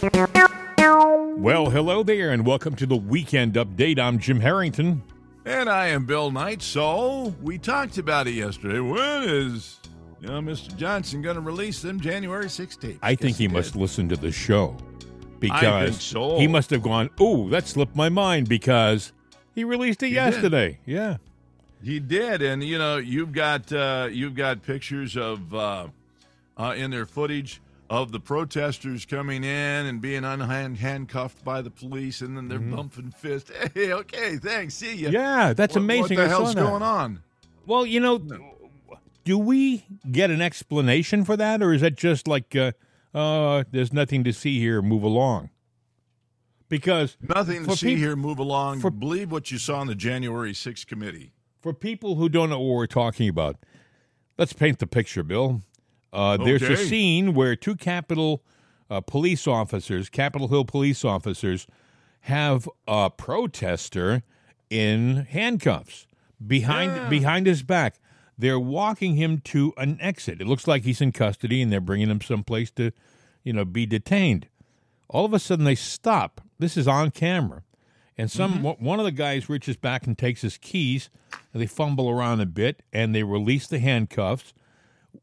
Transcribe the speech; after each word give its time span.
Well, 0.00 1.70
hello 1.70 2.04
there, 2.04 2.30
and 2.30 2.46
welcome 2.46 2.76
to 2.76 2.86
the 2.86 2.96
weekend 2.96 3.54
update. 3.54 3.98
I'm 3.98 4.20
Jim 4.20 4.38
Harrington. 4.38 5.02
And 5.44 5.68
I 5.68 5.88
am 5.88 6.06
Bill 6.06 6.30
Knight. 6.30 6.62
So 6.62 7.34
we 7.42 7.58
talked 7.58 7.98
about 7.98 8.28
it 8.28 8.34
yesterday. 8.34 8.78
When 8.78 9.24
is 9.24 9.80
you 10.20 10.28
know 10.28 10.40
Mr. 10.40 10.76
Johnson 10.76 11.20
going 11.20 11.34
to 11.34 11.40
release 11.40 11.82
them 11.82 12.00
January 12.00 12.46
16th? 12.46 12.98
I 13.02 13.16
think 13.16 13.38
he, 13.38 13.48
did. 13.48 13.54
must 13.54 13.74
listen 13.74 14.08
to 14.10 14.16
the 14.16 14.30
show 14.30 14.76
because 15.40 16.00
so. 16.00 16.38
he 16.38 16.46
must 16.46 16.70
have 16.70 16.82
gone, 16.82 17.10
"Oh, 17.18 17.48
that 17.48 17.66
slipped 17.66 17.96
my 17.96 18.08
mind," 18.08 18.48
because 18.48 19.12
he 19.52 19.64
released 19.64 20.02
it 20.04 20.10
did. 20.10 20.14
yesterday. 20.14 20.78
Yeah, 20.86 21.16
He 21.82 21.98
did, 21.98 22.40
and 22.42 22.62
you 22.62 22.78
know 22.78 22.98
you've 22.98 23.32
got 23.32 23.72
uh, 23.72 24.08
you've 24.12 24.36
got 24.36 24.62
pictures 24.62 25.16
of 25.16 25.52
uh, 25.52 25.88
uh, 26.56 26.74
in 26.76 26.92
their 26.92 27.06
footage 27.06 27.60
of 27.90 28.12
the 28.12 28.20
protesters 28.20 29.06
coming 29.06 29.44
in 29.44 29.86
and 29.86 30.00
being 30.00 30.24
unhand 30.24 30.76
handcuffed 30.78 31.42
by 31.44 31.62
the 31.62 31.70
police, 31.70 32.20
and 32.20 32.36
then 32.36 32.48
they're 32.48 32.58
bumping 32.58 33.10
fists. 33.10 33.50
Hey, 33.74 33.92
okay, 33.92 34.36
thanks, 34.36 34.74
see 34.74 34.94
you. 34.94 35.06
Mm-hmm. 35.06 35.14
yeah, 35.14 35.52
that's 35.54 35.74
What- 35.74 35.82
amazing. 35.82 36.18
What 36.18 36.24
the 36.24 36.30
saw 36.30 36.38
hell's 36.44 36.54
going 36.54 36.82
on? 36.82 37.22
Well, 37.66 37.86
you 37.86 38.00
know, 38.00 38.18
do 39.24 39.38
we 39.38 39.84
get 40.10 40.30
an 40.30 40.40
explanation 40.42 41.24
for 41.24 41.36
that, 41.36 41.62
or 41.62 41.72
is 41.72 41.80
that 41.82 41.96
just 41.96 42.26
like, 42.28 42.54
uh, 42.56 42.72
uh, 43.14 43.64
there's 43.70 43.92
nothing 43.92 44.24
to 44.24 44.32
see 44.32 44.58
here, 44.58 44.80
move 44.82 45.02
along? 45.02 45.50
Because 46.68 47.16
Nothing 47.26 47.64
to 47.66 47.76
see 47.76 47.88
peop- 47.88 47.98
here. 47.98 48.16
Move 48.16 48.38
along. 48.38 48.80
for- 48.80 48.90
Believe 48.90 49.32
what 49.32 49.50
you 49.50 49.56
saw 49.58 49.80
in 49.80 49.86
the 49.88 49.94
January 49.94 50.52
6th 50.52 50.86
committee. 50.86 51.32
for 51.60 51.72
people 51.72 52.14
who 52.16 52.28
don't 52.28 52.50
know 52.50 52.60
what 52.60 52.74
we're 52.76 52.86
talking 52.86 53.28
about, 53.28 53.56
let's 54.36 54.52
paint 54.52 54.78
the 54.78 54.86
picture, 54.86 55.22
Bill. 55.22 55.62
Uh, 56.12 56.36
There's 56.38 56.62
a 56.62 56.76
scene 56.76 57.34
where 57.34 57.54
two 57.56 57.76
Capitol 57.76 58.42
uh, 58.90 59.00
police 59.00 59.46
officers, 59.46 60.08
Capitol 60.08 60.48
Hill 60.48 60.64
police 60.64 61.04
officers, 61.04 61.66
have 62.22 62.68
a 62.86 63.10
protester 63.10 64.22
in 64.70 65.26
handcuffs 65.30 66.06
behind 66.44 66.92
Yeah. 66.96 67.08
behind 67.08 67.46
his 67.46 67.62
back. 67.62 67.96
They're 68.36 68.58
walking 68.60 69.16
him 69.16 69.40
to 69.46 69.74
an 69.76 69.98
exit. 70.00 70.40
It 70.40 70.46
looks 70.46 70.66
like 70.66 70.84
he's 70.84 71.00
in 71.00 71.12
custody, 71.12 71.60
and 71.60 71.72
they're 71.72 71.80
bringing 71.80 72.08
him 72.08 72.20
someplace 72.20 72.70
to, 72.72 72.92
you 73.42 73.52
know, 73.52 73.64
be 73.64 73.84
detained. 73.84 74.46
All 75.08 75.24
of 75.24 75.32
a 75.34 75.38
sudden, 75.38 75.64
they 75.64 75.74
stop. 75.74 76.40
This 76.58 76.76
is 76.76 76.86
on 76.86 77.10
camera. 77.10 77.62
And 78.16 78.30
some 78.30 78.62
one- 78.62 78.76
one 78.78 78.98
of 78.98 79.04
the 79.04 79.12
guys 79.12 79.48
reaches 79.48 79.76
back 79.76 80.06
and 80.06 80.16
takes 80.16 80.42
his 80.42 80.56
keys, 80.58 81.08
and 81.52 81.60
they 81.62 81.66
fumble 81.66 82.08
around 82.10 82.40
a 82.40 82.46
bit, 82.46 82.82
and 82.92 83.14
they 83.14 83.22
release 83.22 83.66
the 83.66 83.78
handcuffs. 83.80 84.52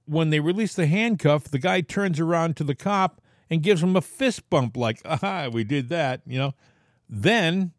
When 0.06 0.30
they 0.30 0.40
release 0.40 0.74
the 0.76 0.88
handcuff, 0.88 1.46
the 1.46 1.60
guy 1.60 1.82
turns 1.82 2.20
around 2.20 2.58
to 2.58 2.64
the 2.64 2.76
cop 2.76 3.22
and 3.50 3.62
gives 3.62 3.82
him 3.84 3.96
a 3.96 4.02
fist 4.02 4.50
bump, 4.50 4.76
like 4.78 5.02
"Aha, 5.06 5.50
we 5.52 5.64
did 5.64 5.90
that," 5.90 6.22
you 6.26 6.38
know. 6.40 6.54
Then 7.10 7.72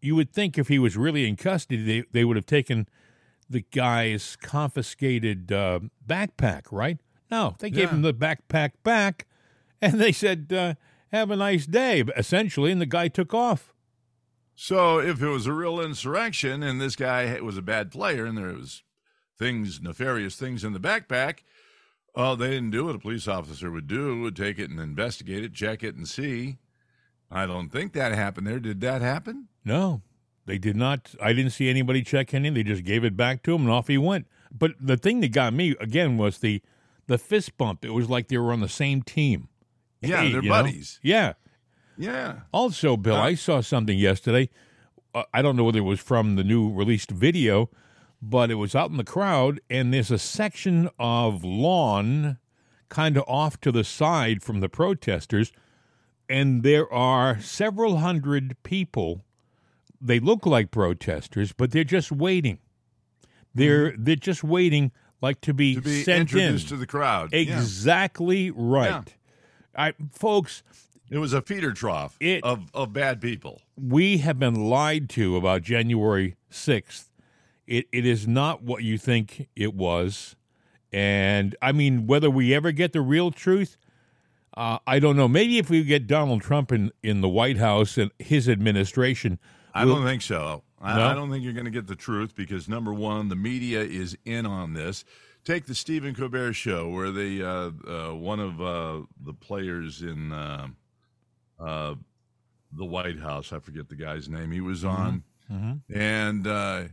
you 0.00 0.14
would 0.14 0.32
think 0.32 0.56
if 0.58 0.68
he 0.68 0.78
was 0.78 0.96
really 0.96 1.26
in 1.28 1.36
custody, 1.36 1.82
they 1.82 2.04
they 2.12 2.24
would 2.24 2.36
have 2.36 2.46
taken 2.46 2.88
the 3.50 3.64
guy's 3.72 4.36
confiscated 4.36 5.50
uh, 5.50 5.80
backpack, 6.06 6.62
right? 6.70 6.98
No, 7.30 7.56
they 7.58 7.70
gave 7.70 7.88
Yeah. 7.88 7.94
him 7.96 8.02
the 8.02 8.14
backpack 8.14 8.72
back, 8.84 9.26
and 9.82 10.00
they 10.00 10.12
said, 10.12 10.52
uh, 10.52 10.74
"Have 11.12 11.30
a 11.30 11.36
nice 11.36 11.66
day," 11.66 12.02
essentially, 12.16 12.70
and 12.70 12.80
the 12.80 12.86
guy 12.86 13.08
took 13.08 13.34
off. 13.34 13.72
So 14.54 14.98
if 14.98 15.22
it 15.22 15.28
was 15.28 15.46
a 15.46 15.52
real 15.52 15.80
insurrection 15.80 16.62
and 16.64 16.80
this 16.80 16.96
guy 16.96 17.38
was 17.40 17.56
a 17.56 17.62
bad 17.62 17.90
player 17.92 18.26
and 18.26 18.36
there 18.36 18.52
was 18.54 18.82
things, 19.38 19.80
nefarious 19.80 20.36
things 20.36 20.64
in 20.64 20.72
the 20.72 20.80
backpack, 20.80 21.38
oh, 22.14 22.34
they 22.34 22.50
didn't 22.50 22.70
do 22.70 22.86
what 22.86 22.94
a 22.96 22.98
police 22.98 23.28
officer 23.28 23.70
would 23.70 23.86
do, 23.86 24.20
would 24.20 24.36
take 24.36 24.58
it 24.58 24.70
and 24.70 24.80
investigate 24.80 25.44
it, 25.44 25.54
check 25.54 25.82
it 25.82 25.94
and 25.94 26.08
see. 26.08 26.58
I 27.30 27.46
don't 27.46 27.68
think 27.70 27.92
that 27.92 28.12
happened 28.12 28.46
there. 28.46 28.58
Did 28.58 28.80
that 28.80 29.02
happen? 29.02 29.48
No, 29.64 30.02
they 30.46 30.58
did 30.58 30.76
not. 30.76 31.14
I 31.22 31.32
didn't 31.32 31.50
see 31.52 31.68
anybody 31.68 32.02
check 32.02 32.32
in. 32.32 32.54
They 32.54 32.62
just 32.62 32.84
gave 32.84 33.04
it 33.04 33.16
back 33.16 33.42
to 33.44 33.54
him, 33.54 33.62
and 33.62 33.70
off 33.70 33.88
he 33.88 33.98
went. 33.98 34.26
But 34.50 34.72
the 34.80 34.96
thing 34.96 35.20
that 35.20 35.32
got 35.32 35.52
me 35.52 35.76
again 35.78 36.16
was 36.16 36.38
the 36.38 36.62
the 37.06 37.18
fist 37.18 37.56
bump. 37.58 37.84
It 37.84 37.90
was 37.90 38.08
like 38.10 38.28
they 38.28 38.38
were 38.38 38.52
on 38.52 38.60
the 38.60 38.68
same 38.68 39.02
team. 39.02 39.48
Yeah, 40.00 40.22
Hey, 40.22 40.32
they're 40.32 40.42
you 40.42 40.48
know? 40.48 40.54
buddies. 40.62 41.00
Yeah. 41.02 41.34
Yeah. 41.98 42.40
Also, 42.52 42.96
Bill, 42.96 43.16
Uh, 43.16 43.20
I 43.22 43.34
saw 43.34 43.60
something 43.60 43.98
yesterday. 43.98 44.48
Uh, 45.14 45.24
I 45.34 45.42
don't 45.42 45.56
know 45.56 45.64
whether 45.64 45.78
it 45.80 45.82
was 45.82 46.00
from 46.00 46.36
the 46.36 46.44
new 46.44 46.72
released 46.72 47.10
video, 47.10 47.70
but 48.20 48.50
it 48.50 48.54
was 48.56 48.74
out 48.74 48.90
in 48.90 48.96
the 48.96 49.04
crowd, 49.04 49.60
and 49.70 49.92
there's 49.94 50.10
a 50.10 50.18
section 50.18 50.88
of 50.98 51.44
lawn 51.44 52.38
kind 52.88 53.16
of 53.16 53.24
off 53.28 53.60
to 53.60 53.70
the 53.70 53.84
side 53.84 54.42
from 54.42 54.60
the 54.60 54.68
protesters, 54.68 55.52
and 56.28 56.62
there 56.62 56.90
are 56.92 57.38
several 57.40 57.98
hundred 57.98 58.56
people. 58.62 59.22
They 60.00 60.20
look 60.20 60.46
like 60.46 60.70
protesters, 60.70 61.52
but 61.52 61.70
they're 61.72 61.84
just 61.84 62.10
waiting. 62.12 62.58
They're 63.54 63.94
they're 63.98 64.14
just 64.16 64.44
waiting, 64.44 64.92
like 65.20 65.40
to 65.42 65.54
be, 65.54 65.72
Mm-hmm. 65.74 65.80
To 65.82 65.88
be 65.88 66.02
sent 66.02 66.20
introduced 66.32 66.64
in. 66.64 66.68
to 66.70 66.76
the 66.76 66.86
crowd. 66.86 67.30
Yeah. 67.32 67.40
Exactly 67.40 68.50
right. 68.50 69.14
I, 69.76 69.94
folks, 70.12 70.62
It 71.10 71.18
was 71.18 71.32
a 71.32 71.40
feeder 71.42 71.72
trough 71.72 72.16
It- 72.20 72.44
of, 72.44 72.70
of 72.74 72.92
bad 72.92 73.20
people. 73.20 73.62
we 73.76 74.18
have 74.18 74.38
been 74.38 74.54
lied 74.68 75.08
to 75.10 75.36
about 75.36 75.62
January 75.62 76.36
6th. 76.50 77.07
It, 77.68 77.86
it 77.92 78.06
is 78.06 78.26
not 78.26 78.62
what 78.62 78.82
you 78.82 78.96
think 78.96 79.48
it 79.54 79.74
was. 79.74 80.34
And 80.90 81.54
I 81.60 81.72
mean, 81.72 82.06
whether 82.06 82.30
we 82.30 82.54
ever 82.54 82.72
get 82.72 82.94
the 82.94 83.02
real 83.02 83.30
truth, 83.30 83.76
uh, 84.56 84.78
I 84.86 84.98
don't 84.98 85.16
know. 85.16 85.28
Maybe 85.28 85.58
if 85.58 85.68
we 85.68 85.84
get 85.84 86.06
Donald 86.06 86.40
Trump 86.40 86.72
in, 86.72 86.90
in 87.02 87.20
the 87.20 87.28
White 87.28 87.58
House 87.58 87.98
and 87.98 88.10
his 88.18 88.48
administration, 88.48 89.38
I 89.74 89.84
we'll- 89.84 89.96
don't 89.96 90.06
think 90.06 90.22
so. 90.22 90.62
I, 90.80 90.96
No? 90.96 91.06
I 91.08 91.14
don't 91.14 91.28
think 91.30 91.44
you're 91.44 91.52
going 91.52 91.64
to 91.66 91.70
get 91.72 91.88
the 91.88 91.96
truth 91.96 92.34
because 92.34 92.68
number 92.68 92.92
one, 92.94 93.28
the 93.28 93.36
media 93.36 93.80
is 93.82 94.16
in 94.24 94.46
on 94.46 94.72
this. 94.74 95.04
Take 95.44 95.66
the 95.66 95.74
Stephen 95.74 96.14
Colbert 96.14 96.52
show, 96.54 96.88
where 96.88 97.10
they 97.10 97.42
uh, 97.42 97.70
uh, 97.86 98.14
one 98.14 98.38
of 98.40 98.60
uh, 98.62 99.00
the 99.24 99.32
players 99.34 100.02
in 100.02 100.32
uh, 100.32 100.68
uh, 101.58 101.94
the 102.72 102.84
White 102.84 103.18
House, 103.18 103.52
I 103.52 103.58
forget 103.58 103.88
the 103.88 103.96
guy's 103.96 104.28
name, 104.28 104.52
he 104.52 104.60
was 104.60 104.84
on, 104.84 105.24
and 105.92 106.46
uh, 106.46 106.84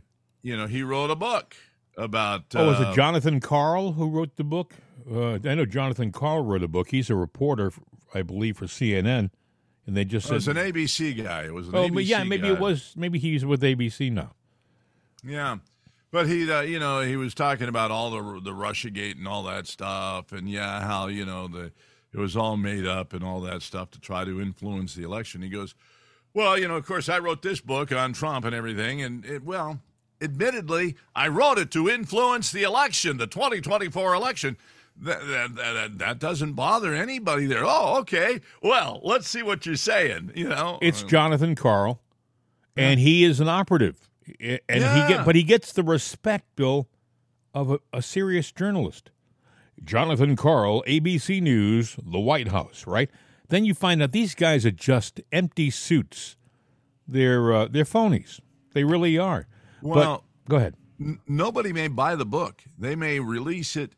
you 0.46 0.56
know 0.56 0.66
he 0.68 0.82
wrote 0.82 1.10
a 1.10 1.16
book 1.16 1.56
about. 1.96 2.44
oh, 2.54 2.66
was 2.66 2.78
uh, 2.80 2.90
it 2.90 2.94
Jonathan 2.94 3.40
Karl 3.40 3.92
who 3.92 4.08
wrote 4.08 4.36
the 4.36 4.44
book? 4.44 4.74
Uh, 5.10 5.34
I 5.34 5.54
know 5.54 5.66
Jonathan 5.66 6.12
Karl 6.12 6.42
wrote 6.42 6.62
a 6.62 6.68
book. 6.68 6.90
He's 6.90 7.10
a 7.10 7.16
reporter, 7.16 7.72
I 8.14 8.22
believe, 8.22 8.56
for 8.56 8.66
CNN. 8.66 9.30
And 9.86 9.96
they 9.96 10.04
just 10.04 10.30
It 10.30 10.34
was 10.34 10.48
an 10.48 10.56
ABC 10.56 11.22
guy. 11.22 11.44
It 11.44 11.54
was 11.54 11.68
an 11.68 11.74
oh, 11.74 11.88
ABC 11.88 12.06
yeah, 12.06 12.24
maybe 12.24 12.48
guy. 12.48 12.54
it 12.54 12.60
was, 12.60 12.94
maybe 12.96 13.18
he's 13.18 13.44
with 13.44 13.62
ABC 13.62 14.10
now. 14.10 14.32
Yeah. 15.24 15.58
But 16.10 16.26
he, 16.28 16.50
uh, 16.50 16.62
you 16.62 16.78
know, 16.78 17.00
he 17.00 17.16
was 17.16 17.34
talking 17.34 17.68
about 17.68 17.90
all 17.90 18.10
the 18.10 18.40
the 18.40 18.52
RussiaGate 18.52 19.16
and 19.16 19.26
all 19.28 19.42
that 19.44 19.66
stuff, 19.66 20.32
and 20.32 20.48
yeah, 20.48 20.80
how 20.80 21.08
you 21.08 21.26
know 21.26 21.48
the 21.48 21.72
it 22.12 22.18
was 22.18 22.36
all 22.36 22.56
made 22.56 22.86
up 22.86 23.12
and 23.12 23.24
all 23.24 23.40
that 23.42 23.62
stuff 23.62 23.90
to 23.90 24.00
try 24.00 24.24
to 24.24 24.40
influence 24.40 24.94
the 24.94 25.02
election. 25.02 25.42
He 25.42 25.48
goes, 25.48 25.74
well, 26.32 26.58
you 26.58 26.68
know, 26.68 26.76
of 26.76 26.86
course, 26.86 27.08
I 27.08 27.18
wrote 27.18 27.42
this 27.42 27.60
book 27.60 27.92
on 27.92 28.12
Trump 28.12 28.44
and 28.44 28.54
everything, 28.54 29.02
and 29.02 29.24
it, 29.24 29.44
well, 29.44 29.80
admittedly, 30.20 30.96
I 31.14 31.28
wrote 31.28 31.58
it 31.58 31.70
to 31.72 31.88
influence 31.88 32.50
the 32.50 32.62
election, 32.62 33.16
the 33.18 33.26
2024 33.26 34.14
election. 34.14 34.56
That, 34.98 35.20
that, 35.26 35.56
that, 35.56 35.98
that 35.98 36.18
doesn't 36.18 36.54
bother 36.54 36.94
anybody 36.94 37.44
there. 37.44 37.64
Oh, 37.64 37.98
okay. 38.00 38.40
Well, 38.62 39.00
let's 39.04 39.28
see 39.28 39.42
what 39.42 39.66
you're 39.66 39.76
saying. 39.76 40.32
You 40.34 40.48
know, 40.48 40.78
It's 40.80 41.02
Jonathan 41.02 41.54
Karl, 41.54 42.00
and 42.76 42.98
he 42.98 43.22
is 43.22 43.38
an 43.38 43.48
operative, 43.48 44.08
and 44.40 44.60
he 44.68 44.80
get, 45.08 45.26
but 45.26 45.34
he 45.34 45.42
gets 45.42 45.72
the 45.72 45.82
respect, 45.82 46.46
Bill, 46.56 46.88
of 47.52 47.70
a, 47.72 47.78
a 47.92 48.00
serious 48.00 48.50
journalist. 48.52 49.10
Jonathan 49.84 50.34
Karl, 50.34 50.82
ABC 50.84 51.42
News, 51.42 51.96
the 52.02 52.18
White 52.18 52.48
House, 52.48 52.86
right? 52.86 53.10
Then 53.48 53.64
you 53.66 53.74
find 53.74 54.02
out 54.02 54.12
these 54.12 54.34
guys 54.34 54.64
are 54.64 54.70
just 54.70 55.20
empty 55.30 55.70
suits. 55.70 56.36
They're 57.06 57.52
uh, 57.52 57.68
they're 57.70 57.84
phonies. 57.84 58.40
They 58.72 58.82
really 58.84 59.18
are. 59.18 59.46
Well- 59.82 60.24
but 60.46 60.50
go 60.50 60.56
ahead. 60.56 60.74
n- 61.00 61.20
nobody 61.26 61.72
may 61.72 61.88
buy 61.88 62.14
the 62.16 62.26
book. 62.26 62.62
They 62.78 62.94
may 62.96 63.20
release 63.20 63.76
it. 63.76 63.92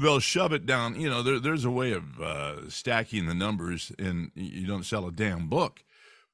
They'll 0.00 0.20
shove 0.20 0.52
it 0.54 0.64
down. 0.64 0.98
You 0.98 1.10
know, 1.10 1.22
there, 1.22 1.38
there's 1.38 1.64
a 1.66 1.70
way 1.70 1.92
of 1.92 2.18
uh, 2.20 2.70
stacking 2.70 3.26
the 3.26 3.34
numbers, 3.34 3.92
and 3.98 4.30
you 4.34 4.66
don't 4.66 4.84
sell 4.86 5.06
a 5.06 5.12
damn 5.12 5.48
book. 5.48 5.84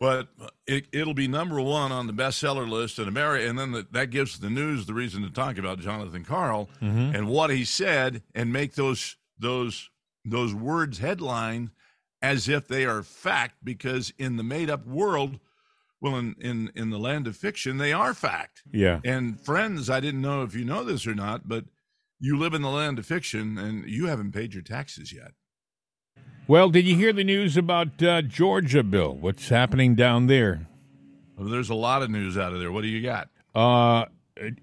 But 0.00 0.28
it, 0.64 0.86
it'll 0.92 1.12
be 1.14 1.26
number 1.26 1.60
one 1.60 1.90
on 1.90 2.06
the 2.06 2.12
bestseller 2.12 2.69
list 2.69 3.00
in 3.00 3.08
America, 3.08 3.48
and 3.48 3.58
then 3.58 3.72
the, 3.72 3.84
that 3.90 4.10
gives 4.10 4.38
the 4.38 4.48
news 4.50 4.86
the 4.86 4.94
reason 4.94 5.22
to 5.25 5.30
talk 5.30 5.58
about 5.58 5.80
Jonathan 5.80 6.25
Karl 6.25 6.69
and 6.80 7.26
what 7.26 7.50
he 7.50 7.64
said, 7.64 8.22
and 8.32 8.52
make 8.52 8.75
those 8.75 9.16
those 9.40 9.90
those 10.25 10.54
words 10.54 10.98
headline 10.98 11.72
as 12.22 12.48
if 12.48 12.69
they 12.69 12.84
are 12.84 13.02
fact. 13.02 13.56
Because 13.64 14.12
in 14.19 14.36
the 14.36 14.44
made 14.44 14.70
up 14.70 14.86
world, 14.86 15.40
well, 16.00 16.17
in 16.17 16.35
in 16.41 16.71
in 16.75 16.91
the 16.91 16.99
land 16.99 17.27
of 17.27 17.37
fiction, 17.37 17.79
they 17.79 17.93
are 17.93 18.15
fact. 18.15 18.62
Yeah. 18.73 19.00
And 19.05 19.41
friends, 19.41 19.89
I 19.91 20.00
didn't 20.00 20.21
know 20.23 20.43
if 20.43 20.55
you 20.55 20.65
know 20.65 20.85
this 20.85 21.06
or 21.06 21.15
not, 21.15 21.49
but 21.49 21.65
you 22.21 22.37
live 22.39 22.55
in 22.55 22.62
the 22.62 22.71
land 22.71 22.99
of 22.99 23.06
fiction 23.06 23.59
and 23.59 23.89
you 23.89 24.06
haven't 24.06 24.33
paid 24.33 24.53
your 24.55 24.62
taxes 24.62 25.12
yet. 25.12 25.33
Well, 26.47 26.71
did 26.71 26.87
you 26.87 26.97
hear 26.97 27.12
the 27.12 27.25
news 27.25 27.56
about 27.56 28.03
uh, 28.03 28.23
Georgia, 28.23 28.83
Bill? 28.83 29.15
What's 29.15 29.50
happening 29.50 29.95
down 29.95 30.27
there? 30.29 30.67
Well, 31.37 31.49
there's 31.49 31.69
a 31.71 31.75
lot 31.75 32.03
of 32.03 32.11
news 32.11 32.39
out 32.39 32.53
of 32.53 32.59
there. 32.59 32.73
What 32.73 32.83
do 32.83 32.89
you 32.89 33.03
got? 33.03 33.29
Uh, 33.55 34.06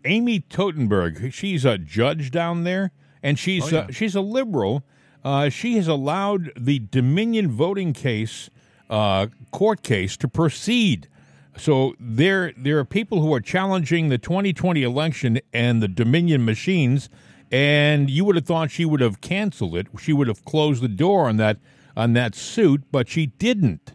Amy 0.04 0.40
Totenberg, 0.40 1.32
she's 1.32 1.64
a 1.64 1.78
judge 1.78 2.32
down 2.32 2.64
there, 2.64 2.92
and 3.22 3.38
she's 3.38 3.72
Oh, 3.72 3.76
yeah. 3.76 3.82
uh, 3.82 3.92
she's 3.92 4.16
a 4.16 4.22
liberal. 4.22 4.84
Uh, 5.24 5.50
she 5.50 5.76
has 5.76 5.88
allowed 5.88 6.52
the 6.58 6.80
Dominion 6.80 7.52
voting 7.52 7.94
case, 7.94 8.50
uh, 8.90 9.28
court 9.52 9.84
case, 9.84 10.18
to 10.18 10.28
proceed. 10.28 11.08
So 11.58 11.96
there 12.00 12.54
there 12.58 12.80
are 12.80 12.86
people 12.86 13.22
who 13.22 13.34
are 13.34 13.40
challenging 13.40 14.10
the 14.10 14.18
2020 14.18 14.84
election 14.84 15.40
and 15.54 15.82
the 15.82 15.88
Dominion 15.88 16.44
machines, 16.44 17.10
and 17.52 18.10
you 18.10 18.26
would 18.26 18.36
have 18.36 18.46
thought 18.46 18.72
she 18.72 18.86
would 18.86 19.00
have 19.00 19.22
canceled 19.22 19.76
it. 19.76 19.88
She 20.00 20.12
would 20.12 20.28
have 20.28 20.44
closed 20.44 20.82
the 20.82 20.88
door 20.88 21.30
on 21.30 21.38
that 21.38 21.60
on 21.96 22.14
that 22.14 22.36
suit, 22.36 22.84
but 22.92 23.08
she 23.08 23.28
didn't. 23.28 23.94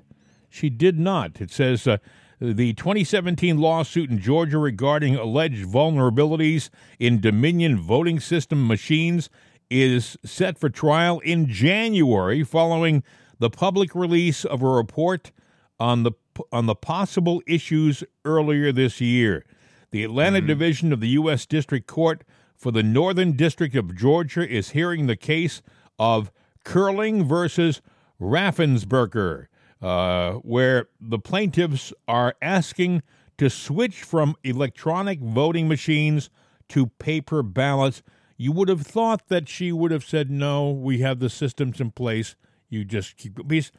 She 0.48 0.70
did 0.70 0.98
not. 0.98 1.40
It 1.40 1.50
says 1.50 1.86
uh, 1.86 1.98
the 2.40 2.72
2017 2.72 3.58
lawsuit 3.58 4.10
in 4.10 4.18
Georgia 4.18 4.58
regarding 4.58 5.14
alleged 5.16 5.66
vulnerabilities 5.66 6.70
in 6.98 7.20
Dominion 7.20 7.78
voting 7.78 8.18
system 8.18 8.66
machines 8.66 9.28
is 9.68 10.16
set 10.24 10.58
for 10.58 10.70
trial 10.70 11.20
in 11.20 11.46
January 11.46 12.42
following 12.42 13.04
the 13.38 13.50
public 13.50 13.94
release 13.94 14.44
of 14.44 14.62
a 14.62 14.68
report 14.68 15.30
on 15.78 16.02
the 16.02 16.12
on 16.52 16.66
the 16.66 16.74
possible 16.74 17.42
issues 17.46 18.04
earlier 18.24 18.72
this 18.72 19.00
year. 19.00 19.44
The 19.90 20.04
Atlanta 20.04 20.40
Division 20.40 20.92
of 20.92 21.00
the 21.00 21.08
U.S. 21.08 21.46
District 21.46 21.86
Court 21.86 22.22
for 22.56 22.70
the 22.70 22.82
Northern 22.82 23.32
District 23.32 23.74
of 23.74 23.96
Georgia 23.96 24.48
is 24.48 24.70
hearing 24.70 25.06
the 25.06 25.16
case 25.16 25.62
of 25.98 26.30
Curling 26.64 27.24
versus 27.24 27.80
Raffensperger, 28.20 29.46
uh, 29.80 30.32
where 30.34 30.88
the 31.00 31.18
plaintiffs 31.18 31.92
are 32.06 32.34
asking 32.42 33.02
to 33.38 33.48
switch 33.48 34.02
from 34.02 34.36
electronic 34.44 35.20
voting 35.20 35.66
machines 35.66 36.28
to 36.68 36.86
paper 36.86 37.42
ballots. 37.42 38.02
You 38.36 38.52
would 38.52 38.68
have 38.68 38.82
thought 38.82 39.28
that 39.28 39.48
she 39.48 39.72
would 39.72 39.90
have 39.90 40.04
said, 40.04 40.30
no, 40.30 40.70
we 40.70 40.98
have 40.98 41.18
the 41.18 41.30
systems 41.30 41.80
in 41.80 41.90
place. 41.90 42.36
You 42.68 42.84
just 42.84 43.16
keep. 43.16 43.36
Because 43.46 43.72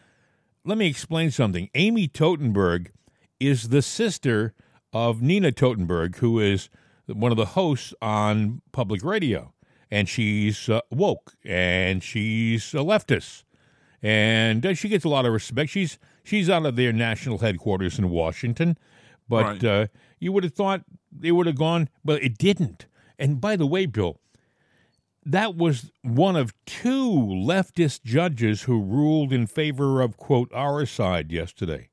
let 0.65 0.77
me 0.77 0.87
explain 0.87 1.31
something. 1.31 1.69
Amy 1.75 2.07
Totenberg 2.07 2.87
is 3.39 3.69
the 3.69 3.81
sister 3.81 4.53
of 4.93 5.21
Nina 5.21 5.51
Totenberg, 5.51 6.17
who 6.17 6.39
is 6.39 6.69
one 7.07 7.31
of 7.31 7.37
the 7.37 7.45
hosts 7.47 7.93
on 8.01 8.61
public 8.71 9.03
radio. 9.03 9.53
And 9.89 10.07
she's 10.07 10.69
uh, 10.69 10.81
woke 10.89 11.33
and 11.43 12.01
she's 12.03 12.73
a 12.73 12.77
leftist. 12.77 13.43
And 14.01 14.65
uh, 14.65 14.73
she 14.73 14.87
gets 14.89 15.03
a 15.05 15.09
lot 15.09 15.25
of 15.25 15.33
respect. 15.33 15.69
She's 15.69 15.99
she's 16.23 16.49
out 16.49 16.65
of 16.65 16.75
their 16.75 16.93
national 16.93 17.39
headquarters 17.39 17.99
in 17.99 18.09
Washington. 18.09 18.77
But 19.27 19.45
Right. 19.45 19.63
uh, 19.63 19.87
you 20.19 20.31
would 20.31 20.43
have 20.43 20.53
thought 20.53 20.83
they 21.11 21.31
would 21.31 21.45
have 21.47 21.57
gone, 21.57 21.89
but 22.05 22.23
it 22.23 22.37
didn't. 22.37 22.85
And 23.19 23.39
by 23.41 23.55
the 23.55 23.67
way, 23.67 23.85
Bill, 23.85 24.19
that 25.25 25.55
was 25.55 25.91
one 26.01 26.35
of 26.35 26.53
two 26.65 27.11
leftist 27.11 28.03
judges 28.03 28.63
who 28.63 28.81
ruled 28.81 29.31
in 29.31 29.47
favor 29.47 30.01
of, 30.01 30.17
quote, 30.17 30.51
our 30.53 30.85
side 30.85 31.31
yesterday. 31.31 31.89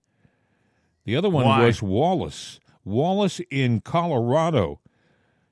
The 1.05 1.17
other 1.17 1.29
one 1.31 1.45
Why? 1.47 1.67
was 1.67 1.83
Wallace. 1.83 2.61
Wallace 2.85 3.41
in 3.51 3.81
Colorado. 3.81 4.81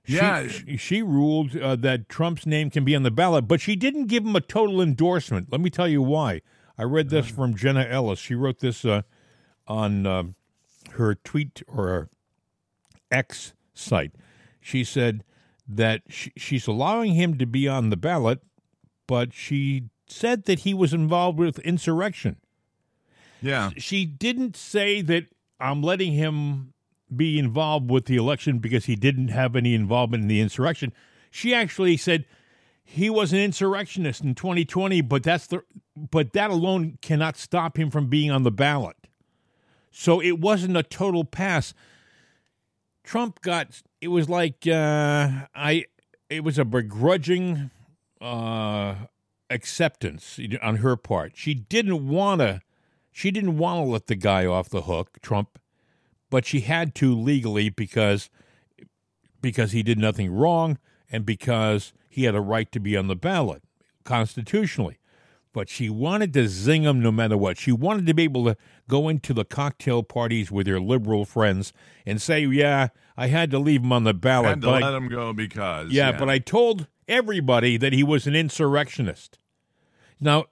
She, 0.05 0.15
Yeah. 0.17 0.47
she, 0.49 0.77
she 0.77 1.03
ruled 1.03 1.57
uh, 1.57 1.77
that 1.77 2.09
Trump's 2.09 2.47
name 2.47 2.71
can 2.71 2.85
be 2.85 2.95
on 2.97 3.03
the 3.03 3.11
ballot, 3.11 3.49
but 3.49 3.61
she 3.61 3.77
didn't 3.77 4.07
give 4.07 4.25
him 4.25 4.37
a 4.37 4.41
total 4.41 4.81
endorsement. 4.81 5.51
Let 5.51 5.61
me 5.61 5.71
tell 5.71 5.89
you 5.89 6.03
why. 6.03 6.43
I 6.79 6.83
read 6.85 7.09
this 7.09 7.29
from 7.29 7.57
Jenna 7.57 7.85
Ellis. 7.89 8.19
She 8.19 8.35
wrote 8.35 8.61
this 8.61 8.85
uh, 8.85 9.03
on 9.67 10.07
uh, 10.07 10.25
her 10.93 11.15
tweet 11.15 11.63
or 11.67 11.87
her 11.89 12.11
X 13.11 13.55
site. 13.75 14.13
She 14.61 14.85
said 14.85 15.25
that 15.69 16.03
she, 16.09 16.33
she's 16.37 16.67
allowing 16.67 17.15
him 17.15 17.39
to 17.39 17.47
be 17.47 17.67
on 17.67 17.91
the 17.91 17.97
ballot, 17.97 18.41
but 19.07 19.33
she 19.33 19.89
said 20.09 20.45
that 20.45 20.61
he 20.61 20.73
was 20.75 20.95
involved 20.95 21.39
with 21.39 21.59
insurrection. 21.61 22.37
Yeah. 23.43 23.71
She 23.77 24.05
didn't 24.05 24.57
say 24.57 25.03
that 25.03 25.27
I'm 25.61 25.83
letting 25.83 26.13
him 26.13 26.73
be 27.15 27.39
involved 27.39 27.91
with 27.91 28.07
the 28.07 28.17
election 28.17 28.59
because 28.59 28.87
he 28.87 28.97
didn't 28.97 29.29
have 29.29 29.55
any 29.55 29.75
involvement 29.75 30.23
in 30.23 30.29
the 30.29 30.41
insurrection. 30.41 30.93
She 31.31 31.55
actually 31.55 31.97
said 31.97 32.25
he 32.83 33.11
was 33.11 33.33
an 33.33 33.39
insurrectionist 33.39 34.23
in 34.23 34.35
2020, 34.35 35.01
but 35.03 35.23
that's 35.23 35.47
the 35.47 35.63
but 35.97 36.33
that 36.33 36.51
alone 36.51 36.99
cannot 37.03 37.37
stop 37.37 37.79
him 37.79 37.91
from 37.91 38.09
being 38.09 38.31
on 38.31 38.43
the 38.43 38.51
ballot. 38.51 38.97
So 39.91 40.21
it 40.21 40.39
wasn't 40.41 40.77
a 40.77 40.83
total 40.83 41.25
pass. 41.25 41.75
Trump 43.07 43.41
got 43.41 43.83
it 44.01 44.09
was 44.09 44.29
like 44.29 44.67
uh, 44.67 45.47
I 45.55 45.87
it 46.29 46.43
was 46.43 46.59
a 46.59 46.65
begrudging 46.65 47.71
uh, 48.21 48.97
acceptance 49.49 50.39
on 50.61 50.77
her 50.79 50.97
part. 50.97 51.33
She 51.37 51.55
didn't 51.55 52.09
want 52.09 52.41
to 52.41 52.61
she 53.13 53.31
didn't 53.31 53.57
want 53.57 53.87
to 53.87 53.91
let 53.91 54.09
the 54.09 54.17
guy 54.17 54.45
off 54.45 54.69
the 54.69 54.83
hook, 54.83 55.19
Trump, 55.23 55.59
but 56.31 56.45
she 56.45 56.61
had 56.61 56.95
to 56.97 57.15
legally 57.15 57.71
because 57.71 58.29
because 59.41 59.71
he 59.71 59.85
did 59.85 59.99
nothing 59.99 60.35
wrong 60.35 60.77
and 61.11 61.25
because 61.25 61.93
he 62.09 62.25
had 62.25 62.35
a 62.35 62.41
right 62.41 62.71
to 62.73 62.81
be 62.81 62.97
on 62.97 63.07
the 63.07 63.17
ballot 63.17 63.63
constitutionally. 64.05 64.99
But 65.57 65.71
she 65.71 65.89
wanted 65.89 66.35
to 66.35 66.49
zing 66.49 66.83
him 66.83 67.01
no 67.01 67.11
matter 67.11 67.35
what. 67.35 67.57
She 67.57 67.73
wanted 67.73 68.05
to 68.09 68.13
be 68.13 68.25
able 68.25 68.45
to 68.45 68.59
go 68.91 69.09
into 69.09 69.33
the 69.33 69.47
cocktail 69.47 70.03
parties 70.03 70.53
with 70.53 70.67
her 70.67 70.79
liberal 70.79 71.25
friends 71.25 71.73
and 72.05 72.21
say, 72.21 72.45
"Yeah, 72.45 72.89
I 73.17 73.29
had 73.29 73.51
to 73.53 73.59
leave 73.59 73.83
him 73.83 73.91
on 73.91 74.05
the 74.05 74.13
ballot." 74.13 74.51
Had 74.51 74.61
to 74.61 74.67
but 74.67 74.83
I- 74.83 74.87
let 74.91 74.95
him 74.95 75.09
go 75.09 75.33
because. 75.33 75.93
yeah, 75.93 76.13
but 76.13 76.29
I 76.29 76.41
told 76.41 76.89
everybody 77.09 77.79
that 77.79 77.95
he 77.95 78.05
was 78.05 78.27
an 78.27 78.37
insurrectionist. 78.37 79.39
Now, 80.21 80.45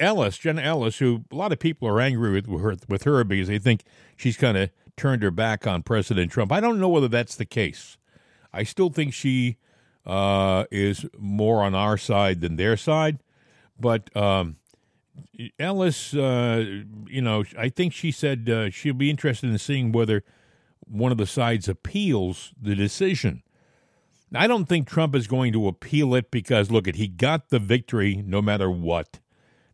Ellis, 0.00 0.38
Jenna 0.38 0.62
Ellis, 0.62 1.00
who 1.00 1.26
a 1.30 1.34
lot 1.34 1.52
of 1.52 1.58
people 1.58 1.86
are 1.86 2.00
angry 2.00 2.32
with 2.32 2.46
her, 2.62 2.76
with 2.88 3.02
her 3.02 3.24
because 3.24 3.48
they 3.48 3.58
think 3.58 3.84
she's 4.16 4.38
kind 4.38 4.56
of 4.56 4.70
turned 4.96 5.22
her 5.22 5.30
back 5.30 5.66
on 5.66 5.82
President 5.82 6.32
Trump. 6.32 6.50
I 6.50 6.60
don't 6.60 6.80
know 6.80 6.88
whether 6.88 7.08
that's 7.08 7.36
the 7.36 7.44
case. 7.44 7.98
I 8.54 8.62
still 8.62 8.88
think 8.88 9.12
she 9.12 9.58
uh, 10.06 10.64
is 10.70 11.04
more 11.18 11.62
on 11.62 11.74
our 11.74 11.98
side 11.98 12.40
than 12.40 12.56
their 12.56 12.78
side, 12.78 13.18
but 13.78 14.14
um, 14.16 14.56
Ellis, 15.58 16.14
uh, 16.14 16.64
you 17.06 17.22
know, 17.22 17.44
I 17.58 17.68
think 17.68 17.92
she 17.92 18.10
said 18.10 18.48
uh, 18.48 18.70
she'll 18.70 18.94
be 18.94 19.10
interested 19.10 19.50
in 19.50 19.58
seeing 19.58 19.92
whether 19.92 20.24
one 20.86 21.12
of 21.12 21.18
the 21.18 21.26
sides 21.26 21.68
appeals 21.68 22.52
the 22.60 22.74
decision. 22.74 23.42
I 24.34 24.46
don't 24.46 24.68
think 24.68 24.88
Trump 24.88 25.14
is 25.14 25.26
going 25.26 25.52
to 25.52 25.68
appeal 25.68 26.14
it 26.14 26.30
because 26.30 26.70
look 26.70 26.88
at 26.88 26.96
he 26.96 27.06
got 27.06 27.50
the 27.50 27.58
victory 27.58 28.22
no 28.26 28.42
matter 28.42 28.70
what. 28.70 29.20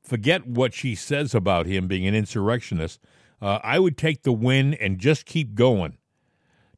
Forget 0.03 0.47
what 0.47 0.75
she 0.75 0.95
says 0.95 1.35
about 1.35 1.67
him 1.67 1.89
being 1.89 2.07
an 2.07 2.15
insurrectionist. 2.15 3.01
Uh, 3.41 3.59
I 3.63 3.79
would 3.79 3.97
take 3.97 4.23
the 4.23 4.33
win 4.33 4.75
and 4.75 4.99
just 4.99 5.25
keep 5.25 5.55
going. 5.55 5.97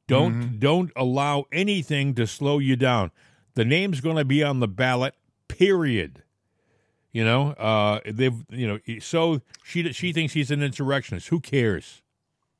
Don't 0.07 0.61
don't 0.61 0.91
allow 0.95 1.45
anything 1.53 2.15
to 2.15 2.27
slow 2.27 2.59
you 2.59 2.77
down. 2.77 3.11
The 3.55 3.65
name's 3.65 4.01
going 4.01 4.17
to 4.17 4.25
be 4.25 4.43
on 4.43 4.61
the 4.61 4.69
ballot. 4.69 5.15
Period. 5.49 6.23
You 7.13 7.25
know, 7.25 7.51
uh, 7.53 8.01
they've 8.07 8.45
you 8.51 8.67
know. 8.67 8.79
So 9.01 9.43
she 9.63 9.93
she 9.93 10.13
thinks 10.13 10.33
he's 10.33 10.51
an 10.51 10.63
insurrectionist. 10.63 11.29
Who 11.29 11.41
cares? 11.41 12.03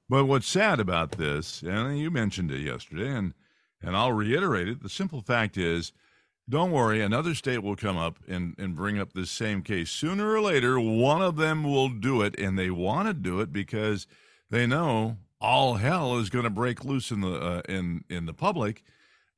But 0.09 0.27
what's 0.27 0.47
sad 0.47 0.79
about 0.79 1.13
this, 1.13 1.63
and 1.63 1.99
you 1.99 2.11
mentioned 2.11 2.51
it 2.51 2.61
yesterday, 2.61 3.09
and 3.09 3.33
and 3.81 3.97
I'll 3.97 4.13
reiterate 4.13 4.69
it. 4.69 4.83
The 4.83 4.91
simple 4.91 5.23
fact 5.23 5.57
is, 5.57 5.93
don't 6.49 6.71
worry, 6.71 7.01
another 7.01 7.35
state 7.35 7.63
will 7.63 7.77
come 7.77 7.97
up 7.97 8.19
and, 8.29 8.55
and 8.59 8.77
bring 8.77 8.99
up 8.99 9.13
this 9.13 9.31
same 9.31 9.63
case. 9.63 9.91
Sooner 9.91 10.31
or 10.31 10.41
later, 10.41 10.79
one 10.79 11.23
of 11.23 11.37
them 11.37 11.65
will 11.65 11.89
do 11.89 12.23
it, 12.23 12.39
and 12.39 12.59
they 12.59 12.71
want 12.71 13.09
to 13.09 13.15
do 13.15 13.41
it 13.41 13.53
because 13.53 14.07
they 14.51 14.67
know 14.67 15.17
all 15.41 15.75
hell 15.75 16.19
is 16.19 16.31
going 16.31 16.45
to 16.45 16.51
break 16.51 16.85
loose 16.85 17.11
in 17.11 17.21
the 17.21 17.35
uh, 17.35 17.63
in 17.69 18.05
in 18.09 18.27
the 18.27 18.35
public. 18.35 18.85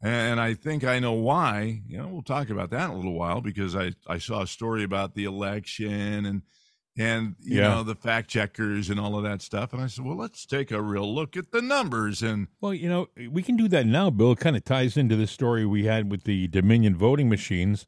And 0.05 0.39
I 0.39 0.53
think 0.53 0.85
I 0.85 0.99
know 0.99 1.13
why. 1.15 1.81
You 1.89 1.97
know, 1.97 2.09
we'll 2.09 2.23
talk 2.23 2.51
about 2.51 2.69
that 2.71 2.85
in 2.85 2.91
a 2.91 2.97
little 2.97 3.15
while 3.15 3.41
because 3.41 3.75
I, 3.75 3.93
I 4.07 4.19
saw 4.19 4.43
a 4.43 4.47
story 4.47 4.85
about 4.85 5.15
the 5.15 5.25
election 5.25 6.27
and 6.27 6.43
and 6.97 7.35
you 7.41 7.57
Yeah. 7.61 7.69
know 7.71 7.83
the 7.83 7.95
fact 7.97 8.29
checkers 8.31 8.91
and 8.91 9.01
all 9.01 9.17
of 9.17 9.25
that 9.25 9.41
stuff. 9.41 9.73
And 9.73 9.81
I 9.83 9.87
said, 9.87 10.05
well, 10.05 10.17
let's 10.17 10.45
take 10.45 10.71
a 10.71 10.81
real 10.83 11.13
look 11.13 11.37
at 11.39 11.53
the 11.53 11.63
numbers. 11.63 12.23
And 12.23 12.49
Well, 12.61 12.75
you 12.75 12.89
know, 12.89 13.09
we 13.31 13.43
can 13.43 13.57
do 13.57 13.67
that 13.69 13.87
now, 13.87 14.11
Bill. 14.11 14.33
It 14.33 14.41
kind 14.41 14.57
of 14.57 14.65
ties 14.65 14.97
into 14.99 15.17
the 15.17 15.27
story 15.27 15.65
we 15.65 15.87
had 15.87 16.11
with 16.11 16.25
the 16.25 16.49
Dominion 16.49 16.95
voting 16.95 17.29
machines, 17.31 17.87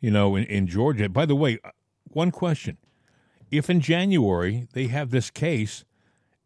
you 0.00 0.10
know, 0.12 0.36
in, 0.36 0.44
in 0.44 0.66
Georgia. 0.68 1.08
By 1.08 1.26
the 1.26 1.34
way, 1.36 1.58
uh, 1.64 1.70
one 2.04 2.30
question. 2.30 2.78
If 3.50 3.68
in 3.68 3.80
January 3.80 4.68
they 4.72 4.86
have 4.86 5.10
this 5.10 5.28
case 5.28 5.84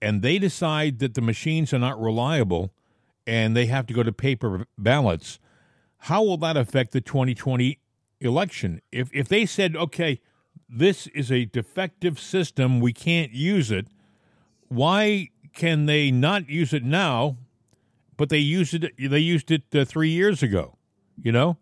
and 0.01 0.23
they 0.23 0.39
decide 0.39 0.99
that 1.01 1.15
the 1.15 1.21
machines 1.21 1.73
are 1.75 1.79
not 1.79 2.01
reliable 2.01 2.73
and 3.27 3.57
they 3.57 3.67
have 3.67 3.87
to 3.87 3.95
go 3.95 4.03
to 4.03 4.13
paper 4.13 4.67
ballots, 4.79 5.39
how 6.01 6.23
will 6.23 6.37
that 6.39 6.57
affect 6.57 6.93
the 6.93 7.01
2020 7.01 7.79
election? 8.21 8.81
If 8.93 9.11
if 9.13 9.29
they 9.29 9.47
said, 9.47 9.75
okay, 9.77 10.21
this 10.69 11.07
is 11.09 11.31
a 11.31 11.45
defective 11.45 12.19
system. 12.19 12.81
We 12.81 12.93
can't 12.93 13.33
use 13.33 13.71
it. 13.71 13.87
Why 14.69 15.31
can 15.55 15.87
they 15.87 16.11
not 16.11 16.49
use 16.49 16.73
it 16.73 16.85
now, 16.85 17.37
but 18.17 18.29
they 18.29 18.39
used 18.39 18.75
it? 18.75 18.93
They 18.99 19.19
used 19.21 19.51
it 19.51 19.63
uh, 19.75 19.85
three 19.85 20.11
years 20.11 20.43
ago. 20.43 20.77
You 21.23 21.33
know, 21.33 21.57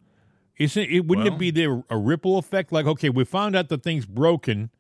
isn't 0.58 0.82
it? 0.90 1.06
Wouldn't 1.06 1.26
Well- 1.26 1.34
it 1.34 1.38
be 1.38 1.50
there 1.50 1.84
a 1.90 1.96
ripple 1.98 2.38
effect? 2.38 2.72
Like, 2.72 2.86
okay, 2.86 3.08
we 3.10 3.24
found 3.24 3.54
out 3.56 3.68
the 3.68 3.78
thing's 3.78 4.06
broken, 4.06 4.70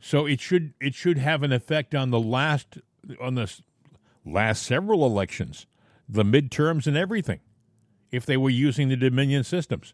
so 0.00 0.26
it 0.26 0.40
should 0.40 0.74
it 0.80 0.94
should 0.94 1.18
have 1.18 1.42
an 1.42 1.52
effect 1.52 1.94
on 1.94 2.10
the 2.10 2.20
last 2.20 2.78
on 3.20 3.34
the 3.36 3.50
last 4.24 4.62
several 4.64 5.04
elections, 5.06 5.66
the 6.08 6.22
midterms, 6.22 6.86
and 6.86 6.96
everything. 6.96 7.40
If 8.10 8.24
they 8.24 8.36
were 8.36 8.50
using 8.50 8.88
the 8.88 8.96
Dominion 8.96 9.42
systems. 9.44 9.92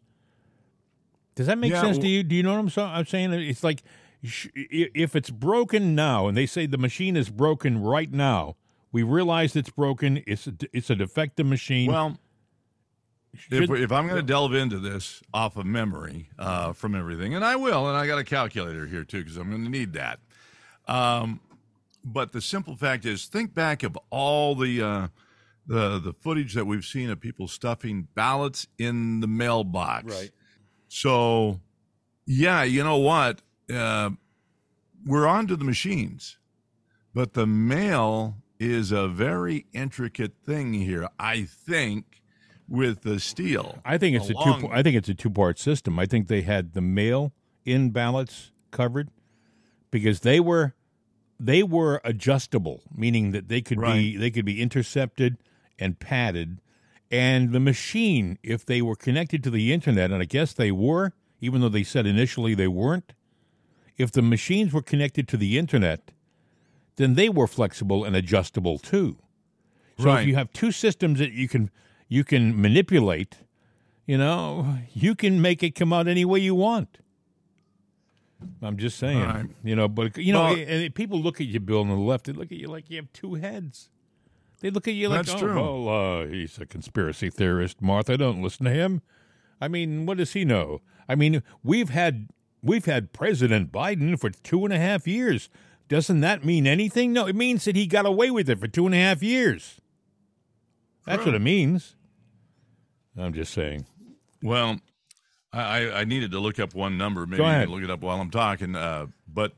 Does 1.34 1.46
that 1.46 1.56
make 1.58 1.70
Yeah, 1.72 1.80
sense 1.80 1.96
w- 1.96 2.02
to 2.02 2.16
you? 2.16 2.22
Do 2.22 2.34
you 2.34 2.42
know 2.42 2.52
what 2.52 2.58
I'm, 2.58 2.68
so, 2.70 2.84
I'm 2.84 3.06
saying? 3.06 3.32
It's 3.32 3.64
like 3.64 3.82
sh- 4.22 4.48
if 4.54 5.16
it's 5.16 5.30
broken 5.30 5.94
now, 5.94 6.28
and 6.28 6.36
they 6.36 6.44
say 6.46 6.66
the 6.66 6.76
machine 6.78 7.16
is 7.16 7.30
broken 7.30 7.82
right 7.82 8.12
now, 8.12 8.56
we 8.92 9.02
realize 9.02 9.56
it's 9.56 9.70
broken. 9.70 10.22
It's 10.26 10.46
a, 10.46 10.52
it's 10.74 10.90
a 10.90 10.94
defective 10.94 11.46
machine. 11.46 11.90
Well, 11.90 12.18
Should- 13.34 13.62
if, 13.64 13.70
if 13.70 13.92
I'm 13.92 14.06
going 14.06 14.20
to 14.20 14.26
delve 14.26 14.52
into 14.54 14.78
this 14.78 15.22
off 15.32 15.56
of 15.56 15.64
memory 15.64 16.28
uh, 16.38 16.74
from 16.74 16.94
everything, 16.94 17.34
and 17.34 17.42
I 17.42 17.56
will, 17.56 17.88
and 17.88 17.96
I 17.96 18.06
got 18.06 18.18
a 18.18 18.24
calculator 18.24 18.86
here 18.86 19.04
too 19.04 19.20
because 19.22 19.38
I'm 19.38 19.48
going 19.48 19.64
to 19.64 19.70
need 19.70 19.94
that. 19.94 20.20
Um, 20.86 21.40
but 22.04 22.32
the 22.32 22.42
simple 22.42 22.76
fact 22.76 23.06
is, 23.06 23.24
think 23.24 23.54
back 23.54 23.82
of 23.82 23.96
all 24.10 24.54
the 24.54 24.82
uh, 24.82 25.08
the 25.66 25.98
the 25.98 26.12
footage 26.12 26.54
that 26.54 26.66
we've 26.66 26.84
seen 26.84 27.10
of 27.10 27.20
people 27.20 27.48
stuffing 27.48 28.08
ballots 28.14 28.66
in 28.78 29.20
the 29.20 29.26
mailbox. 29.28 30.12
Right. 30.12 30.30
So, 30.88 31.60
yeah, 32.26 32.62
you 32.64 32.84
know 32.84 32.98
what? 32.98 33.40
Uh, 33.72 34.10
we're 35.06 35.26
on 35.26 35.46
to 35.46 35.56
the 35.56 35.64
machines, 35.64 36.38
but 37.14 37.32
the 37.32 37.46
mail 37.46 38.36
is 38.60 38.92
a 38.92 39.08
very 39.08 39.66
intricate 39.72 40.34
thing 40.44 40.74
here. 40.74 41.08
I 41.18 41.44
think 41.44 42.22
with 42.68 43.02
the 43.02 43.18
steel. 43.20 43.78
I 43.84 43.98
think 43.98 44.16
it's 44.16 44.30
a 44.30 44.34
along- 44.34 44.60
two. 44.62 44.68
I 44.68 44.82
think 44.82 44.96
it's 44.96 45.08
a 45.08 45.14
two 45.14 45.30
part 45.30 45.58
system. 45.58 45.98
I 45.98 46.06
think 46.06 46.28
they 46.28 46.42
had 46.42 46.74
the 46.74 46.80
mail 46.80 47.32
in 47.64 47.90
ballots 47.90 48.50
covered 48.70 49.10
because 49.90 50.20
they 50.20 50.40
were 50.40 50.74
they 51.38 51.62
were 51.62 52.00
adjustable, 52.04 52.82
meaning 52.94 53.32
that 53.32 53.48
they 53.48 53.60
could 53.60 53.80
be 53.80 54.16
they 54.16 54.30
could 54.30 54.44
be 54.44 54.60
intercepted 54.60 55.38
and 55.78 55.98
padded, 55.98 56.60
and 57.10 57.52
the 57.52 57.60
machine, 57.60 58.38
if 58.42 58.64
they 58.64 58.80
were 58.82 58.96
connected 58.96 59.42
to 59.44 59.50
the 59.50 59.72
internet, 59.72 60.10
and 60.10 60.22
I 60.22 60.26
guess 60.26 60.52
they 60.52 60.72
were, 60.72 61.12
even 61.40 61.60
though 61.60 61.68
they 61.68 61.82
said 61.82 62.06
initially 62.06 62.54
they 62.54 62.68
weren't, 62.68 63.12
if 63.98 64.10
the 64.10 64.22
machines 64.22 64.72
were 64.72 64.82
connected 64.82 65.28
to 65.28 65.36
the 65.36 65.58
internet, 65.58 66.12
then 66.96 67.14
they 67.14 67.28
were 67.28 67.46
flexible 67.46 68.04
and 68.04 68.16
adjustable 68.16 68.78
too. 68.78 69.18
So 69.98 70.04
Right. 70.06 70.22
if 70.22 70.28
you 70.28 70.34
have 70.36 70.52
two 70.52 70.72
systems 70.72 71.18
that 71.18 71.32
you 71.32 71.48
can 71.48 71.70
you 72.08 72.24
can 72.24 72.60
manipulate, 72.60 73.38
you 74.06 74.18
know, 74.18 74.78
you 74.92 75.14
can 75.14 75.40
make 75.40 75.62
it 75.62 75.74
come 75.74 75.92
out 75.92 76.06
any 76.08 76.24
way 76.26 76.38
you 76.40 76.54
want. 76.54 76.98
I'm 78.60 78.76
just 78.76 78.98
saying, 78.98 79.20
right. 79.20 79.46
you 79.62 79.76
know, 79.76 79.88
but 79.88 80.16
you 80.18 80.32
know, 80.32 80.44
Well- 80.52 80.64
and 80.68 80.94
people 80.94 81.20
look 81.20 81.40
at 81.40 81.46
you, 81.46 81.60
Bill, 81.60 81.80
on 81.80 81.88
the 81.88 81.94
left. 81.94 82.26
They 82.26 82.32
look 82.32 82.50
at 82.52 82.58
you 82.58 82.68
like 82.68 82.90
you 82.90 82.96
have 82.96 83.12
two 83.12 83.34
heads. 83.34 83.88
They 84.62 84.70
look 84.70 84.86
at 84.86 84.94
you 84.94 85.08
like, 85.08 85.26
That's 85.26 85.34
oh, 85.42 85.46
true. 85.46 85.54
well, 85.56 85.88
uh, 86.22 86.26
he's 86.26 86.56
a 86.58 86.64
conspiracy 86.66 87.28
theorist, 87.30 87.82
Martha. 87.82 88.16
Don't 88.16 88.40
listen 88.40 88.64
to 88.64 88.70
him. 88.70 89.02
I 89.60 89.66
mean, 89.68 90.06
what 90.06 90.18
does 90.18 90.32
he 90.32 90.44
know? 90.44 90.80
I 91.08 91.16
mean, 91.16 91.42
we've 91.64 91.90
had 91.90 92.28
we've 92.62 92.84
had 92.84 93.12
President 93.12 93.72
Biden 93.72 94.18
for 94.18 94.30
two 94.30 94.64
and 94.64 94.72
a 94.72 94.78
half 94.78 95.06
years. 95.06 95.50
Doesn't 95.88 96.20
that 96.20 96.44
mean 96.44 96.66
anything? 96.66 97.12
No, 97.12 97.26
it 97.26 97.34
means 97.34 97.64
that 97.64 97.74
he 97.76 97.86
got 97.86 98.06
away 98.06 98.30
with 98.30 98.48
it 98.48 98.60
for 98.60 98.68
two 98.68 98.86
and 98.86 98.94
a 98.94 98.98
half 98.98 99.20
years. 99.22 99.80
That's 101.04 101.22
True. 101.24 101.32
what 101.32 101.34
it 101.34 101.42
means. 101.42 101.96
I'm 103.18 103.32
just 103.34 103.52
saying. 103.52 103.84
Well, 104.42 104.78
I, 105.52 105.90
I- 105.90 106.04
needed 106.04 106.30
to 106.30 106.38
look 106.38 106.58
up 106.60 106.72
one 106.74 106.96
number. 106.96 107.26
Maybe 107.26 107.38
Go 107.38 107.44
you 107.44 107.50
ahead. 107.50 107.66
can 107.66 107.74
look 107.74 107.84
it 107.84 107.90
up 107.90 108.00
while 108.00 108.20
I'm 108.20 108.30
talking. 108.30 108.74
Uh, 108.76 109.08
but 109.26 109.52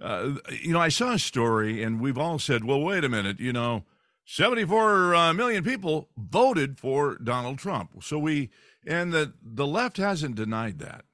uh, 0.00 0.34
you 0.60 0.72
know, 0.72 0.80
I 0.80 0.88
saw 0.88 1.12
a 1.12 1.18
story, 1.18 1.82
and 1.82 2.00
we've 2.00 2.18
all 2.18 2.38
said, 2.40 2.64
"Well, 2.64 2.80
wait 2.80 3.04
a 3.04 3.08
minute." 3.08 3.38
You 3.40 3.52
know, 3.52 3.84
74 4.32 5.12
uh, 5.12 5.32
million 5.32 5.64
people 5.64 6.08
voted 6.16 6.78
for 6.78 7.16
Donald 7.16 7.58
Trump. 7.58 8.00
So 8.00 8.16
we 8.16 8.50
and 8.86 9.12
the 9.12 9.32
the 9.42 9.66
left 9.66 9.96
hasn't 9.96 10.36
denied 10.36 10.78
that. 10.78 11.04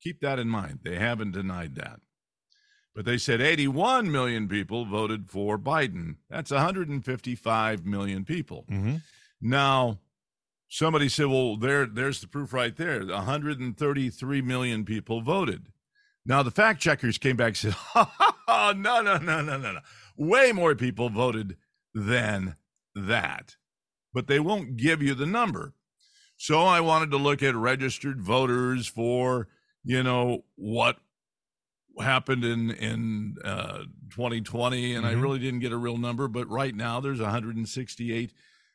Keep 0.00 0.20
that 0.20 0.38
in 0.38 0.48
mind. 0.48 0.78
They 0.84 0.94
haven't 0.94 1.32
denied 1.32 1.74
that. 1.74 1.98
But 2.94 3.06
they 3.06 3.18
said 3.18 3.40
81 3.40 4.08
million 4.12 4.46
people 4.46 4.84
voted 4.84 5.28
for 5.28 5.58
Biden. 5.58 6.18
That's 6.30 6.52
155 6.52 7.84
million 7.84 8.24
people. 8.24 8.66
Mm-hmm. 8.70 8.96
Now, 9.40 9.98
somebody 10.68 11.08
said, 11.08 11.26
"Well, 11.26 11.56
there, 11.56 11.86
there's 11.86 12.20
the 12.20 12.28
proof 12.28 12.52
right 12.52 12.76
there. 12.76 13.04
133 13.04 14.42
million 14.42 14.84
people 14.84 15.22
voted." 15.22 15.70
Now, 16.24 16.44
the 16.44 16.52
fact 16.52 16.80
checkers 16.80 17.18
came 17.18 17.36
back 17.36 17.48
and 17.48 17.74
said, 17.74 17.76
"No, 18.48 18.72
no, 18.76 19.02
no, 19.02 19.18
no, 19.18 19.42
no, 19.42 19.58
no. 19.58 19.80
Way 20.16 20.52
more 20.52 20.76
people 20.76 21.08
voted 21.08 21.56
than 21.94 22.56
that, 22.94 23.56
but 24.12 24.26
they 24.26 24.40
won't 24.40 24.76
give 24.76 25.02
you 25.02 25.14
the 25.14 25.26
number." 25.26 25.74
So 26.36 26.62
I 26.62 26.80
wanted 26.80 27.10
to 27.12 27.16
look 27.16 27.42
at 27.42 27.54
registered 27.54 28.20
voters 28.20 28.86
for, 28.88 29.48
you 29.84 30.02
know, 30.02 30.44
what 30.56 30.98
happened 32.00 32.44
in 32.44 32.70
in 32.72 33.36
uh, 33.44 33.84
2020, 34.10 34.94
and 34.94 35.06
I 35.06 35.14
Mhm. 35.14 35.22
really 35.22 35.38
didn't 35.38 35.60
get 35.60 35.72
a 35.72 35.76
real 35.76 35.96
number. 35.96 36.26
But 36.26 36.48
right 36.48 36.74
now, 36.74 36.98
there's 37.00 37.20
168 37.20 38.32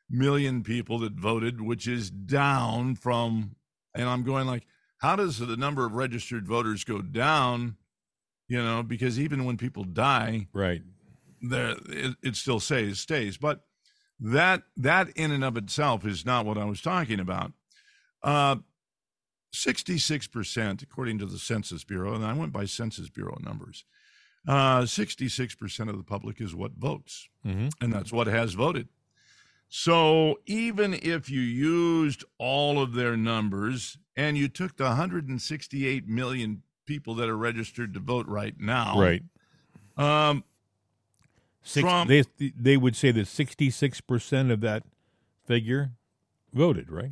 million 0.09 0.63
people 0.63 0.99
that 0.99 1.13
voted, 1.13 1.59
which 1.61 1.85
is 1.87 2.09
down 2.09 2.95
from. 2.95 3.55
And 3.93 4.07
I'm 4.07 4.23
going 4.23 4.47
like, 4.47 4.65
how 4.99 5.15
does 5.15 5.39
the 5.39 5.57
number 5.57 5.85
of 5.85 5.93
registered 5.93 6.47
voters 6.47 6.83
go 6.83 7.01
down? 7.01 7.75
You 8.47 8.63
know, 8.63 8.83
because 8.83 9.19
even 9.19 9.43
when 9.45 9.57
people 9.57 9.83
die, 9.83 10.47
Right. 10.53 10.81
There 11.41 11.75
it, 11.87 12.15
it 12.23 12.35
still 12.35 12.59
stays 12.59 12.99
stays. 12.99 13.37
But 13.37 13.61
that 14.19 14.63
that 14.77 15.09
in 15.11 15.31
and 15.31 15.43
of 15.43 15.57
itself 15.57 16.05
is 16.05 16.25
not 16.25 16.45
what 16.45 16.57
I 16.57 16.65
was 16.65 16.81
talking 16.81 17.19
about. 17.19 17.53
Uh, 18.23 18.57
66%, 19.53 20.81
according 20.83 21.17
to 21.19 21.25
the 21.25 21.39
Census 21.39 21.83
Bureau, 21.83 22.13
and 22.13 22.23
I 22.25 22.33
went 22.33 22.51
by 22.51 22.65
Census 22.65 23.09
Bureau 23.09 23.37
numbers, 23.43 23.83
uh, 24.47 24.81
66% 24.81 25.89
of 25.89 25.97
the 25.97 26.03
public 26.03 26.39
is 26.39 26.53
what 26.55 26.73
votes, 26.73 27.27
Mm-hmm. 27.45 27.69
and 27.81 27.91
that's 27.93 28.11
what 28.11 28.27
has 28.27 28.53
voted. 28.53 28.89
So 29.69 30.39
even 30.45 30.93
if 30.95 31.29
you 31.29 31.41
used 31.41 32.23
all 32.37 32.81
of 32.81 32.93
their 32.93 33.15
numbers 33.15 33.97
and 34.15 34.37
you 34.37 34.47
took 34.49 34.77
the 34.77 34.83
168 34.85 36.07
million 36.07 36.63
people 36.85 37.13
that 37.15 37.29
are 37.29 37.37
registered 37.37 37.93
to 37.93 37.99
vote 37.99 38.27
right 38.27 38.55
now, 38.59 38.99
Right. 38.99 39.23
Um, 39.97 40.43
Six, 41.61 41.83
Trump- 41.83 42.09
they 42.09 42.23
they 42.37 42.77
would 42.77 42.95
say 42.95 43.11
that 43.11 43.27
sixty 43.27 43.69
six 43.69 44.01
percent 44.01 44.51
of 44.51 44.61
that 44.61 44.83
figure 45.45 45.91
voted. 46.53 46.89
Right. 46.89 47.11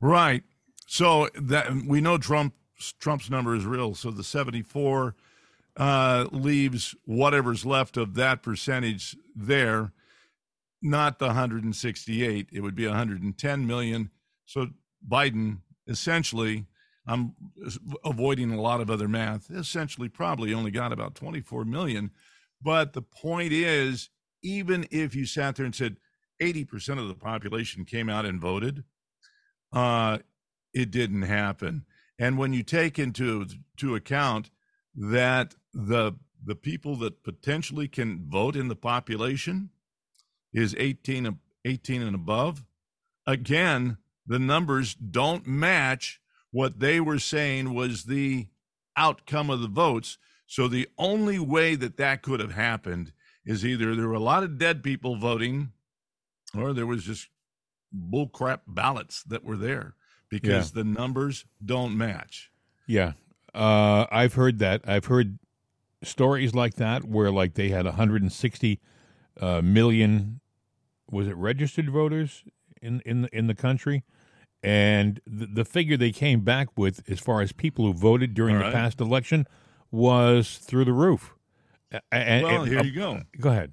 Right. 0.00 0.42
So 0.86 1.28
that 1.34 1.74
we 1.86 2.00
know 2.00 2.18
Trump 2.18 2.54
Trump's 2.98 3.30
number 3.30 3.54
is 3.54 3.64
real. 3.64 3.94
So 3.94 4.10
the 4.10 4.24
74 4.24 5.14
uh, 5.76 6.26
leaves 6.32 6.94
whatever's 7.04 7.64
left 7.64 7.96
of 7.96 8.14
that 8.14 8.42
percentage 8.42 9.16
there, 9.34 9.92
not 10.80 11.18
the 11.18 11.26
168. 11.26 12.48
It 12.52 12.60
would 12.60 12.74
be 12.74 12.86
110 12.86 13.66
million. 13.66 14.10
So 14.44 14.68
Biden 15.08 15.58
essentially, 15.86 16.66
I'm 17.06 17.34
avoiding 18.04 18.52
a 18.52 18.60
lot 18.60 18.80
of 18.80 18.90
other 18.90 19.08
math. 19.08 19.50
Essentially, 19.50 20.08
probably 20.08 20.52
only 20.52 20.70
got 20.70 20.92
about 20.92 21.14
24 21.14 21.64
million. 21.64 22.10
But 22.62 22.92
the 22.92 23.02
point 23.02 23.52
is, 23.52 24.10
even 24.42 24.86
if 24.90 25.14
you 25.14 25.26
sat 25.26 25.56
there 25.56 25.66
and 25.66 25.74
said 25.74 25.96
80% 26.40 26.98
of 26.98 27.08
the 27.08 27.14
population 27.14 27.84
came 27.84 28.08
out 28.08 28.24
and 28.26 28.40
voted, 28.40 28.84
uh, 29.72 30.18
it 30.74 30.90
didn't 30.90 31.22
happen. 31.22 31.84
And 32.18 32.38
when 32.38 32.52
you 32.52 32.62
take 32.62 32.98
into 32.98 33.46
to 33.78 33.94
account 33.94 34.50
that 34.94 35.54
the 35.72 36.12
the 36.44 36.54
people 36.56 36.96
that 36.96 37.22
potentially 37.22 37.86
can 37.86 38.28
vote 38.28 38.56
in 38.56 38.66
the 38.66 38.74
population 38.74 39.70
is 40.52 40.74
18, 40.76 41.38
18 41.64 42.02
and 42.02 42.16
above, 42.16 42.64
again, 43.26 43.96
the 44.26 44.40
numbers 44.40 44.94
don't 44.94 45.46
match 45.46 46.20
what 46.50 46.80
they 46.80 47.00
were 47.00 47.20
saying 47.20 47.74
was 47.74 48.04
the 48.04 48.48
outcome 48.96 49.50
of 49.50 49.60
the 49.60 49.68
votes. 49.68 50.18
So 50.52 50.68
the 50.68 50.86
only 50.98 51.38
way 51.38 51.76
that 51.76 51.96
that 51.96 52.20
could 52.20 52.38
have 52.38 52.52
happened 52.52 53.14
is 53.46 53.64
either 53.64 53.94
there 53.94 54.06
were 54.06 54.12
a 54.12 54.20
lot 54.20 54.42
of 54.42 54.58
dead 54.58 54.82
people 54.82 55.16
voting 55.16 55.72
or 56.54 56.74
there 56.74 56.84
was 56.84 57.04
just 57.04 57.28
bullcrap 57.96 58.60
ballots 58.66 59.22
that 59.22 59.44
were 59.44 59.56
there 59.56 59.94
because 60.28 60.72
the 60.72 60.84
numbers 60.84 61.46
don't 61.64 61.96
match. 61.96 62.50
Yeah. 62.86 63.12
Uh, 63.54 64.04
I've 64.12 64.34
heard 64.34 64.58
that. 64.58 64.82
I've 64.86 65.06
heard 65.06 65.38
stories 66.02 66.54
like 66.54 66.74
that 66.74 67.06
where 67.06 67.30
like 67.30 67.54
they 67.54 67.70
had 67.70 67.86
160 67.86 68.78
uh, 69.40 69.62
million 69.62 70.40
was 71.10 71.28
it 71.28 71.36
registered 71.38 71.88
voters 71.88 72.44
in 72.82 73.00
in 73.06 73.22
the, 73.22 73.34
in 73.34 73.46
the 73.46 73.54
country 73.54 74.04
and 74.62 75.18
the, 75.26 75.46
the 75.46 75.64
figure 75.64 75.96
they 75.96 76.12
came 76.12 76.40
back 76.40 76.68
with 76.76 77.08
as 77.10 77.20
far 77.20 77.40
as 77.40 77.52
people 77.52 77.86
who 77.86 77.94
voted 77.94 78.34
during 78.34 78.58
the 78.58 78.70
past 78.70 79.00
election 79.00 79.46
was 79.92 80.58
through 80.58 80.86
the 80.86 80.92
roof. 80.92 81.34
A- 81.92 82.00
a- 82.12 82.42
Well, 82.42 82.62
and- 82.62 82.68
here 82.70 82.80
uh, 82.80 82.82
you 82.82 82.92
go. 82.92 83.20
Go 83.38 83.50
ahead. 83.50 83.72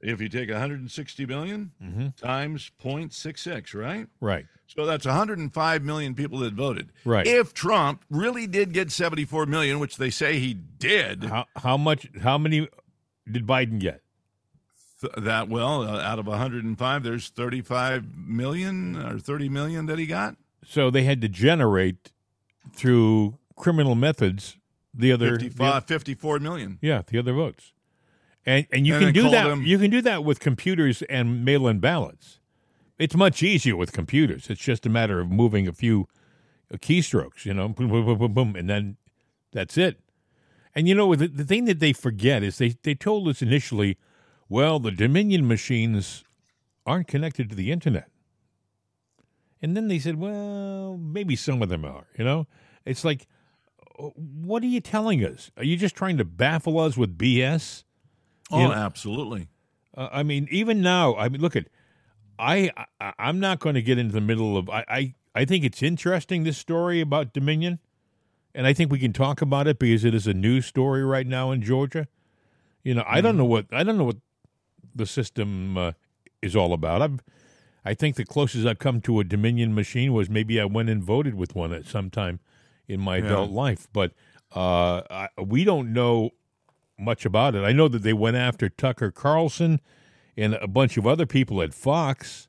If 0.00 0.18
you 0.22 0.30
take 0.30 0.48
160 0.48 1.26
million 1.26 1.72
hmm 1.78 2.08
times 2.16 2.72
0.66, 2.82 3.74
right? 3.74 4.06
Right. 4.18 4.46
So 4.66 4.86
that's 4.86 5.04
105 5.04 5.82
million 5.82 6.14
people 6.14 6.38
that 6.38 6.54
voted. 6.54 6.90
Right. 7.04 7.26
If 7.26 7.52
Trump 7.52 8.04
really 8.08 8.46
did 8.46 8.72
get 8.72 8.90
74 8.90 9.44
million, 9.46 9.78
which 9.78 9.96
they 9.98 10.08
say 10.08 10.38
he 10.38 10.54
did, 10.54 11.24
How 11.24 11.44
how 11.56 11.76
much? 11.76 12.08
How 12.22 12.38
many 12.38 12.66
did 13.30 13.46
Biden 13.46 13.78
get? 13.78 14.00
th- 15.02 15.12
that 15.18 15.48
well, 15.50 15.82
uh, 15.82 16.00
out 16.00 16.18
of 16.18 16.26
105, 16.26 17.02
there's 17.02 17.28
35 17.28 18.16
million 18.16 18.96
or 18.96 19.18
30 19.18 19.48
million 19.50 19.84
that 19.86 19.98
he 19.98 20.06
got. 20.06 20.36
So 20.64 20.88
they 20.90 21.02
had 21.02 21.20
to 21.20 21.28
generate 21.28 22.10
through 22.72 23.38
criminal 23.56 23.94
methods 23.94 24.56
the 24.94 25.12
other 25.12 25.38
55, 25.38 25.84
54 25.84 26.38
million. 26.40 26.78
Yeah, 26.80 27.02
the 27.06 27.18
other 27.18 27.32
votes. 27.32 27.72
And 28.46 28.66
and 28.72 28.86
you 28.86 28.94
And 28.94 29.04
can 29.06 29.14
do 29.14 29.30
that 29.30 29.48
them- 29.48 29.62
you 29.62 29.78
can 29.78 29.90
do 29.90 30.00
that 30.02 30.24
with 30.24 30.40
computers 30.40 31.02
and 31.02 31.44
mail-in 31.44 31.78
ballots. 31.80 32.40
It's 32.98 33.14
much 33.14 33.42
easier 33.42 33.76
with 33.76 33.92
computers. 33.92 34.50
It's 34.50 34.60
just 34.60 34.84
a 34.84 34.90
matter 34.90 35.20
of 35.20 35.30
moving 35.30 35.66
a 35.68 35.72
few 35.72 36.06
uh, 36.72 36.76
keystrokes, 36.76 37.44
you 37.46 37.54
know, 37.54 37.68
boom, 37.68 37.88
boom, 37.88 38.04
boom, 38.04 38.18
boom, 38.18 38.34
boom, 38.34 38.56
and 38.56 38.68
then 38.68 38.96
that's 39.52 39.76
it. 39.78 40.00
And 40.74 40.86
you 40.88 40.94
know, 40.94 41.14
the, 41.14 41.26
the 41.28 41.44
thing 41.44 41.64
that 41.64 41.80
they 41.80 41.92
forget 41.92 42.42
is 42.42 42.58
they, 42.58 42.76
they 42.82 42.94
told 42.94 43.26
us 43.28 43.42
initially, 43.42 43.96
well, 44.48 44.78
the 44.78 44.90
Dominion 44.90 45.46
machines 45.48 46.24
aren't 46.86 47.08
connected 47.08 47.48
to 47.50 47.56
the 47.56 47.72
internet. 47.72 48.08
And 49.62 49.76
then 49.76 49.88
they 49.88 49.98
said, 49.98 50.16
well, 50.16 50.96
maybe 50.96 51.36
some 51.36 51.60
of 51.62 51.68
them 51.68 51.84
are, 51.84 52.06
you 52.16 52.24
know? 52.24 52.46
It's 52.86 53.04
like, 53.04 53.26
what 54.14 54.62
are 54.62 54.66
you 54.66 54.80
telling 54.80 55.24
us? 55.24 55.50
Are 55.56 55.64
you 55.64 55.76
just 55.76 55.94
trying 55.94 56.16
to 56.18 56.24
baffle 56.24 56.78
us 56.78 56.96
with 56.96 57.16
BS? 57.18 57.84
Oh, 58.50 58.62
You 58.62 58.68
know- 58.68 58.74
absolutely. 58.74 59.48
Uh, 59.96 60.08
I 60.12 60.22
mean, 60.22 60.46
even 60.50 60.80
now, 60.80 61.16
I 61.16 61.28
mean, 61.28 61.40
look 61.40 61.56
at, 61.56 61.66
I, 62.38 62.70
I 63.00 63.12
I'm 63.18 63.40
not 63.40 63.58
going 63.58 63.74
to 63.74 63.82
get 63.82 63.98
into 63.98 64.12
the 64.12 64.20
middle 64.20 64.56
of. 64.56 64.70
I, 64.70 64.84
I 64.88 65.14
I 65.34 65.44
think 65.44 65.64
it's 65.64 65.82
interesting 65.82 66.44
this 66.44 66.56
story 66.58 67.00
about 67.00 67.32
Dominion, 67.34 67.80
and 68.54 68.66
I 68.66 68.72
think 68.72 68.90
we 68.90 68.98
can 68.98 69.12
talk 69.12 69.42
about 69.42 69.66
it 69.66 69.78
because 69.78 70.04
it 70.04 70.14
is 70.14 70.26
a 70.26 70.32
news 70.32 70.64
story 70.64 71.04
right 71.04 71.26
now 71.26 71.50
in 71.50 71.60
Georgia. 71.60 72.06
You 72.82 72.94
know, 72.94 73.04
I 73.06 73.20
don't 73.20 73.36
know 73.36 73.44
what 73.44 73.66
I 73.72 73.82
don't 73.82 73.98
know 73.98 74.04
what 74.04 74.16
the 74.94 75.06
system 75.06 75.76
uh, 75.76 75.92
is 76.40 76.56
all 76.56 76.72
about. 76.72 77.02
I've, 77.02 77.20
I 77.84 77.94
think 77.94 78.16
the 78.16 78.24
closest 78.24 78.66
I've 78.66 78.78
come 78.78 79.00
to 79.02 79.20
a 79.20 79.24
Dominion 79.24 79.74
machine 79.74 80.12
was 80.12 80.30
maybe 80.30 80.60
I 80.60 80.64
went 80.64 80.88
and 80.88 81.02
voted 81.02 81.34
with 81.34 81.54
one 81.54 81.72
at 81.72 81.84
some 81.86 82.10
time 82.10 82.40
in 82.90 83.00
my 83.00 83.16
Yeah. 83.18 83.26
adult 83.26 83.50
life, 83.50 83.88
but 83.92 84.12
uh, 84.54 85.02
I, 85.10 85.28
we 85.40 85.64
don't 85.64 85.92
know 85.92 86.30
much 86.98 87.24
about 87.24 87.54
it. 87.54 87.62
I 87.64 87.72
know 87.72 87.88
that 87.88 88.02
they 88.02 88.12
went 88.12 88.36
after 88.36 88.68
Tucker 88.68 89.10
Carlson 89.10 89.80
and 90.36 90.54
a 90.54 90.66
bunch 90.68 90.96
of 90.96 91.06
other 91.06 91.24
people 91.26 91.62
at 91.62 91.72
Fox 91.72 92.48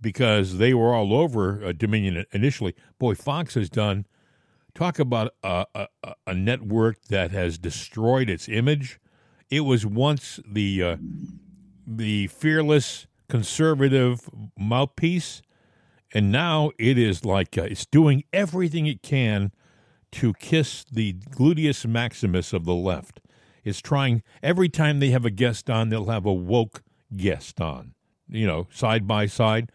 because 0.00 0.58
they 0.58 0.74
were 0.74 0.94
all 0.94 1.14
over 1.14 1.64
uh, 1.64 1.72
Dominion 1.72 2.24
initially. 2.32 2.74
Boy, 2.98 3.14
Fox 3.14 3.54
has 3.54 3.70
done 3.70 4.06
talk 4.74 4.98
about 4.98 5.32
a, 5.42 5.66
a, 5.74 5.88
a- 6.26 6.34
network 6.34 7.02
that 7.08 7.30
has 7.32 7.58
destroyed 7.58 8.28
its 8.30 8.48
image. 8.48 9.00
It 9.50 9.60
was 9.60 9.84
once 9.86 10.38
the 10.46 10.82
uh, 10.82 10.96
the 11.86 12.26
fearless 12.28 13.06
conservative 13.28 14.28
mouthpiece, 14.58 15.40
and 16.12 16.30
now 16.30 16.70
it 16.78 16.98
is 16.98 17.24
like 17.24 17.56
uh, 17.58 17.62
it's 17.62 17.86
doing 17.86 18.24
everything 18.32 18.86
it 18.86 19.02
can 19.02 19.52
to 20.12 20.32
kiss 20.34 20.84
the 20.90 21.14
gluteus 21.14 21.86
maximus 21.86 22.52
of 22.52 22.64
the 22.64 22.74
left. 22.74 23.20
It's 23.64 23.80
trying 23.80 24.22
every 24.42 24.68
time 24.68 25.00
they 25.00 25.10
have 25.10 25.24
a 25.24 25.30
guest 25.30 25.68
on, 25.68 25.88
they'll 25.88 26.06
have 26.06 26.26
a 26.26 26.32
woke 26.32 26.82
guest 27.16 27.60
on, 27.60 27.94
you 28.28 28.46
know, 28.46 28.66
side 28.70 29.06
by 29.06 29.26
side 29.26 29.70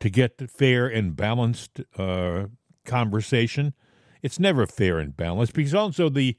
to 0.00 0.10
get 0.10 0.50
fair 0.50 0.86
and 0.86 1.16
balanced 1.16 1.80
uh, 1.96 2.46
conversation. 2.84 3.74
It's 4.22 4.40
never 4.40 4.66
fair 4.66 4.98
and 4.98 5.16
balanced 5.16 5.54
because 5.54 5.74
also 5.74 6.08
the 6.08 6.36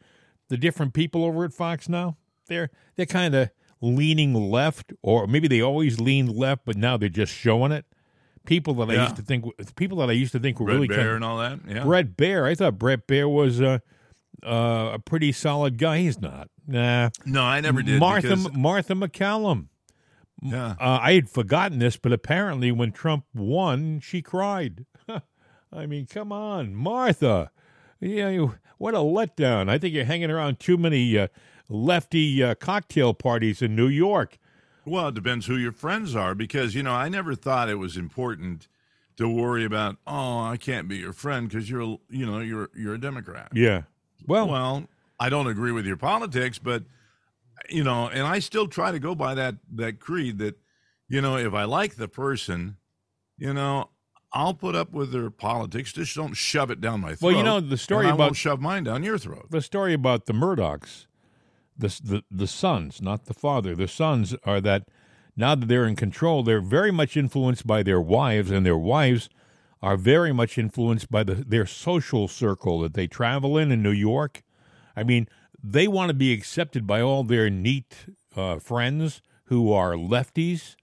the 0.50 0.58
different 0.58 0.94
people 0.94 1.26
over 1.26 1.44
at 1.44 1.54
Fox 1.54 1.90
now 1.90 2.18
they're 2.48 2.70
they're 2.96 3.06
kind 3.06 3.36
of 3.36 3.52
leaning 3.80 4.34
left, 4.34 4.94
or 5.02 5.28
maybe 5.28 5.48
they 5.48 5.62
always 5.62 6.00
leaned 6.00 6.36
left, 6.36 6.64
but 6.66 6.76
now 6.76 6.98
they're 6.98 7.10
just 7.10 7.34
showing 7.34 7.72
it. 7.72 7.86
People 8.48 8.74
that 8.76 8.90
I 8.90 9.04
used 9.04 9.18
to 9.18 9.22
think 9.22 9.46
people 9.76 9.98
that 10.00 10.10
I 10.10 10.14
used 10.14 10.32
to 10.32 10.40
think 10.40 10.60
were 10.60 10.68
Red 10.68 10.74
really 10.74 10.88
Bear 10.88 10.98
kind 10.98 11.10
and 11.16 11.24
all 11.24 11.38
that. 11.40 11.60
Yeah. 11.68 11.84
Bret 11.84 12.16
Baier. 12.18 12.48
I 12.50 12.56
thought 12.56 12.80
Bret 12.80 13.06
Baier 13.06 13.32
was 13.32 13.62
uh, 13.62 13.80
uh, 14.44 14.92
a 14.94 15.00
pretty 15.00 15.32
solid 15.34 15.78
guy. 15.78 16.00
He's 16.00 16.20
not. 16.20 16.50
Nah. 16.66 17.10
No, 17.26 17.44
I 17.44 17.60
never 17.60 17.82
did. 17.84 18.00
Martha 18.00 18.36
because- 18.36 18.54
Martha 18.54 18.94
MacCallum. 18.94 19.68
yeah. 20.42 20.76
Uh, 20.80 21.00
I 21.02 21.14
had 21.14 21.30
forgotten 21.30 21.80
this, 21.80 21.98
but 21.98 22.14
apparently 22.14 22.72
when 22.72 22.92
Trump 22.94 23.26
won, 23.36 24.00
she 24.00 24.22
cried. 24.22 24.86
I 25.72 25.86
mean, 25.86 26.06
come 26.06 26.32
on, 26.32 26.74
Martha. 26.74 27.52
Yeah, 28.00 28.30
you, 28.30 28.56
what 28.78 28.94
a 28.94 29.00
letdown. 29.00 29.70
I 29.70 29.78
think 29.78 29.94
you're 29.94 30.06
hanging 30.06 30.32
around 30.32 30.60
too 30.60 30.78
many 30.78 31.18
uh, 31.18 31.28
lefty 31.68 32.42
uh, 32.44 32.56
cocktail 32.56 33.14
parties 33.14 33.62
in 33.62 33.76
New 33.76 33.88
York. 33.88 34.38
Well, 34.88 35.10
it 35.10 35.16
depends 35.16 35.46
who 35.48 35.58
your 35.58 35.72
friends 35.74 36.16
are 36.16 36.34
because, 36.34 36.74
you 36.74 36.82
know, 36.82 36.94
I 36.94 37.10
never 37.10 37.36
thought 37.36 37.68
it 37.70 37.76
was 37.76 37.98
important 37.98 38.68
to 39.18 39.28
worry 39.28 39.66
about, 39.66 39.98
oh, 40.08 40.40
I 40.42 40.58
can't 40.58 40.88
be 40.88 40.98
your 40.98 41.12
friend 41.14 41.50
because 41.50 41.70
you're, 41.70 42.00
you 42.10 42.26
know, 42.26 42.40
you're 42.40 42.70
you're 42.76 42.94
a 42.94 43.00
Democrat. 43.00 43.50
Yeah. 43.54 43.84
Well, 44.26 44.48
Well, 44.48 44.88
I 45.20 45.30
don't 45.30 45.48
agree 45.48 45.72
with 45.72 45.86
your 45.86 45.98
politics, 45.98 46.58
but 46.60 46.84
you 47.70 47.84
know, 47.84 48.08
and 48.08 48.26
I 48.26 48.40
still 48.40 48.68
try 48.68 48.92
to 48.92 49.00
go 49.00 49.14
by 49.16 49.34
that 49.36 49.56
that 49.76 50.00
creed 50.00 50.38
that, 50.38 50.56
you 51.10 51.22
know, 51.22 51.36
if 51.38 51.54
I 51.54 51.64
like 51.66 51.96
the 51.96 52.08
person, 52.08 52.78
you 53.38 53.54
know, 53.54 53.90
I'll 54.32 54.54
put 54.54 54.76
up 54.76 54.92
with 54.94 55.12
their 55.12 55.30
politics. 55.30 55.92
Just 55.94 56.16
don't 56.16 56.36
shove 56.36 56.70
it 56.72 56.80
down 56.80 57.02
my 57.02 57.16
throat. 57.16 57.22
Well, 57.28 57.36
you 57.38 57.44
know, 57.44 57.60
the 57.60 57.78
story 57.78 58.06
about- 58.08 58.20
won't 58.20 58.36
shove 58.36 58.62
mine 58.62 58.84
down 58.84 59.04
your 59.04 59.18
throat. 59.18 59.48
the 59.50 59.62
story 59.62 59.94
about 59.94 60.26
the 60.28 60.34
Murdochs, 60.34 61.08
the, 61.78 62.00
the 62.04 62.24
the 62.32 62.48
sons, 62.48 63.02
not 63.02 63.26
the 63.26 63.34
father. 63.34 63.76
The 63.76 63.88
sons 63.88 64.36
are 64.44 64.62
that 64.62 64.88
now 65.36 65.56
that 65.56 65.68
they're 65.68 65.86
in 65.86 65.96
control, 65.96 66.44
they're 66.44 66.62
very 66.62 66.92
much 66.92 67.16
influenced 67.16 67.68
by 67.68 67.84
their 67.84 68.02
wives, 68.02 68.52
and 68.52 68.66
their 68.66 68.78
wives 68.78 69.30
are 69.82 69.98
very 69.98 70.34
much 70.34 70.58
influenced 70.58 71.12
by 71.12 71.24
the, 71.24 71.36
their 71.36 71.66
social 71.66 72.28
circle 72.28 72.80
that 72.80 72.96
they 72.96 73.08
travel 73.08 73.58
in 73.58 73.72
in 73.72 73.84
New 73.84 73.92
York. 73.92 74.42
I 74.96 75.04
mean, 75.04 75.28
they 75.64 75.88
want 75.88 76.10
to 76.10 76.16
be 76.16 76.34
accepted 76.34 76.88
by 76.88 77.02
all 77.02 77.24
their 77.24 77.50
neat 77.50 77.96
uh, 78.36 78.58
friends 78.58 79.22
who 79.46 79.72
are 79.72 79.94
lefties 79.94 80.76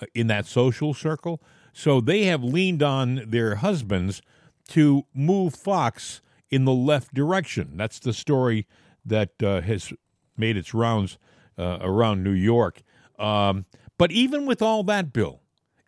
uh, 0.00 0.06
in 0.14 0.26
that 0.26 0.46
social 0.46 0.92
circle. 0.92 1.42
So 1.72 2.00
they 2.00 2.24
have 2.24 2.44
leaned 2.44 2.82
on 2.82 3.22
their 3.26 3.56
husbands 3.56 4.20
to 4.68 5.04
move 5.14 5.54
Fox 5.54 6.20
in 6.50 6.66
the 6.66 6.72
left 6.72 7.14
direction. 7.14 7.76
That's 7.76 7.98
the 7.98 8.12
story 8.12 8.66
that 9.04 9.42
uh, 9.42 9.62
has 9.62 9.92
made 10.36 10.56
its 10.56 10.72
rounds 10.74 11.18
uh, 11.58 11.78
around 11.80 12.22
New 12.22 12.30
York. 12.32 12.82
Um, 13.18 13.66
but 13.98 14.10
even 14.12 14.46
with 14.46 14.62
all 14.62 14.82
that, 14.84 15.12
Bill, 15.12 15.40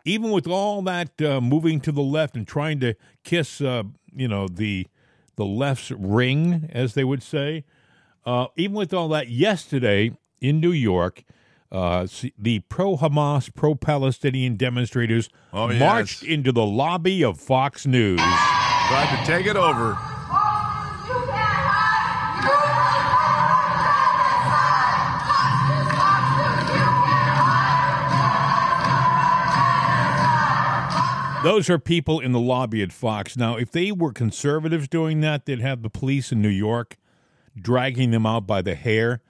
even 0.05 0.31
with 0.31 0.47
all 0.47 0.81
that 0.83 1.21
uh, 1.21 1.41
moving 1.41 1.79
to 1.81 1.91
the 1.91 2.01
left 2.03 2.35
and 2.35 2.47
trying 2.47 2.79
to 2.81 2.95
kiss, 3.23 3.59
uh, 3.61 3.83
you 4.15 4.27
know, 4.27 4.47
the 4.47 4.87
the 5.35 5.45
left's 5.45 5.91
ring, 5.91 6.69
as 6.71 6.93
they 6.93 7.03
would 7.03 7.21
say, 7.21 7.65
uh, 8.25 8.47
even 8.55 8.75
with 8.75 8.93
all 8.93 9.09
that, 9.09 9.27
yesterday 9.27 10.11
in 10.39 10.61
New 10.61 10.71
York, 10.71 11.23
uh, 11.73 12.07
the 12.37 12.59
pro 12.69 12.95
Hamas, 12.95 13.53
pro 13.53 13.75
Palestinian 13.75 14.55
demonstrators 14.55 15.27
Oh, 15.51 15.69
yes. 15.69 15.79
marched 15.79 16.23
into 16.23 16.53
the 16.53 16.65
lobby 16.65 17.21
of 17.21 17.37
Fox 17.37 17.85
News. 17.85 18.19
Tried 18.21 19.17
to 19.19 19.25
take 19.25 19.45
it 19.45 19.57
over. 19.57 19.97
Those 31.45 31.69
are 31.69 31.79
people 31.79 32.19
in 32.19 32.31
the 32.31 32.39
lobby 32.39 32.81
at 32.81 32.91
Fox. 32.91 33.37
Now, 33.37 33.55
if 33.55 33.71
they 33.71 33.91
were 33.91 34.11
conservatives 34.11 34.87
doing 34.87 35.21
that, 35.21 35.45
they'd 35.45 35.61
have 35.61 35.81
the 35.81 35.89
police 35.89 36.31
in 36.31 36.41
New 36.41 36.49
York 36.49 36.97
dragging 37.59 38.11
them 38.11 38.25
out 38.25 38.45
by 38.45 38.61
the 38.61 38.75
hair. 38.75 39.21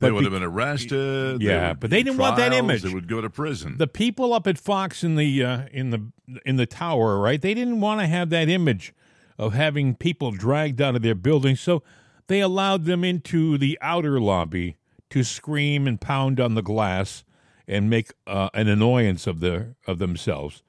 They 0.00 0.10
would 0.10 0.24
have 0.24 0.32
been 0.32 0.42
arrested. 0.42 1.40
Yeah, 1.40 1.70
would 1.70 1.80
but 1.80 1.90
they 1.90 2.02
didn't 2.02 2.18
want 2.18 2.36
that 2.36 2.52
image. 2.52 2.82
They 2.82 2.92
would 2.92 3.08
go 3.08 3.20
to 3.20 3.30
prison. 3.30 3.78
the 3.78 3.86
people 3.86 4.32
up 4.34 4.46
at 4.46 4.58
Fox 4.58 5.02
in 5.02 5.16
the 5.16 5.42
uh, 5.42 5.62
in 5.72 5.90
the 5.90 6.10
in 6.44 6.56
the 6.56 6.66
tower, 6.66 7.18
right? 7.18 7.40
They 7.40 7.54
didn't 7.54 7.80
want 7.80 8.00
to 8.00 8.06
have 8.06 8.30
that 8.30 8.48
image 8.48 8.92
of 9.38 9.54
having 9.54 9.94
people 9.94 10.30
dragged 10.30 10.80
out 10.80 10.94
of 10.94 11.02
their 11.02 11.14
building, 11.14 11.56
So 11.56 11.82
they 12.26 12.40
allowed 12.40 12.84
them 12.84 13.02
into 13.02 13.58
the 13.58 13.78
outer 13.80 14.20
lobby 14.20 14.76
to 15.10 15.24
scream 15.24 15.86
and 15.86 16.00
pound 16.00 16.40
on 16.40 16.54
the 16.54 16.62
glass 16.62 17.24
and 17.66 17.88
make 17.88 18.12
uh, 18.26 18.50
an 18.54 18.68
annoyance 18.68 19.26
of 19.26 19.40
the 19.40 19.74
of 19.86 19.98
themselves. 19.98 20.62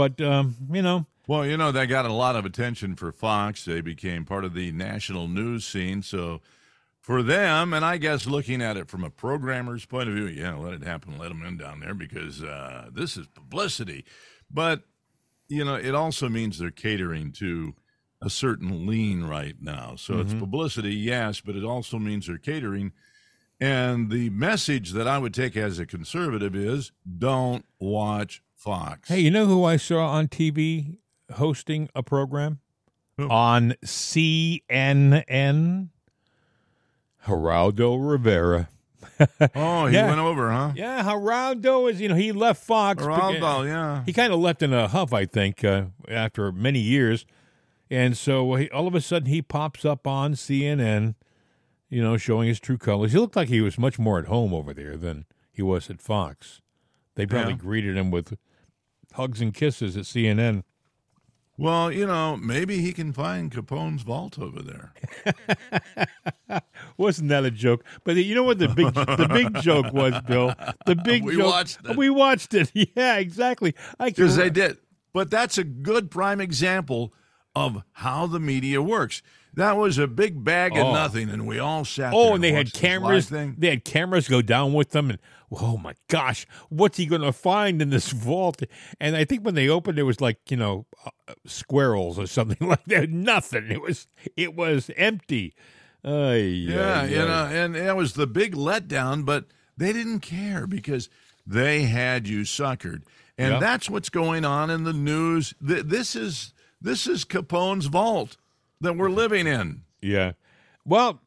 But 0.00 0.18
um, 0.22 0.56
you 0.72 0.80
know, 0.80 1.04
Well, 1.26 1.44
you 1.44 1.58
know, 1.58 1.72
they 1.72 1.86
got 1.86 2.06
a 2.06 2.12
lot 2.12 2.34
of 2.34 2.46
attention 2.46 2.96
for 2.96 3.12
Fox. 3.12 3.66
They 3.66 3.82
became 3.82 4.24
part 4.24 4.46
of 4.46 4.54
the 4.54 4.72
national 4.72 5.28
news 5.28 5.66
scene. 5.66 6.00
So 6.00 6.40
for 7.00 7.22
them, 7.22 7.74
and 7.74 7.84
I 7.84 7.98
guess 7.98 8.26
looking 8.26 8.62
at 8.62 8.78
it 8.78 8.88
from 8.88 9.04
a 9.04 9.10
programmer's 9.10 9.84
point 9.84 10.08
of 10.08 10.14
view, 10.14 10.26
yeah, 10.26 10.54
let 10.56 10.72
it 10.72 10.82
happen, 10.84 11.18
let 11.18 11.28
them 11.28 11.44
in 11.44 11.58
down 11.58 11.80
there 11.80 11.92
because 11.92 12.42
uh, 12.42 12.88
this 12.90 13.18
is 13.18 13.26
publicity. 13.26 14.06
But, 14.50 14.84
you 15.48 15.66
know, 15.66 15.74
it 15.74 15.94
also 15.94 16.30
means 16.30 16.58
they're 16.58 16.70
catering 16.70 17.30
to 17.32 17.74
a 18.22 18.30
certain 18.30 18.86
lean 18.86 19.24
right 19.24 19.56
now. 19.60 19.96
So 19.96 20.20
it's 20.20 20.32
publicity, 20.32 20.94
yes, 20.94 21.42
but 21.42 21.56
it 21.56 21.64
also 21.64 21.98
means 21.98 22.26
they're 22.26 22.38
catering. 22.38 22.92
And 23.60 24.10
the 24.10 24.30
message 24.30 24.92
that 24.92 25.06
I 25.06 25.18
would 25.18 25.34
take 25.34 25.58
as 25.58 25.78
a 25.78 25.84
conservative 25.84 26.56
is 26.56 26.90
don't 27.18 27.66
watch 27.78 28.42
Fox. 28.64 29.08
hey, 29.08 29.20
you 29.20 29.30
know 29.30 29.46
who 29.46 29.64
I 29.64 29.78
saw 29.78 30.06
on 30.10 30.28
TV 30.28 30.98
hosting 31.32 31.88
a 31.94 32.02
program 32.02 32.58
Who? 33.16 33.26
on 33.30 33.74
CNN? 33.82 35.88
Geraldo 37.26 38.10
Rivera. 38.10 38.68
oh, 39.54 39.86
he 39.86 39.94
Yeah. 39.94 40.08
went 40.08 40.20
over, 40.20 40.50
huh? 40.50 40.72
Yeah, 40.74 41.02
Geraldo 41.02 41.90
is 41.90 42.00
you 42.00 42.08
know 42.08 42.14
he 42.14 42.32
left 42.32 42.62
Fox. 42.62 43.02
Geraldo, 43.02 43.66
yeah. 43.66 44.02
He 44.04 44.12
kind 44.12 44.32
of 44.32 44.40
left 44.40 44.62
in 44.62 44.72
a 44.72 44.88
huff, 44.88 45.12
I 45.14 45.24
think, 45.26 45.64
uh, 45.64 45.84
after 46.08 46.52
many 46.52 46.80
years. 46.80 47.24
And 47.90 48.16
so 48.16 48.54
he, 48.56 48.70
all 48.70 48.86
of 48.86 48.94
a 48.94 49.00
sudden 49.00 49.28
he 49.28 49.42
pops 49.42 49.84
up 49.84 50.06
on 50.06 50.34
CNN, 50.34 51.14
you 51.88 52.02
know, 52.02 52.16
showing 52.16 52.48
his 52.48 52.60
true 52.60 52.78
colors. 52.78 53.12
He 53.12 53.18
looked 53.18 53.36
like 53.36 53.48
he 53.48 53.60
was 53.62 53.78
much 53.78 53.98
more 53.98 54.18
at 54.18 54.26
home 54.26 54.52
over 54.54 54.72
there 54.74 54.96
than 54.96 55.24
he 55.50 55.62
was 55.62 55.88
at 55.90 56.00
Fox. 56.02 56.60
They 57.16 57.26
probably 57.26 57.52
Yeah. 57.54 57.58
greeted 57.58 57.96
him 57.96 58.10
with 58.10 58.38
hugs 59.14 59.40
and 59.40 59.52
kisses 59.54 59.96
at 59.96 60.04
CNN. 60.04 60.62
Well, 61.56 61.92
you 61.92 62.06
know, 62.06 62.38
maybe 62.38 62.78
he 62.78 62.92
can 62.94 63.12
find 63.12 63.50
Capone's 63.52 64.00
vault 64.02 64.38
over 64.38 64.62
there. 64.62 64.94
Wasn't 66.96 67.28
that 67.28 67.44
a 67.44 67.50
joke? 67.50 67.84
But 68.04 68.16
you 68.16 68.34
know 68.34 68.44
what 68.44 68.58
the 68.58 68.68
big 68.68 68.94
the 68.94 69.28
big 69.30 69.54
joke 69.62 69.92
was, 69.92 70.14
Bill? 70.26 70.54
The 70.86 70.96
big 70.96 71.22
We 71.24 71.36
joke. 71.36 71.52
watched 71.52 71.78
it. 71.84 71.96
We 71.96 72.08
watched 72.10 72.54
it. 72.54 72.72
Yeah, 72.96 73.16
exactly. 73.18 73.74
Because 74.02 74.36
they 74.36 74.48
did. 74.50 74.78
But 75.12 75.30
that's 75.30 75.58
a 75.58 75.64
good 75.64 76.10
prime 76.10 76.40
example 76.40 77.12
of 77.54 77.82
how 77.92 78.26
the 78.26 78.40
media 78.40 78.80
works. 78.80 79.22
That 79.54 79.76
was 79.76 79.98
a 79.98 80.06
big 80.06 80.44
bag 80.44 80.72
of 80.76 80.86
Oh. 80.86 80.92
nothing, 80.92 81.28
and 81.28 81.46
we 81.46 81.58
all 81.58 81.84
sat 81.84 82.12
Oh, 82.14 82.26
there 82.26 82.34
and 82.36 82.44
they 82.44 82.52
had 82.52 82.66
watched 82.66 82.74
this 82.74 82.82
live 82.82 82.90
cameras. 82.90 83.28
They 83.58 83.70
had 83.70 83.84
cameras 83.84 84.28
go 84.28 84.42
down 84.42 84.72
with 84.72 84.90
them, 84.90 85.10
and 85.10 85.18
oh 85.50 85.76
my 85.76 85.94
gosh, 86.08 86.46
what's 86.68 86.96
he 86.98 87.06
going 87.06 87.22
to 87.22 87.32
find 87.32 87.82
in 87.82 87.90
this 87.90 88.10
vault? 88.12 88.62
And 89.00 89.16
I 89.16 89.24
think 89.24 89.44
when 89.44 89.54
they 89.56 89.68
opened, 89.68 89.98
it 89.98 90.04
was 90.04 90.20
like 90.20 90.38
you 90.50 90.56
know, 90.56 90.86
uh, 91.04 91.34
squirrels 91.46 92.18
or 92.18 92.26
something 92.26 92.58
like 92.68 92.84
that. 92.86 93.10
Nothing. 93.10 93.70
It 93.70 93.82
was 93.82 94.06
it 94.36 94.54
was 94.54 94.90
empty. 94.96 95.54
Uh, 96.04 96.32
Yeah, 96.38 97.04
you 97.04 97.16
know, 97.16 97.46
and 97.52 97.74
that 97.74 97.96
was 97.96 98.14
the 98.14 98.26
big 98.26 98.54
letdown, 98.54 99.24
but 99.26 99.46
they 99.76 99.92
didn't 99.92 100.20
care 100.20 100.66
because 100.66 101.08
they 101.46 101.82
had 101.82 102.26
you 102.28 102.40
suckered. 102.42 103.02
And 103.36 103.54
Yeah. 103.54 103.58
that's 103.58 103.90
what's 103.90 104.10
going 104.10 104.44
on 104.44 104.70
in 104.70 104.84
the 104.84 104.92
news. 104.92 105.54
This 105.60 106.14
is 106.14 106.52
this 106.80 107.06
is 107.06 107.24
Capone's 107.24 107.86
vault 107.86 108.36
that 108.80 108.96
we're 108.96 109.10
living 109.10 109.46
in. 109.46 109.82
Yeah. 110.00 110.32
Well, 110.84 111.20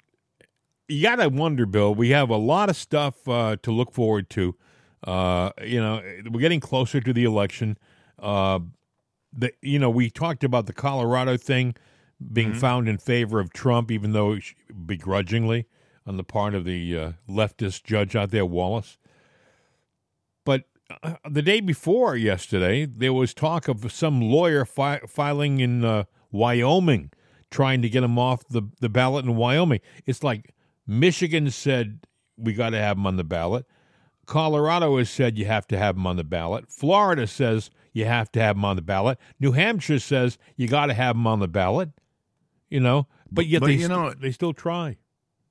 you 0.88 1.04
got 1.04 1.18
to 1.18 1.30
wonder, 1.30 1.66
Bill. 1.66 1.94
We 1.94 2.10
have 2.10 2.30
a 2.30 2.38
lot 2.38 2.70
of 2.70 2.76
stuff 2.76 3.28
uh, 3.28 3.58
to 3.63 3.72
look 3.72 3.92
forward 3.92 4.30
to. 4.32 4.56
Uh, 5.04 5.52
you 5.63 5.82
know, 5.82 6.02
we're 6.30 6.39
getting 6.39 6.60
closer 6.60 7.00
to 7.02 7.13
the 7.13 7.24
election. 7.24 7.78
Uh, 8.20 8.60
the 9.36 9.52
you 9.62 9.80
know 9.80 9.89
we 9.89 10.10
talked 10.10 10.44
about 10.44 10.66
the 10.66 10.74
Colorado 10.74 11.38
thing 11.38 11.76
being 12.32 12.54
found 12.54 12.88
in 12.88 12.98
favor 12.98 13.39
of 13.39 13.52
Trump, 13.52 13.92
even 13.92 14.13
though 14.13 14.38
begrudgingly 14.86 15.66
on 16.06 16.18
the 16.18 16.24
part 16.24 16.54
of 16.54 16.63
the 16.63 16.98
uh, 16.98 17.12
leftist 17.28 17.84
judge 17.84 18.16
out 18.16 18.32
there, 18.32 18.46
Wallace. 18.46 18.98
But 20.46 20.63
uh, 21.02 21.16
the 21.30 21.42
day 21.42 21.60
before 21.60 22.16
yesterday, 22.16 22.86
there 22.86 23.13
was 23.13 23.34
talk 23.34 23.68
of 23.68 23.92
some 23.92 24.22
lawyer 24.22 24.63
fi- 24.63 25.02
filing 25.08 25.60
in 25.60 25.84
uh, 25.84 26.04
Wyoming 26.32 27.12
trying 27.54 27.82
to 27.84 27.89
get 27.89 28.04
him 28.04 28.20
off 28.20 28.46
the, 28.50 28.63
the 28.82 28.89
ballot 28.89 29.24
in 29.24 29.38
Wyoming. 29.38 29.80
It's 30.06 30.24
like 30.24 30.54
Michigan 30.86 31.50
said 31.52 32.00
we 32.36 32.52
got 32.54 32.72
to 32.72 32.80
have 32.80 32.98
him 32.98 33.08
on 33.08 33.16
the 33.16 33.24
ballot. 33.24 33.66
Colorado 34.26 34.98
has 34.98 35.10
said 35.10 35.38
you 35.38 35.46
have 35.46 35.68
to 35.68 35.78
have 35.78 35.96
him 35.96 36.08
on 36.08 36.16
the 36.18 36.24
ballot. 36.24 36.66
Florida 36.70 37.28
says 37.28 37.70
you 37.94 38.06
have 38.06 38.32
to 38.32 38.42
have 38.42 38.56
him 38.56 38.66
on 38.66 38.76
the 38.76 38.82
ballot. 38.82 39.18
New 39.39 39.52
Hampshire 39.52 40.00
says 40.00 40.38
you 40.58 40.68
got 40.68 40.88
to 40.88 40.94
have 40.94 41.16
him 41.16 41.28
on 41.28 41.39
the 41.39 41.48
ballot. 41.48 41.89
You 42.70 42.80
know, 42.80 43.08
but 43.32 43.46
yet 43.46 43.60
But 43.62 43.68
they 43.68 43.74
you 43.74 43.80
st- 43.82 43.92
know- 43.92 44.13
they 44.13 44.32
still 44.32 44.54
try. 44.54 44.98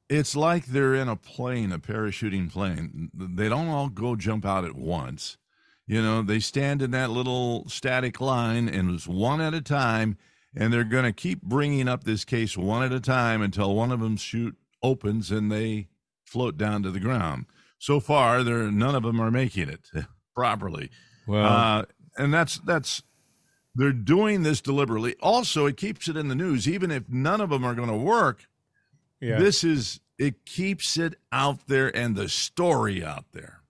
It's 0.08 0.36
like 0.36 0.66
they're 0.66 0.94
in 0.94 1.08
a 1.08 1.16
plane, 1.16 1.72
a 1.72 1.78
parachuting 1.78 2.50
plane. 2.52 3.10
They 3.14 3.48
don't 3.48 3.68
all 3.68 3.88
go 3.88 4.14
jump 4.16 4.44
out 4.44 4.64
at 4.64 4.74
once. 4.74 5.38
You 5.86 6.02
know, 6.02 6.20
they 6.22 6.38
stand 6.40 6.82
in 6.82 6.90
that 6.90 7.10
little 7.10 7.66
static 7.68 8.20
line 8.20 8.68
and 8.68 8.90
it's 8.90 9.06
one 9.08 9.40
at 9.40 9.54
a 9.54 9.60
time, 9.62 10.18
and 10.56 10.72
they're 10.72 10.84
going 10.84 11.04
to 11.04 11.12
keep 11.12 11.42
bringing 11.42 11.88
up 11.88 12.04
this 12.04 12.24
case 12.24 12.56
one 12.56 12.82
at 12.82 12.92
a 12.92 13.00
time 13.00 13.42
until 13.42 13.74
one 13.74 13.90
of 13.92 14.00
them 14.00 14.16
shoot 14.16 14.56
opens 14.82 15.30
and 15.30 15.50
they 15.50 15.88
float 16.26 16.56
down 16.56 16.82
to 16.82 16.90
the 16.90 17.00
ground. 17.00 17.46
So 17.78 18.00
far, 18.00 18.42
there 18.42 18.70
none 18.70 18.94
of 18.94 19.02
them 19.02 19.20
are 19.20 19.30
making 19.30 19.68
it 19.68 19.80
properly. 20.34 20.90
Well, 21.26 21.44
Uh, 21.46 21.84
and 22.16 22.32
that's 22.32 22.58
that's 22.58 23.02
they're 23.74 23.92
doing 23.92 24.42
this 24.42 24.60
deliberately. 24.60 25.14
Also, 25.22 25.66
it 25.66 25.76
keeps 25.78 26.06
it 26.08 26.16
in 26.16 26.28
the 26.28 26.34
news, 26.34 26.68
even 26.68 26.90
if 26.90 27.08
none 27.08 27.40
of 27.40 27.48
them 27.50 27.64
are 27.64 27.74
going 27.74 27.88
to 27.88 27.96
work. 27.96 28.46
yeah. 29.20 29.38
This 29.38 29.64
is 29.64 30.00
it 30.18 30.44
keeps 30.44 30.96
it 30.98 31.14
out 31.32 31.66
there 31.68 31.94
and 31.96 32.14
the 32.14 32.28
story 32.28 33.02
out 33.04 33.24
there. 33.32 33.60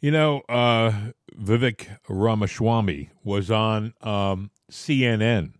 You 0.00 0.10
know, 0.10 0.40
uh, 0.48 0.92
Vivek 1.36 1.98
Ramaswamy 2.08 3.10
was 3.24 3.50
on 3.50 3.94
um, 4.02 4.50
CNN, 4.70 5.54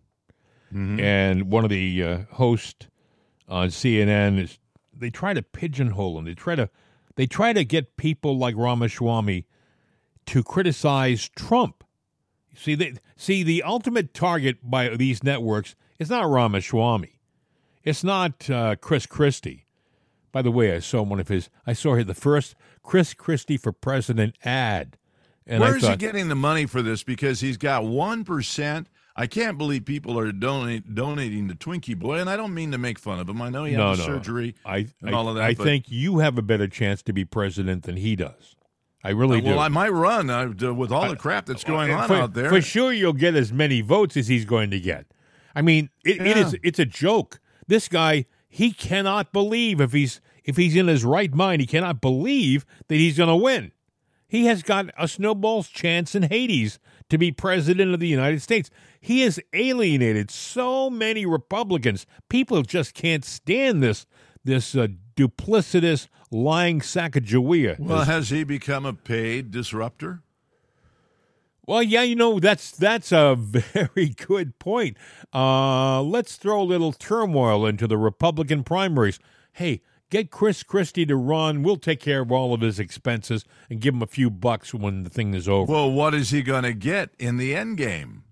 and 0.73 1.49
one 1.51 1.63
of 1.63 1.69
the 1.69 2.03
uh, 2.03 2.17
hosts 2.31 2.87
on 3.47 3.69
CNN 3.69 4.39
is 4.41 4.59
they 4.93 5.09
try 5.09 5.33
to 5.33 5.41
pigeonhole 5.41 6.17
him. 6.17 6.25
They 6.25 6.33
try 6.33 6.55
to 6.55 6.69
they 7.15 7.25
try 7.25 7.53
to 7.53 7.63
get 7.63 7.97
people 7.97 8.37
like 8.37 8.55
Ramaswamy 8.55 9.45
to 10.27 10.43
criticize 10.43 11.29
Trump. 11.29 11.83
See, 12.55 12.75
they, 12.75 12.93
see 13.15 13.43
the 13.43 13.63
ultimate 13.63 14.13
target 14.13 14.57
by 14.63 14.89
these 14.89 15.23
networks 15.23 15.75
is 15.99 16.09
not 16.09 16.29
Ramaswamy. 16.29 17.19
It's 17.83 18.03
not 18.03 18.49
uh, 18.49 18.75
Chris 18.75 19.05
Christie. 19.05 19.65
By 20.31 20.41
the 20.41 20.51
way, 20.51 20.75
I 20.75 20.79
saw 20.79 21.01
one 21.03 21.19
of 21.19 21.29
his. 21.29 21.49
I 21.65 21.73
saw 21.73 21.95
the 22.03 22.13
first 22.13 22.55
Chris 22.83 23.13
Christie 23.13 23.57
for 23.57 23.71
president 23.71 24.35
ad, 24.43 24.97
and 25.45 25.61
Where 25.61 25.73
I 25.73 25.77
is 25.77 25.87
he 25.87 25.95
getting 25.95 26.27
the 26.27 26.35
money 26.35 26.65
for 26.65 26.81
this? 26.81 27.01
Because 27.03 27.39
he's 27.39 27.57
got 27.57 27.85
one 27.85 28.23
percent. 28.23 28.87
I 29.19 29.25
can't 29.25 29.57
believe 29.57 29.83
people 29.83 30.17
are 30.19 30.31
donate, 30.31 30.93
donating 30.93 31.47
to 31.47 31.55
Twinkie 31.55 31.97
Boy, 31.97 32.19
and 32.19 32.29
I 32.29 32.37
don't 32.37 32.53
mean 32.53 32.71
to 32.71 32.77
make 32.77 32.99
fun 32.99 33.19
of 33.19 33.27
him. 33.27 33.41
I 33.41 33.49
know 33.49 33.63
he 33.63 33.73
had 33.73 33.79
no, 33.79 33.95
the 33.95 34.07
no, 34.07 34.13
surgery. 34.13 34.53
I, 34.63 34.87
and 35.01 35.09
I, 35.09 35.11
all 35.13 35.27
of 35.27 35.35
that, 35.35 35.43
I 35.43 35.55
think 35.55 35.85
you 35.87 36.19
have 36.19 36.37
a 36.37 36.43
better 36.43 36.67
chance 36.67 37.01
to 37.03 37.13
be 37.13 37.25
president 37.25 37.83
than 37.83 37.97
he 37.97 38.15
does. 38.15 38.55
I 39.03 39.09
really 39.09 39.41
do. 39.41 39.51
well, 39.51 39.59
I 39.59 39.69
might 39.69 39.89
run 39.89 40.29
uh, 40.29 40.73
with 40.73 40.91
all 40.91 41.09
the 41.09 41.15
crap 41.15 41.47
that's 41.47 41.63
going 41.63 41.91
on 41.91 42.07
for, 42.07 42.15
out 42.15 42.33
there. 42.33 42.49
For 42.49 42.61
sure, 42.61 42.93
you'll 42.93 43.13
get 43.13 43.35
as 43.35 43.51
many 43.51 43.81
votes 43.81 44.17
as 44.17 44.27
he's 44.27 44.45
going 44.45 44.69
to 44.71 44.79
get. 44.79 45.05
I 45.55 45.63
mean, 45.63 45.89
it, 46.05 46.21
it 46.21 46.37
is 46.37 46.55
it's 46.61 46.77
a 46.77 46.85
joke. 46.85 47.39
This 47.67 47.87
guy, 47.87 48.25
he 48.47 48.71
cannot 48.71 49.33
believe 49.33 49.81
if 49.81 49.93
he's 49.93 50.21
if 50.43 50.57
he's 50.57 50.75
in 50.75 50.87
his 50.87 51.03
right 51.03 51.33
mind, 51.33 51.61
he 51.61 51.67
cannot 51.67 52.01
believe 52.01 52.65
that 52.87 52.95
he's 52.95 53.17
going 53.17 53.29
to 53.29 53.35
win. 53.35 53.71
He 54.27 54.45
has 54.45 54.61
got 54.61 54.87
a 54.97 55.07
snowball's 55.07 55.69
chance 55.69 56.13
in 56.13 56.23
Hades 56.23 56.79
to 57.09 57.17
be 57.17 57.31
president 57.31 57.93
of 57.93 57.99
the 57.99 58.07
United 58.07 58.41
States. 58.41 58.69
He 58.99 59.21
has 59.21 59.39
alienated 59.53 60.29
so 60.31 60.89
many 60.89 61.25
Republicans. 61.25 62.05
People 62.29 62.61
just 62.63 62.93
can't 62.93 63.23
stand 63.25 63.81
this 63.81 64.05
this 64.43 64.75
uh, 64.75 64.87
duplicitous, 65.17 66.07
lying 66.31 66.79
Sacagawea. 66.79 67.77
well, 67.79 68.05
has 68.05 68.29
he 68.29 68.45
become 68.45 68.85
a 68.85 68.93
paid 68.93 69.51
disruptor? 69.51 70.21
Well, 71.65 71.83
yeah, 71.83 72.03
you 72.03 72.15
know 72.15 72.39
that's 72.39 72.71
that's 72.71 73.11
a 73.11 73.35
very 73.37 74.09
good 74.09 74.57
point. 74.57 74.95
Uh, 75.33 76.01
let's 76.01 76.37
throw 76.37 76.61
a 76.61 76.63
little 76.63 76.93
turmoil 76.93 77.65
into 77.65 77.87
the 77.87 77.97
Republican 77.97 78.63
primaries. 78.63 79.19
Hey, 79.51 79.81
get 80.09 80.31
Chris 80.31 80.63
Christie 80.63 81.05
to 81.05 81.15
run. 81.15 81.63
We'll 81.63 81.77
take 81.77 81.99
care 81.99 82.21
of 82.21 82.31
all 82.31 82.53
of 82.53 82.61
his 82.61 82.79
expenses 82.79 83.45
and 83.69 83.79
give 83.79 83.93
him 83.93 84.01
a 84.01 84.07
few 84.07 84.29
bucks 84.29 84.73
when 84.73 85.03
the 85.03 85.09
thing 85.09 85.33
is 85.33 85.47
over. 85.47 85.71
Well, 85.71 85.91
what 85.91 86.13
is 86.13 86.29
he 86.31 86.41
going 86.41 86.63
to 86.63 86.73
get 86.73 87.11
in 87.19 87.37
the 87.37 87.55
end 87.55 87.77
game, 87.77 88.23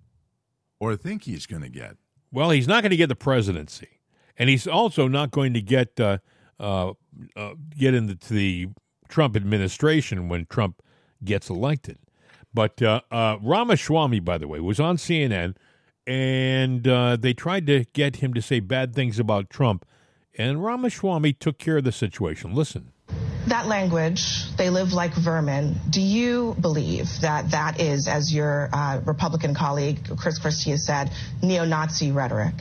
or 0.79 0.95
think 0.95 1.23
he's 1.23 1.45
going 1.45 1.63
to 1.63 1.69
get? 1.69 1.97
Well, 2.31 2.49
he's 2.49 2.67
not 2.67 2.81
going 2.81 2.91
to 2.91 2.97
get 2.97 3.09
the 3.09 3.15
presidency, 3.15 3.99
and 4.37 4.49
he's 4.49 4.67
also 4.67 5.07
not 5.07 5.31
going 5.31 5.53
to 5.53 5.61
get 5.61 5.99
uh, 5.99 6.17
uh, 6.59 6.93
uh, 7.35 7.53
get 7.77 7.93
into 7.93 8.33
the 8.33 8.69
Trump 9.07 9.35
administration 9.35 10.27
when 10.29 10.45
Trump 10.45 10.81
gets 11.23 11.49
elected. 11.49 11.97
But 12.53 12.81
uh, 12.81 13.01
uh, 13.11 13.37
Ramaswamy, 13.41 14.21
by 14.21 14.37
the 14.37 14.47
way, 14.47 14.59
was 14.61 14.79
on 14.79 14.95
CNN, 14.97 15.55
and 16.07 16.87
uh, 16.87 17.17
they 17.17 17.33
tried 17.33 17.67
to 17.67 17.83
get 17.93 18.17
him 18.17 18.33
to 18.33 18.41
say 18.41 18.59
bad 18.61 18.95
things 18.95 19.19
about 19.19 19.49
Trump, 19.49 19.85
and 20.37 20.63
Ramaswamy 20.63 21.33
took 21.33 21.57
care 21.57 21.77
of 21.77 21.83
the 21.83 21.91
situation. 21.91 22.53
Listen. 22.53 22.91
That 23.47 23.67
language, 23.67 24.55
they 24.57 24.71
live 24.71 24.91
like 24.91 25.13
vermin. 25.13 25.75
Do 25.89 26.01
you 26.01 26.55
believe 26.59 27.07
that 27.21 27.51
that 27.51 27.79
is, 27.79 28.07
as 28.07 28.33
your 28.33 28.69
uh, 28.73 29.01
Republican 29.05 29.53
colleague 29.53 29.99
Chris 30.17 30.39
Christie 30.39 30.71
has 30.71 30.85
said, 30.85 31.11
neo-Nazi 31.43 32.11
rhetoric? 32.11 32.55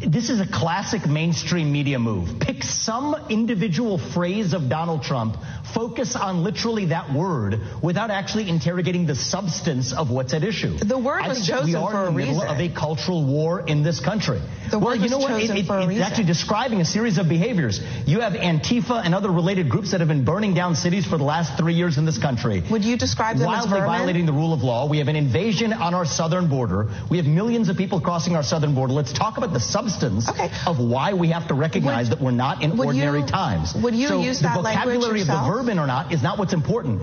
This 0.00 0.28
is 0.28 0.40
a 0.40 0.46
classic 0.46 1.06
mainstream 1.06 1.72
media 1.72 1.98
move. 1.98 2.38
Pick 2.38 2.62
some 2.62 3.16
individual 3.30 3.98
phrase 3.98 4.52
of 4.52 4.68
Donald 4.68 5.02
Trump, 5.02 5.36
focus 5.74 6.16
on 6.16 6.42
literally 6.44 6.86
that 6.86 7.12
word 7.12 7.60
without 7.82 8.10
actually 8.10 8.48
interrogating 8.48 9.06
the 9.06 9.14
substance 9.14 9.92
of 9.92 10.10
what's 10.10 10.32
at 10.34 10.44
issue. 10.44 10.76
The 10.78 10.98
word 10.98 11.22
I 11.24 11.28
was 11.28 11.46
chosen 11.46 11.66
we 11.66 11.74
are 11.74 11.90
for 11.92 11.98
in 12.00 12.04
the 12.06 12.12
middle 12.12 12.34
reason. 12.40 12.48
of 12.48 12.60
a 12.60 12.68
cultural 12.68 13.24
war 13.24 13.60
in 13.60 13.82
this 13.82 14.00
country. 14.00 14.40
The 14.70 14.78
well, 14.78 14.88
word 14.96 15.00
you 15.00 15.08
know 15.08 15.18
what? 15.18 15.32
It- 15.42 15.50
a 15.50 15.88
it's 15.90 16.00
actually 16.00 16.24
describing 16.24 16.80
a 16.80 16.84
series 16.84 17.18
of 17.18 17.28
behaviors. 17.28 17.80
You 18.06 18.20
have 18.20 18.32
Antifa 18.34 19.04
and 19.04 19.14
other 19.14 19.30
related 19.30 19.68
groups 19.68 19.90
that 19.92 20.00
have 20.00 20.08
been 20.08 20.24
burning 20.24 20.54
down 20.54 20.74
cities 20.74 21.06
for 21.06 21.18
the 21.18 21.24
last 21.24 21.56
three 21.56 21.74
years 21.74 21.98
in 21.98 22.04
this 22.04 22.18
country. 22.18 22.62
Would 22.70 22.84
you 22.84 22.96
describe 22.96 23.36
them 23.38 23.48
as 23.48 23.64
wildly 23.66 23.80
vermin? 23.80 23.86
violating 23.86 24.26
the 24.26 24.32
rule 24.32 24.52
of 24.52 24.62
law. 24.62 24.86
We 24.88 24.98
have 24.98 25.08
an 25.08 25.16
invasion 25.16 25.72
on 25.72 25.94
our 25.94 26.04
southern 26.04 26.48
border. 26.48 26.88
We 27.10 27.16
have 27.18 27.26
millions 27.26 27.68
of 27.68 27.76
people 27.76 28.00
crossing 28.00 28.34
our 28.36 28.42
southern 28.42 28.74
border. 28.74 28.92
Let's 28.92 29.12
talk 29.12 29.36
about 29.38 29.52
the 29.52 29.60
substance 29.60 30.28
Okay. 30.28 30.50
of 30.66 30.78
why 30.78 31.12
we 31.14 31.28
have 31.28 31.48
to 31.48 31.54
recognize 31.54 32.08
Would- 32.10 32.18
that 32.18 32.24
we're 32.24 32.30
not 32.32 32.62
in 32.62 32.78
ordinary 32.78 33.20
you- 33.20 33.26
times. 33.26 33.74
would 33.74 33.94
you 33.94 34.08
so 34.08 34.20
use 34.20 34.40
that 34.40 34.62
language 34.62 34.96
vocabulary 34.96 35.20
of 35.22 35.26
the 35.26 35.32
yourself? 35.32 35.46
Vermin 35.56 35.78
or 35.78 35.86
not 35.86 36.12
is 36.12 36.22
not 36.22 36.38
what's 36.38 36.52
important. 36.52 37.00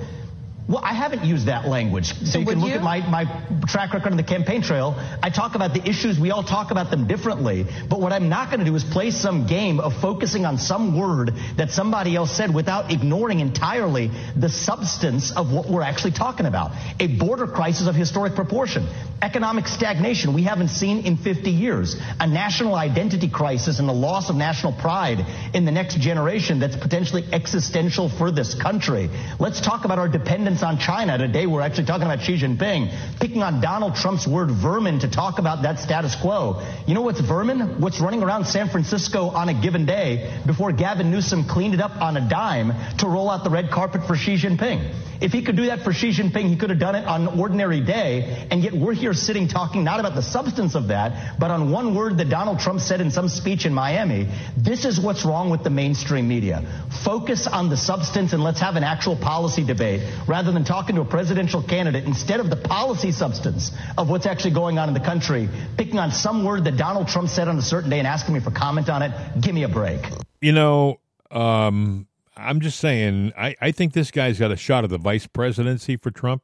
Well, 0.65 0.79
I 0.81 0.93
haven't 0.93 1.25
used 1.25 1.47
that 1.47 1.67
language. 1.67 2.13
So, 2.19 2.25
So 2.25 2.39
you 2.39 2.45
can 2.45 2.61
look 2.61 2.69
you? 2.69 2.75
at 2.75 2.83
my, 2.83 2.99
my 3.09 3.25
track 3.67 3.93
record 3.93 4.11
on 4.11 4.17
the 4.17 4.23
campaign 4.23 4.61
trail. 4.61 4.95
I 5.21 5.29
talk 5.29 5.55
about 5.55 5.73
the 5.73 5.85
issues. 5.87 6.17
We 6.17 6.31
all 6.31 6.43
talk 6.43 6.71
about 6.71 6.89
them 6.89 7.05
differently. 7.05 7.65
But 7.89 7.99
what 7.99 8.13
I'm 8.13 8.29
not 8.29 8.49
going 8.49 8.59
to 8.59 8.65
do 8.65 8.73
is 8.73 8.83
play 8.83 9.11
some 9.11 9.45
game 9.45 9.81
of 9.81 9.93
focusing 9.99 10.45
on 10.45 10.57
some 10.57 10.97
word 10.97 11.33
that 11.57 11.71
somebody 11.71 12.15
else 12.15 12.31
said 12.31 12.53
without 12.55 12.93
ignoring 12.93 13.41
entirely 13.41 14.09
the 14.37 14.47
substance 14.47 15.35
of 15.35 15.51
what 15.51 15.67
we're 15.67 15.81
actually 15.81 16.11
talking 16.11 16.45
about. 16.45 16.71
A 16.99 17.07
border 17.07 17.45
crisis 17.47 17.87
of 17.87 17.95
historic 17.95 18.33
proportion. 18.33 18.87
Economic 19.21 19.67
stagnation 19.67 20.33
we 20.33 20.43
haven't 20.43 20.69
seen 20.69 21.05
in 21.05 21.17
50 21.17 21.49
years. 21.49 21.97
A 22.21 22.27
national 22.27 22.75
identity 22.75 23.27
crisis 23.27 23.79
and 23.79 23.89
the 23.89 23.93
loss 23.93 24.29
of 24.29 24.37
national 24.37 24.71
pride 24.71 25.25
in 25.53 25.65
the 25.65 25.71
next 25.71 25.99
generation 25.99 26.59
that's 26.59 26.77
potentially 26.77 27.25
existential 27.33 28.07
for 28.07 28.31
this 28.31 28.53
country. 28.55 29.09
Let's 29.39 29.59
talk 29.59 29.83
about 29.83 29.99
our 29.99 30.07
dependence 30.07 30.52
on 30.61 30.77
China. 30.77 31.17
Today 31.17 31.47
we're 31.47 31.61
actually 31.61 31.85
talking 31.85 32.03
about 32.03 32.21
Xi 32.21 32.37
Jinping, 32.37 33.19
picking 33.19 33.41
on 33.41 33.61
Donald 33.61 33.95
Trump's 33.95 34.27
word 34.27 34.51
vermin 34.51 34.99
to 34.99 35.09
talk 35.09 35.39
about 35.39 35.63
that 35.63 35.79
status 35.79 36.15
quo. 36.15 36.61
You 36.85 36.93
know 36.93 37.01
what's 37.01 37.21
vermin? 37.21 37.79
What's 37.79 38.01
running 38.01 38.21
around 38.21 38.45
San 38.45 38.69
Francisco 38.69 39.29
on 39.29 39.47
a 39.47 39.53
given 39.53 39.85
day 39.85 40.39
before 40.45 40.73
Gavin 40.73 41.09
Newsom 41.09 41.45
cleaned 41.45 41.73
it 41.73 41.81
up 41.81 41.99
on 42.01 42.17
a 42.17 42.29
dime 42.29 42.73
to 42.97 43.07
roll 43.07 43.29
out 43.29 43.45
the 43.45 43.49
red 43.49 43.71
carpet 43.71 44.05
for 44.05 44.15
Xi 44.15 44.35
Jinping. 44.35 44.93
If 45.21 45.31
he 45.31 45.41
could 45.41 45.55
do 45.55 45.67
that 45.67 45.83
for 45.83 45.93
Xi 45.93 46.09
Jinping, 46.09 46.49
he 46.49 46.57
could 46.57 46.69
have 46.69 46.79
done 46.79 46.95
it 46.95 47.05
on 47.05 47.27
an 47.29 47.39
ordinary 47.39 47.79
day. 47.79 48.45
And 48.51 48.61
yet 48.61 48.73
we're 48.73 48.93
here 48.93 49.13
sitting 49.13 49.47
talking 49.47 49.85
not 49.85 50.01
about 50.01 50.15
the 50.15 50.21
substance 50.21 50.75
of 50.75 50.89
that, 50.89 51.39
but 51.39 51.49
on 51.49 51.71
one 51.71 51.95
word 51.95 52.17
that 52.17 52.29
Donald 52.29 52.59
Trump 52.59 52.81
said 52.81 52.99
in 52.99 53.09
some 53.09 53.29
speech 53.29 53.65
in 53.65 53.73
Miami. 53.73 54.27
This 54.57 54.83
is 54.83 54.99
what's 54.99 55.23
wrong 55.23 55.49
with 55.49 55.63
the 55.63 55.69
mainstream 55.69 56.27
media. 56.27 56.61
Focus 57.05 57.47
on 57.47 57.69
the 57.69 57.77
substance 57.77 58.33
and 58.33 58.43
let's 58.43 58.59
have 58.59 58.75
an 58.75 58.83
actual 58.83 59.15
policy 59.15 59.63
debate 59.63 60.01
rather 60.27 60.42
than 60.51 60.63
talking 60.63 60.95
to 60.95 61.01
a 61.01 61.05
presidential 61.05 61.61
candidate 61.61 62.03
instead 62.05 62.39
of 62.39 62.49
the 62.49 62.55
policy 62.55 63.11
substance 63.11 63.71
of 63.97 64.09
what's 64.09 64.25
actually 64.25 64.51
going 64.51 64.77
on 64.79 64.87
in 64.87 64.93
the 64.93 64.99
country, 64.99 65.49
picking 65.77 65.99
on 65.99 66.11
some 66.11 66.43
word 66.43 66.63
that 66.65 66.77
Donald 66.77 67.07
Trump 67.07 67.29
said 67.29 67.47
on 67.47 67.57
a 67.57 67.61
certain 67.61 67.89
day 67.89 67.99
and 67.99 68.07
asking 68.07 68.33
me 68.33 68.39
for 68.39 68.51
comment 68.51 68.89
on 68.89 69.01
it. 69.01 69.11
Give 69.41 69.53
me 69.55 69.63
a 69.63 69.69
break. 69.69 70.01
You 70.41 70.51
know, 70.51 70.99
um, 71.31 72.07
I'm 72.35 72.59
just 72.59 72.79
saying. 72.79 73.31
I, 73.37 73.55
I 73.61 73.71
think 73.71 73.93
this 73.93 74.11
guy's 74.11 74.39
got 74.39 74.51
a 74.51 74.57
shot 74.57 74.83
at 74.83 74.89
the 74.89 74.97
vice 74.97 75.27
presidency 75.27 75.97
for 75.97 76.11
Trump. 76.11 76.43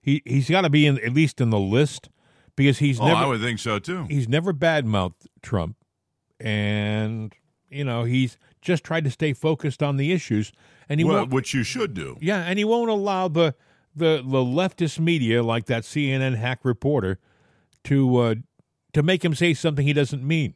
He 0.00 0.22
he's 0.24 0.48
got 0.50 0.62
to 0.62 0.70
be 0.70 0.86
in 0.86 0.98
at 1.04 1.12
least 1.12 1.40
in 1.40 1.50
the 1.50 1.58
list 1.58 2.08
because 2.56 2.78
he's 2.78 2.98
Oh, 3.00 3.06
never 3.06 3.20
I 3.20 3.26
would 3.26 3.40
think 3.40 3.58
so 3.58 3.78
too. 3.78 4.04
he's 4.08 4.28
never 4.28 4.52
badmouthed 4.52 5.26
Trump, 5.42 5.76
and 6.40 7.32
you 7.70 7.84
know 7.84 8.04
he's 8.04 8.36
just 8.60 8.84
tried 8.84 9.04
to 9.04 9.10
stay 9.10 9.32
focused 9.32 9.82
on 9.82 9.96
the 9.96 10.12
issues, 10.12 10.52
and 10.88 11.00
he 11.00 11.04
Well, 11.04 11.18
won't. 11.18 11.30
which 11.30 11.54
you 11.54 11.62
should 11.62 11.94
do. 11.94 12.16
Yeah, 12.20 12.38
and 12.42 12.58
he 12.58 12.64
won't 12.64 12.90
allow 12.90 13.28
the 13.28 13.54
the 13.94 14.16
the 14.24 14.38
leftist 14.44 14.98
media 14.98 15.42
like 15.42 15.66
that 15.66 15.82
CNN 15.84 16.36
hack 16.36 16.60
reporter 16.64 17.18
to 17.84 18.16
uh, 18.18 18.34
to 18.92 19.02
make 19.02 19.24
him 19.24 19.34
say 19.34 19.54
something 19.54 19.86
he 19.86 19.92
doesn't 19.92 20.22
mean. 20.26 20.54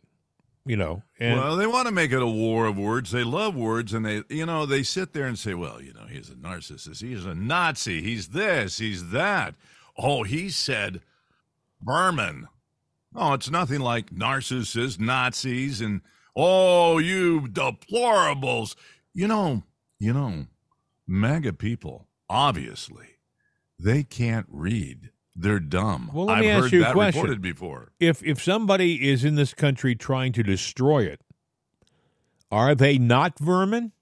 You 0.65 0.77
know, 0.77 1.03
and 1.19 1.41
well, 1.41 1.57
they 1.57 1.67
want 1.67 1.89
to 1.89 1.93
make 1.93 2.13
it 2.13 2.23
a 2.23 2.27
war 2.27 2.67
of 2.67 2.79
words. 2.79 3.11
They 3.11 3.25
love 3.25 3.57
words, 3.57 3.93
and 3.93 4.07
they, 4.07 4.23
you 4.29 4.47
know, 4.47 4.65
they 4.65 4.85
sit 4.85 5.13
there 5.13 5.27
and 5.27 5.37
say, 5.37 5.55
"Well, 5.55 5.83
you 5.83 5.93
know, 5.93 6.07
he's 6.09 6.31
a 6.31 6.35
narcissist. 6.37 7.03
He's 7.03 7.25
a 7.25 7.35
Nazi. 7.35 8.01
He's 8.01 8.29
this. 8.29 8.79
He's 8.79 9.11
that." 9.11 9.57
Oh, 9.99 10.23
he 10.23 10.51
said, 10.51 11.01
"Berman." 11.81 12.47
Oh, 13.15 13.33
it's 13.35 13.51
nothing 13.51 13.81
like 13.81 14.11
narcissists, 14.15 15.01
Nazis, 15.01 15.81
and 15.81 16.01
oh, 16.37 16.99
you 16.99 17.43
deplorables. 17.43 18.75
You 19.15 19.29
know, 19.29 19.63
you 19.99 20.13
know, 20.13 20.47
MAGA 21.07 21.53
people 21.55 22.09
obviously 22.29 23.07
they 23.79 24.03
can't 24.03 24.47
read. 24.49 25.11
They're 25.35 25.61
dumb. 25.61 26.11
Well, 26.13 26.27
let 26.27 26.39
I've 26.39 26.41
me 26.43 26.51
ask 26.51 26.63
heard 26.65 26.73
you 26.73 26.81
a 26.81 26.85
that 26.85 26.93
question. 26.95 27.23
reported 27.23 27.43
before. 27.43 27.93
if 27.99 28.23
if 28.23 28.43
somebody 28.43 29.11
is 29.11 29.25
in 29.25 29.35
this 29.35 29.55
country 29.55 29.95
trying 29.95 30.33
to 30.33 30.43
destroy 30.43 31.05
it, 31.05 31.21
are 32.51 32.75
they 32.75 32.99
not 32.99 33.39
vermin? 33.39 33.93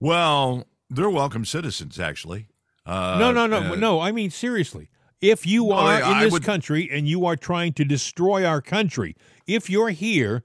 Well, 0.00 0.66
they're 0.90 1.10
welcome 1.10 1.44
citizens, 1.44 1.98
actually. 1.98 2.48
Uh, 2.84 3.16
no, 3.18 3.32
no, 3.32 3.46
no, 3.46 3.72
uh, 3.72 3.76
no. 3.76 4.00
I 4.00 4.12
mean 4.12 4.30
seriously. 4.30 4.90
If 5.20 5.46
you 5.46 5.70
are 5.70 5.94
I- 5.94 5.98
in 5.98 6.04
I 6.18 6.24
this 6.24 6.32
would- 6.32 6.42
country 6.44 6.88
and 6.90 7.08
you 7.08 7.24
are 7.26 7.36
trying 7.36 7.72
to 7.74 7.84
destroy 7.84 8.44
our 8.44 8.60
country, 8.60 9.16
if 9.46 9.70
you're 9.70 9.90
here 9.90 10.44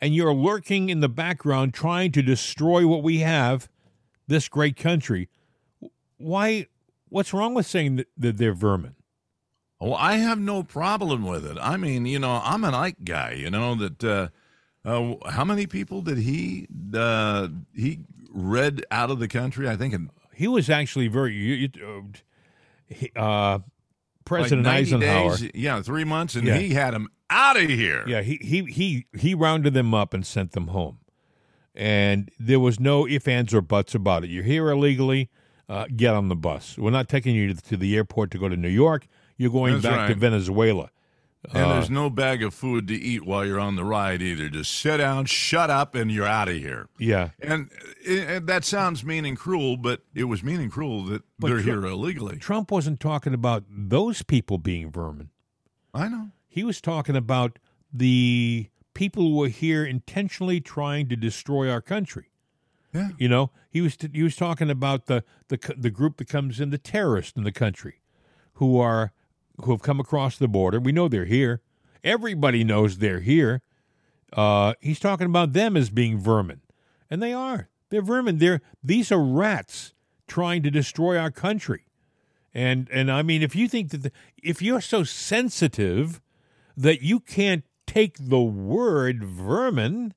and 0.00 0.14
you're 0.14 0.34
lurking 0.34 0.88
in 0.88 1.00
the 1.00 1.08
background 1.08 1.74
trying 1.74 2.12
to 2.12 2.22
destroy 2.22 2.86
what 2.86 3.02
we 3.02 3.18
have, 3.18 3.68
this 4.26 4.48
great 4.48 4.76
country, 4.76 5.28
why? 6.18 6.66
What's 7.08 7.32
wrong 7.32 7.54
with 7.54 7.66
saying 7.66 7.96
that, 7.96 8.08
that 8.16 8.38
they're 8.38 8.54
vermin? 8.54 8.94
Oh, 9.80 9.94
I 9.94 10.16
have 10.16 10.38
no 10.38 10.62
problem 10.62 11.24
with 11.26 11.44
it. 11.44 11.58
I 11.60 11.76
mean, 11.76 12.06
you 12.06 12.18
know, 12.18 12.40
I'm 12.42 12.64
an 12.64 12.74
Ike 12.74 13.04
guy. 13.04 13.32
You 13.32 13.50
know 13.50 13.74
that. 13.74 14.02
Uh, 14.04 14.28
uh, 14.86 15.14
how 15.30 15.44
many 15.44 15.66
people 15.66 16.02
did 16.02 16.18
he 16.18 16.66
uh, 16.94 17.48
he 17.74 18.00
read 18.30 18.84
out 18.90 19.10
of 19.10 19.18
the 19.18 19.28
country? 19.28 19.68
I 19.68 19.76
think 19.76 19.94
in 19.94 20.10
He 20.34 20.46
was 20.48 20.68
actually 20.70 21.08
very. 21.08 21.70
uh, 23.16 23.18
uh, 23.18 23.58
President 24.24 24.64
like 24.66 24.88
90 24.88 24.94
Eisenhower. 24.94 25.36
Days, 25.36 25.50
yeah, 25.54 25.82
three 25.82 26.04
months, 26.04 26.34
and 26.34 26.46
Yeah. 26.46 26.58
he 26.58 26.70
had 26.74 26.94
them 26.94 27.08
out 27.30 27.56
of 27.56 27.68
here. 27.68 28.04
Yeah, 28.06 28.22
he 28.22 28.38
he 28.42 28.64
he 28.64 29.06
he 29.18 29.34
rounded 29.34 29.74
them 29.74 29.92
up 29.94 30.14
and 30.14 30.24
sent 30.26 30.52
them 30.52 30.68
home, 30.68 30.98
and 31.74 32.30
there 32.38 32.60
was 32.60 32.78
no 32.80 33.06
ifs, 33.06 33.26
ands, 33.28 33.52
or 33.54 33.60
buts 33.60 33.94
about 33.94 34.24
it. 34.24 34.30
You're 34.30 34.44
here 34.44 34.70
illegally, 34.70 35.30
uh, 35.68 35.86
get 35.94 36.14
on 36.14 36.28
the 36.28 36.36
bus. 36.36 36.78
We're 36.78 36.90
not 36.90 37.08
taking 37.08 37.34
you 37.34 37.54
to 37.54 37.76
the 37.76 37.96
airport 37.96 38.30
to 38.32 38.38
go 38.38 38.48
to 38.48 38.56
New 38.56 38.68
York. 38.68 39.06
You're 39.36 39.50
going 39.50 39.74
That's 39.80 39.84
back 39.86 40.08
to. 40.08 40.14
Venezuela. 40.14 40.90
And 41.52 41.62
Uh, 41.66 41.72
there's 41.74 41.90
no 41.90 42.08
bag 42.08 42.42
of 42.42 42.54
food 42.54 42.88
to 42.88 42.94
eat 42.94 43.26
while 43.26 43.44
you're 43.44 43.60
on 43.60 43.76
the 43.76 43.84
ride 43.84 44.22
either. 44.22 44.48
Just 44.48 44.70
sit 44.78 44.96
down, 44.98 45.26
shut 45.26 45.68
up, 45.68 45.94
and 45.94 46.10
you're 46.10 46.24
out 46.26 46.48
of 46.48 46.54
here. 46.56 46.86
Yeah, 46.98 47.30
And, 47.42 47.68
and 48.06 48.46
that 48.46 48.64
sounds 48.64 49.04
mean 49.04 49.24
and 49.24 49.36
cruel, 49.36 49.76
but 49.76 50.02
it 50.14 50.24
was 50.24 50.42
mean 50.42 50.60
and 50.60 50.70
cruel 50.70 51.04
that 51.04 51.22
But 51.38 51.48
they're 51.48 51.56
Tru- 51.58 51.82
here 51.82 51.86
illegally. 51.86 52.38
Trump 52.38 52.70
wasn't 52.70 53.00
talking 53.00 53.34
about 53.34 53.64
those 53.68 54.22
people 54.22 54.58
being 54.58 54.90
vermin. 54.90 55.30
I 55.92 56.08
know. 56.08 56.30
He 56.48 56.64
was 56.64 56.80
talking 56.80 57.16
about 57.16 57.58
the 57.92 58.68
people 58.94 59.22
who 59.24 59.36
were 59.36 59.48
here 59.48 59.84
intentionally 59.84 60.60
trying 60.60 61.08
to 61.08 61.16
destroy 61.16 61.70
our 61.70 61.80
country. 61.80 62.30
Yeah. 62.92 63.10
You 63.18 63.28
know, 63.28 63.50
he 63.70 63.80
was 63.80 63.96
he 64.12 64.22
was 64.22 64.36
talking 64.36 64.70
about 64.70 65.06
the 65.06 65.24
the 65.48 65.58
the 65.76 65.90
group 65.90 66.16
that 66.18 66.28
comes 66.28 66.60
in 66.60 66.70
the 66.70 66.78
terrorists 66.78 67.36
in 67.36 67.42
the 67.42 67.52
country, 67.52 68.00
who 68.54 68.78
are 68.78 69.12
who 69.62 69.72
have 69.72 69.82
come 69.82 69.98
across 69.98 70.38
the 70.38 70.48
border. 70.48 70.78
We 70.78 70.92
know 70.92 71.08
they're 71.08 71.24
here. 71.24 71.60
Everybody 72.04 72.62
knows 72.62 72.98
they're 72.98 73.20
here. 73.20 73.62
Uh, 74.32 74.74
he's 74.80 75.00
talking 75.00 75.26
about 75.26 75.52
them 75.52 75.76
as 75.76 75.90
being 75.90 76.18
vermin, 76.18 76.60
and 77.10 77.22
they 77.22 77.32
are. 77.32 77.68
They're 77.90 78.02
vermin. 78.02 78.38
They're 78.38 78.60
these 78.82 79.12
are 79.12 79.22
rats 79.22 79.94
trying 80.26 80.62
to 80.62 80.70
destroy 80.70 81.18
our 81.18 81.30
country. 81.30 81.86
And 82.52 82.88
and 82.90 83.10
I 83.10 83.22
mean, 83.22 83.42
if 83.42 83.54
you 83.54 83.68
think 83.68 83.90
that 83.90 84.02
the, 84.04 84.12
if 84.42 84.62
you're 84.62 84.80
so 84.80 85.04
sensitive 85.04 86.20
that 86.76 87.02
you 87.02 87.20
can't 87.20 87.64
take 87.86 88.16
the 88.18 88.40
word 88.40 89.22
vermin. 89.24 90.14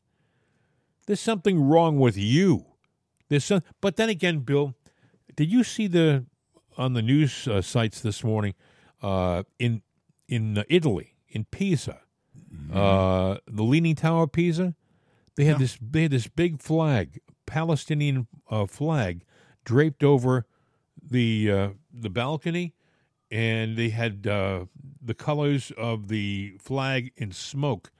There's 1.06 1.20
something 1.20 1.62
wrong 1.62 2.00
with 2.00 2.18
you. 2.18 2.66
There's 3.30 3.46
some, 3.46 3.62
but 3.82 3.96
then 3.96 4.10
again, 4.10 4.40
Bill, 4.40 4.74
did 5.36 5.52
you 5.52 5.64
see 5.64 5.88
the 5.88 6.26
on 6.78 6.94
the 6.94 7.02
news 7.02 7.48
uh, 7.48 7.62
sites 7.62 8.02
this 8.02 8.24
morning 8.24 8.56
uh, 9.02 9.44
in 9.60 9.82
in 10.28 10.64
Italy 10.70 11.16
in 11.30 11.46
Pisa, 11.46 12.00
uh, 12.74 13.38
the 13.48 13.64
Leaning 13.64 13.96
Tower 13.96 14.24
of 14.24 14.32
Pisa? 14.32 14.76
They 15.36 15.46
had 15.46 15.56
Yeah. 15.56 15.60
this 15.60 15.78
they 15.80 16.02
had 16.04 16.12
this 16.12 16.28
big 16.28 16.62
flag, 16.62 17.20
Palestinian 17.48 18.28
uh, 18.52 18.68
flag, 18.68 19.24
draped 19.66 20.04
over 20.04 20.46
the 21.02 21.52
uh, 21.52 21.70
the 21.92 22.10
balcony, 22.12 22.76
and 23.32 23.76
they 23.76 23.90
had 23.90 24.28
uh, 24.28 24.66
the 25.02 25.16
colors 25.16 25.72
of 25.78 26.10
the 26.10 26.58
flag 26.60 27.12
in 27.18 27.32
smoke 27.32 27.92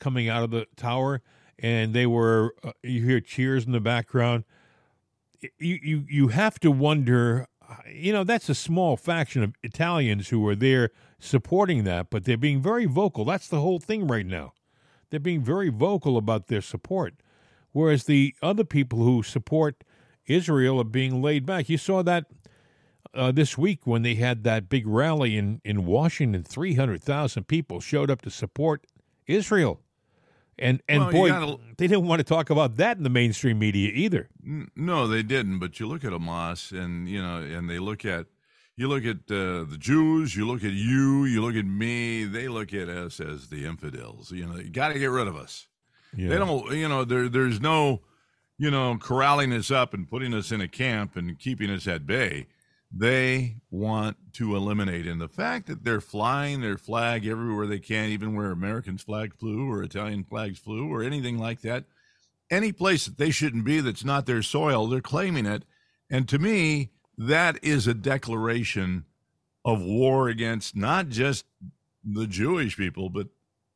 coming 0.00 0.28
out 0.28 0.42
of 0.42 0.50
the 0.50 0.66
tower, 0.76 1.22
and 1.58 1.94
they 1.94 2.06
were 2.06 2.54
uh, 2.64 2.72
you 2.82 3.04
hear 3.04 3.20
cheers 3.20 3.64
in 3.64 3.72
the 3.72 3.80
background. 3.80 4.44
You 5.58 5.78
you 5.82 6.04
you 6.08 6.28
have 6.28 6.58
to 6.60 6.72
wonder. 6.72 7.46
You 7.90 8.12
know 8.12 8.24
that's 8.24 8.48
a 8.48 8.54
small 8.54 8.96
faction 8.96 9.42
of 9.42 9.54
Italians 9.62 10.28
who 10.28 10.46
are 10.48 10.54
there 10.54 10.90
supporting 11.18 11.84
that, 11.84 12.10
but 12.10 12.24
they're 12.24 12.36
being 12.36 12.60
very 12.60 12.84
vocal. 12.84 13.24
That's 13.24 13.48
the 13.48 13.60
whole 13.60 13.78
thing 13.78 14.06
right 14.06 14.26
now. 14.26 14.52
They're 15.10 15.20
being 15.20 15.42
very 15.42 15.70
vocal 15.70 16.16
about 16.16 16.48
their 16.48 16.60
support, 16.60 17.14
whereas 17.74 18.04
the 18.04 18.34
other 18.40 18.64
people 18.64 19.00
who 19.00 19.22
support 19.22 19.84
Israel 20.26 20.80
are 20.80 20.84
being 20.84 21.20
laid 21.20 21.44
back. 21.44 21.68
You 21.68 21.76
saw 21.76 22.02
that 22.02 22.24
uh, 23.12 23.30
this 23.30 23.58
week 23.58 23.86
when 23.86 24.00
they 24.02 24.14
had 24.14 24.42
that 24.44 24.68
big 24.70 24.86
rally 24.86 25.36
in, 25.36 25.60
in 25.64 25.84
Washington, 25.84 26.42
300,000 26.42 27.44
people 27.46 27.80
showed 27.80 28.10
up 28.10 28.22
to 28.22 28.30
support 28.30 28.86
Israel. 29.26 29.80
And 30.56 30.80
and 30.88 31.02
Well, 31.02 31.10
boy, 31.12 31.28
gotta- 31.30 31.58
they 31.78 31.88
didn't 31.88 32.06
want 32.06 32.20
to 32.20 32.24
talk 32.24 32.48
about 32.48 32.76
that 32.76 32.96
in 32.96 33.02
the 33.02 33.10
mainstream 33.10 33.58
media 33.58 33.90
either. 33.92 34.28
N- 34.46 34.70
No, 34.76 35.08
they 35.08 35.24
didn't. 35.24 35.58
But 35.58 35.80
you 35.80 35.88
look 35.88 36.04
at 36.04 36.12
Hamas, 36.12 36.70
and 36.72 37.08
you 37.08 37.20
know, 37.20 37.38
and 37.38 37.68
they 37.68 37.80
look 37.80 38.04
at 38.04 38.26
you 38.76 38.86
look 38.86 39.04
at 39.04 39.16
uh, 39.30 39.64
the 39.64 39.76
Jews, 39.78 40.36
you 40.36 40.46
look 40.46 40.62
at 40.62 40.72
you, 40.72 41.24
you 41.24 41.42
look 41.42 41.56
at 41.56 41.66
me. 41.66 42.24
They 42.24 42.46
look 42.46 42.72
at 42.72 42.88
us 42.88 43.18
as 43.18 43.48
the 43.48 43.66
infidels. 43.66 44.30
You 44.30 44.46
know, 44.46 44.56
you 44.56 44.70
got 44.70 44.92
to 44.92 44.98
get 44.98 45.06
rid 45.10 45.26
of 45.26 45.34
us. 45.36 45.66
Yeah. 46.16 46.28
They 46.28 46.38
don't. 46.38 46.72
You 46.72 46.88
know, 46.88 47.04
there 47.04 47.28
there's 47.28 47.60
no, 47.60 48.02
you 48.58 48.70
know, 48.70 48.96
corralling 48.98 49.52
us 49.52 49.70
up 49.70 49.94
and 49.94 50.08
putting 50.08 50.34
us 50.34 50.52
in 50.52 50.60
a 50.60 50.68
camp 50.68 51.16
and 51.16 51.38
keeping 51.38 51.70
us 51.70 51.86
at 51.86 52.06
bay. 52.06 52.46
They 52.96 53.56
want 53.70 54.16
to 54.34 54.54
eliminate. 54.54 55.06
And 55.06 55.20
the 55.20 55.28
fact 55.28 55.66
that 55.66 55.82
they're 55.82 56.00
flying 56.00 56.60
their 56.60 56.78
flag 56.78 57.26
everywhere 57.26 57.66
they 57.66 57.80
can, 57.80 58.10
even 58.10 58.36
where 58.36 58.52
Americans' 58.52 59.02
flag 59.02 59.34
flew 59.34 59.68
or 59.68 59.82
Italian 59.82 60.22
flags 60.22 60.60
flew 60.60 60.92
or 60.92 61.02
anything 61.02 61.36
like 61.36 61.62
that, 61.62 61.84
any 62.50 62.70
place 62.70 63.06
that 63.06 63.18
they 63.18 63.30
shouldn't 63.30 63.64
be 63.64 63.80
that's 63.80 64.04
not 64.04 64.26
their 64.26 64.42
soil, 64.42 64.86
they're 64.86 65.00
claiming 65.00 65.46
it. 65.46 65.64
And 66.08 66.28
to 66.28 66.38
me, 66.38 66.90
that 67.18 67.58
is 67.64 67.86
a 67.88 67.94
declaration 67.94 69.06
of 69.64 69.82
war 69.82 70.28
against 70.28 70.76
not 70.76 71.08
just 71.08 71.46
the 72.04 72.26
Jewish 72.26 72.76
people, 72.76 73.08
but 73.08 73.28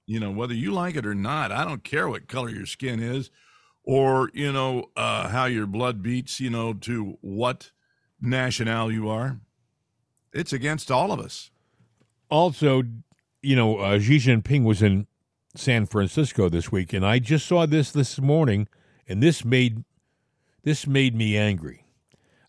you 0.09 0.18
know 0.18 0.31
whether 0.33 0.55
you 0.55 0.73
like 0.73 0.97
it 0.97 1.07
or 1.07 1.14
not. 1.14 1.53
I 1.53 1.64
don't 1.64 1.85
care 1.85 2.09
what 2.09 2.27
color 2.27 2.49
your 2.49 2.66
skin 2.66 2.99
is, 2.99 3.31
or 3.85 4.31
you 4.35 4.51
know 4.53 4.87
uh, 4.97 5.29
how 5.29 5.44
your 5.44 5.66
blood 5.66 6.03
beats. 6.03 6.40
You 6.40 6.51
know 6.51 6.73
to 6.73 7.18
what 7.21 7.71
national 8.21 8.90
you 8.90 9.09
are. 9.09 9.38
It's 10.33 10.53
against 10.53 10.90
all 10.90 11.12
of 11.12 11.21
us. 11.21 11.51
also, 12.31 12.83
you 13.42 13.55
know, 13.57 13.79
uh, 13.79 13.99
Xi 13.99 14.16
Jinping 14.18 14.64
was 14.64 14.83
in 14.83 15.07
San 15.55 15.87
Francisco 15.87 16.49
this 16.49 16.71
week, 16.73 16.92
and 16.92 17.05
I 17.07 17.18
just 17.18 17.47
saw 17.47 17.66
this 17.66 17.90
this 17.92 18.18
morning, 18.21 18.66
and 19.07 19.23
this 19.23 19.44
made 19.44 19.85
this 20.64 20.87
made 20.87 21.14
me 21.14 21.37
angry. 21.37 21.85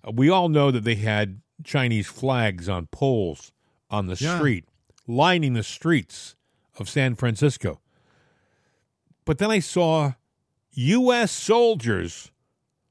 Uh, 0.08 0.12
we 0.14 0.30
all 0.30 0.50
know 0.50 0.72
that 0.72 0.84
they 0.84 0.96
had 0.96 1.42
Chinese 1.64 2.08
flags 2.08 2.68
on 2.70 2.88
poles 2.88 3.52
on 3.90 4.08
the 4.08 4.16
Yeah. 4.20 4.38
street, 4.38 4.66
lining 5.08 5.54
the 5.54 5.64
streets 5.64 6.36
of 6.80 6.90
San 6.90 7.16
Francisco. 7.16 7.80
But 9.26 9.38
then 9.38 9.52
I 9.52 9.60
saw 9.60 10.14
U.S. 10.72 11.32
soldiers 11.32 12.32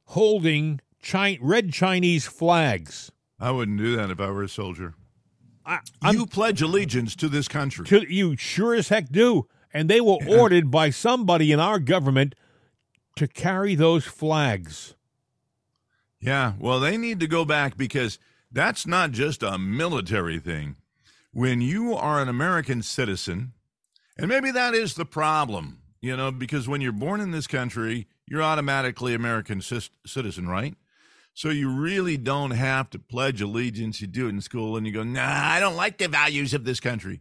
holding 0.07 0.81
chi- 1.03 1.39
red 1.41 1.73
Chinese 1.73 2.27
flags. 2.27 3.11
I 3.41 3.51
wouldn't 3.51 3.79
do 3.79 3.97
that 3.97 4.11
if 4.11 4.21
I 4.21 4.31
were 4.31 4.43
a 4.43 4.49
soldier. 4.49 4.95
I, 5.65 5.81
you 6.11 6.27
pledge 6.27 6.63
allegiance 6.63 7.15
to 7.17 7.29
this 7.29 7.47
country. 7.47 7.85
To, 7.87 8.13
you 8.13 8.37
sure 8.37 8.75
as 8.75 8.89
heck 8.89 9.11
do. 9.11 9.47
And 9.73 9.91
they 9.91 10.01
were 10.01 10.17
ordered 10.27 10.71
by 10.71 10.91
somebody 10.91 11.53
in 11.53 11.61
our 11.61 11.79
government 11.79 12.35
to 13.17 13.29
carry 13.29 13.75
those 13.75 14.07
flags. 14.07 14.95
Yeah, 16.21 16.55
well, 16.59 16.81
they 16.81 16.97
need 16.97 17.21
to 17.21 17.27
go 17.27 17.45
back 17.45 17.77
because 17.77 18.19
that's 18.51 18.87
not 18.87 19.13
just 19.13 19.43
a 19.43 19.59
military 19.59 20.39
thing. 20.39 20.77
When 21.33 21.61
you 21.61 21.95
are 21.95 22.21
an 22.21 22.29
American 22.29 22.83
citizen, 22.83 23.53
and 24.19 24.29
maybe 24.29 24.51
that 24.51 24.75
is 24.75 24.95
the 24.95 25.05
problem, 25.05 25.79
you 26.01 26.17
know, 26.17 26.31
because 26.31 26.69
when 26.69 26.81
you're 26.81 26.93
born 26.93 27.21
in 27.21 27.31
this 27.31 27.47
country, 27.47 28.07
you're 28.27 28.43
automatically 28.43 29.15
American 29.15 29.61
citizen, 29.61 30.49
right? 30.49 30.75
So 31.35 31.51
you 31.51 31.71
really 31.71 32.17
don't 32.17 32.51
have 32.51 32.91
to 32.91 32.99
pledge 32.99 33.41
allegiance. 33.41 34.01
You 34.01 34.09
do 34.09 34.27
it 34.27 34.31
in 34.31 34.41
school 34.41 34.77
and 34.77 34.85
you 34.85 34.93
go, 34.93 35.05
nah, 35.05 35.23
I 35.23 35.61
don't 35.61 35.77
like 35.77 35.99
the 35.99 36.09
values 36.09 36.53
of 36.53 36.65
this 36.65 36.81
country. 36.81 37.21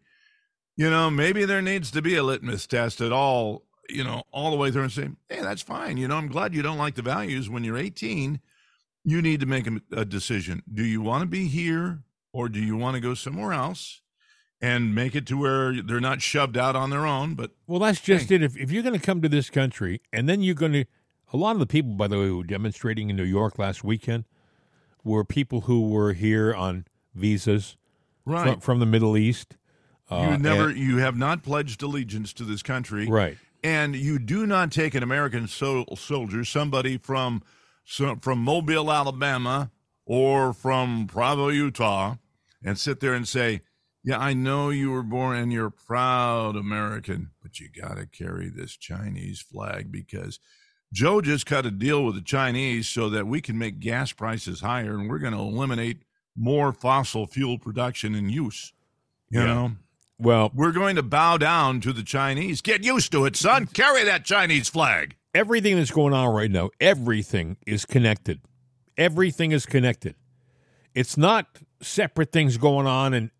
You 0.75 0.89
know, 0.89 1.11
maybe 1.11 1.45
there 1.45 1.61
needs 1.61 1.91
to 1.91 2.01
be 2.01 2.15
a 2.15 2.23
litmus 2.23 2.65
test 2.65 2.99
at 2.99 3.11
all, 3.11 3.63
you 3.89 4.03
know, 4.03 4.23
all 4.31 4.49
the 4.49 4.57
way 4.57 4.71
through 4.71 4.83
and 4.83 4.91
say, 4.91 5.09
hey, 5.29 5.41
that's 5.41 5.61
fine. 5.61 5.97
You 5.97 6.07
know, 6.07 6.15
I'm 6.15 6.29
glad 6.29 6.55
you 6.55 6.63
don't 6.63 6.79
like 6.79 6.95
the 6.95 7.03
values. 7.03 7.47
When 7.47 7.63
you're 7.63 7.77
18, 7.77 8.39
you 9.03 9.21
need 9.21 9.39
to 9.39 9.45
make 9.45 9.67
a, 9.67 9.81
a 9.91 10.03
decision. 10.03 10.63
Do 10.71 10.83
you 10.83 11.01
want 11.01 11.21
to 11.21 11.27
be 11.27 11.47
here 11.47 12.03
or 12.33 12.49
do 12.49 12.59
you 12.59 12.75
want 12.75 12.95
to 12.95 13.01
go 13.01 13.13
somewhere 13.13 13.53
else 13.53 14.01
and 14.61 14.95
make 14.95 15.15
it 15.15 15.25
to 15.27 15.37
where 15.37 15.81
they're 15.81 15.99
not 15.99 16.21
shoved 16.21 16.57
out 16.57 16.75
on 16.75 16.89
their 16.89 17.05
own? 17.05 17.35
But 17.35 17.51
Well, 17.67 17.79
that's 17.79 18.01
just 18.01 18.31
it. 18.31 18.41
If, 18.41 18.57
if 18.57 18.71
you're 18.71 18.83
going 18.83 18.99
to 18.99 19.05
come 19.05 19.21
to 19.21 19.29
this 19.29 19.49
country 19.49 20.01
and 20.11 20.27
then 20.27 20.41
you're 20.41 20.55
going 20.55 20.73
to, 20.73 20.85
a 21.33 21.37
lot 21.37 21.51
of 21.51 21.59
the 21.59 21.67
people, 21.67 21.93
by 21.93 22.07
the 22.07 22.17
way, 22.17 22.27
who 22.27 22.37
were 22.37 22.43
demonstrating 22.43 23.09
in 23.09 23.15
New 23.15 23.23
York 23.23 23.59
last 23.59 23.83
weekend 23.83 24.25
were 25.03 25.23
people 25.23 25.61
who 25.61 25.89
were 25.89 26.13
here 26.13 26.53
on 26.53 26.85
visas 27.13 27.77
right, 28.25 28.53
from, 28.53 28.59
from 28.59 28.79
the 28.79 28.85
Middle 28.85 29.17
East. 29.17 29.57
Uh, 30.09 30.29
you 30.31 30.37
never, 30.37 30.69
and- 30.69 30.77
you 30.77 30.97
have 30.97 31.17
not 31.17 31.43
pledged 31.43 31.83
allegiance 31.83 32.33
to 32.33 32.43
this 32.43 32.63
country, 32.63 33.07
right. 33.07 33.37
and 33.63 33.95
you 33.95 34.19
do 34.19 34.45
not 34.45 34.71
take 34.71 34.95
an 34.95 35.03
American 35.03 35.47
so- 35.47 35.85
soldier, 35.95 36.45
somebody 36.45 36.97
from 36.97 37.43
so, 37.83 38.17
from 38.21 38.39
Mobile, 38.39 38.91
Alabama, 38.91 39.71
or 40.05 40.53
from 40.53 41.07
Provo, 41.07 41.49
Utah, 41.49 42.15
and 42.63 42.77
sit 42.77 42.99
there 42.99 43.13
and 43.13 43.27
say, 43.27 43.61
"Yeah, 44.03 44.17
I 44.19 44.33
know 44.33 44.69
you 44.69 44.91
were 44.91 45.03
born 45.03 45.37
and 45.37 45.51
you're 45.51 45.69
proud 45.69 46.55
American, 46.55 47.31
but 47.41 47.59
you 47.59 47.69
got 47.69 47.95
to 47.97 48.05
carry 48.05 48.49
this 48.49 48.75
Chinese 48.77 49.41
flag 49.41 49.91
because." 49.91 50.39
Joe 50.93 51.19
just 51.19 51.45
cut 51.45 51.65
a 51.65 51.71
deal 51.71 52.05
with 52.05 52.15
the 52.15 52.21
Chinese 52.21 52.87
so 52.87 53.09
that 53.09 53.27
we 53.27 53.41
can 53.41 53.57
make 53.57 53.81
gas 53.81 54.13
prices 54.13 54.61
higher 54.61 54.97
and 54.97 55.09
we're 55.09 55.19
going 55.19 55.33
to 55.33 55.39
eliminate 55.39 56.03
more 56.33 56.71
fossil 56.71 57.27
fuel 57.27 57.59
production 57.59 58.15
and 58.15 58.31
use. 58.31 58.71
You 59.29 59.41
Yeah. 59.41 59.45
know, 59.47 59.71
Well, 60.17 60.49
we're 60.55 60.71
going 60.71 60.95
to 60.95 61.03
bow 61.03 61.35
down 61.35 61.81
to 61.81 61.91
the 61.91 62.03
Chinese. 62.03 62.61
Get 62.61 62.85
used 62.85 63.11
to 63.11 63.25
it, 63.25 63.35
son. 63.35 63.65
Mm. 63.67 63.73
Carry 63.73 64.05
that 64.05 64.23
Chinese 64.23 64.69
flag. 64.69 65.17
everything 65.35 65.75
that's 65.75 65.91
going 65.91 66.13
on 66.13 66.33
right 66.33 66.49
now, 66.49 66.69
everything 66.79 67.57
is 67.67 67.83
connected. 67.83 68.39
Everything 68.97 69.51
is 69.51 69.65
connected. 69.65 70.15
It's 70.95 71.17
not 71.17 71.59
separate 71.81 72.31
things 72.31 72.55
going 72.55 72.87
on 72.87 73.13
and 73.13 73.31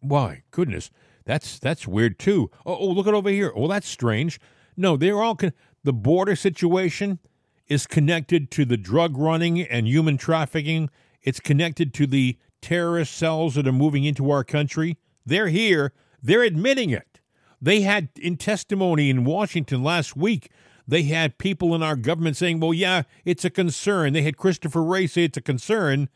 why? 0.00 0.42
Goodness. 0.50 0.90
That's 1.24 1.58
that's 1.58 1.86
weird 1.86 2.18
too. 2.18 2.50
Oh, 2.64 2.76
oh 2.76 2.86
look 2.86 3.06
at 3.06 3.14
over 3.14 3.30
here. 3.30 3.52
Oh, 3.54 3.68
that's 3.68 3.88
strange. 3.88 4.40
No, 4.76 4.96
they're 4.96 5.22
all 5.22 5.34
con- 5.34 5.52
the 5.82 5.92
border 5.92 6.36
situation 6.36 7.18
is 7.66 7.86
connected 7.86 8.50
to 8.52 8.64
the 8.64 8.76
drug 8.76 9.16
running 9.16 9.60
and 9.60 9.88
human 9.88 10.16
trafficking. 10.16 10.88
It's 11.22 11.40
connected 11.40 11.92
to 11.94 12.06
the 12.06 12.38
terrorist 12.62 13.14
cells 13.14 13.56
that 13.56 13.66
are 13.66 13.72
moving 13.72 14.04
into 14.04 14.30
our 14.30 14.44
country. 14.44 14.98
They're 15.24 15.48
here. 15.48 15.92
They're 16.22 16.42
admitting 16.42 16.90
it. 16.90 17.20
They 17.60 17.80
had 17.80 18.08
in 18.20 18.36
testimony 18.36 19.10
in 19.10 19.24
Washington 19.24 19.82
last 19.82 20.16
week, 20.16 20.50
they 20.86 21.02
had 21.04 21.38
people 21.38 21.74
in 21.74 21.82
our 21.82 21.96
government 21.96 22.36
saying, 22.36 22.60
well, 22.60 22.74
yeah, 22.74 23.02
it's 23.24 23.44
a 23.44 23.50
concern. 23.50 24.12
They 24.12 24.22
had 24.22 24.36
Christopher 24.36 24.82
Wray 24.82 25.06
say 25.06 25.24
it's 25.24 25.36
a 25.36 25.42
concern. 25.42 26.08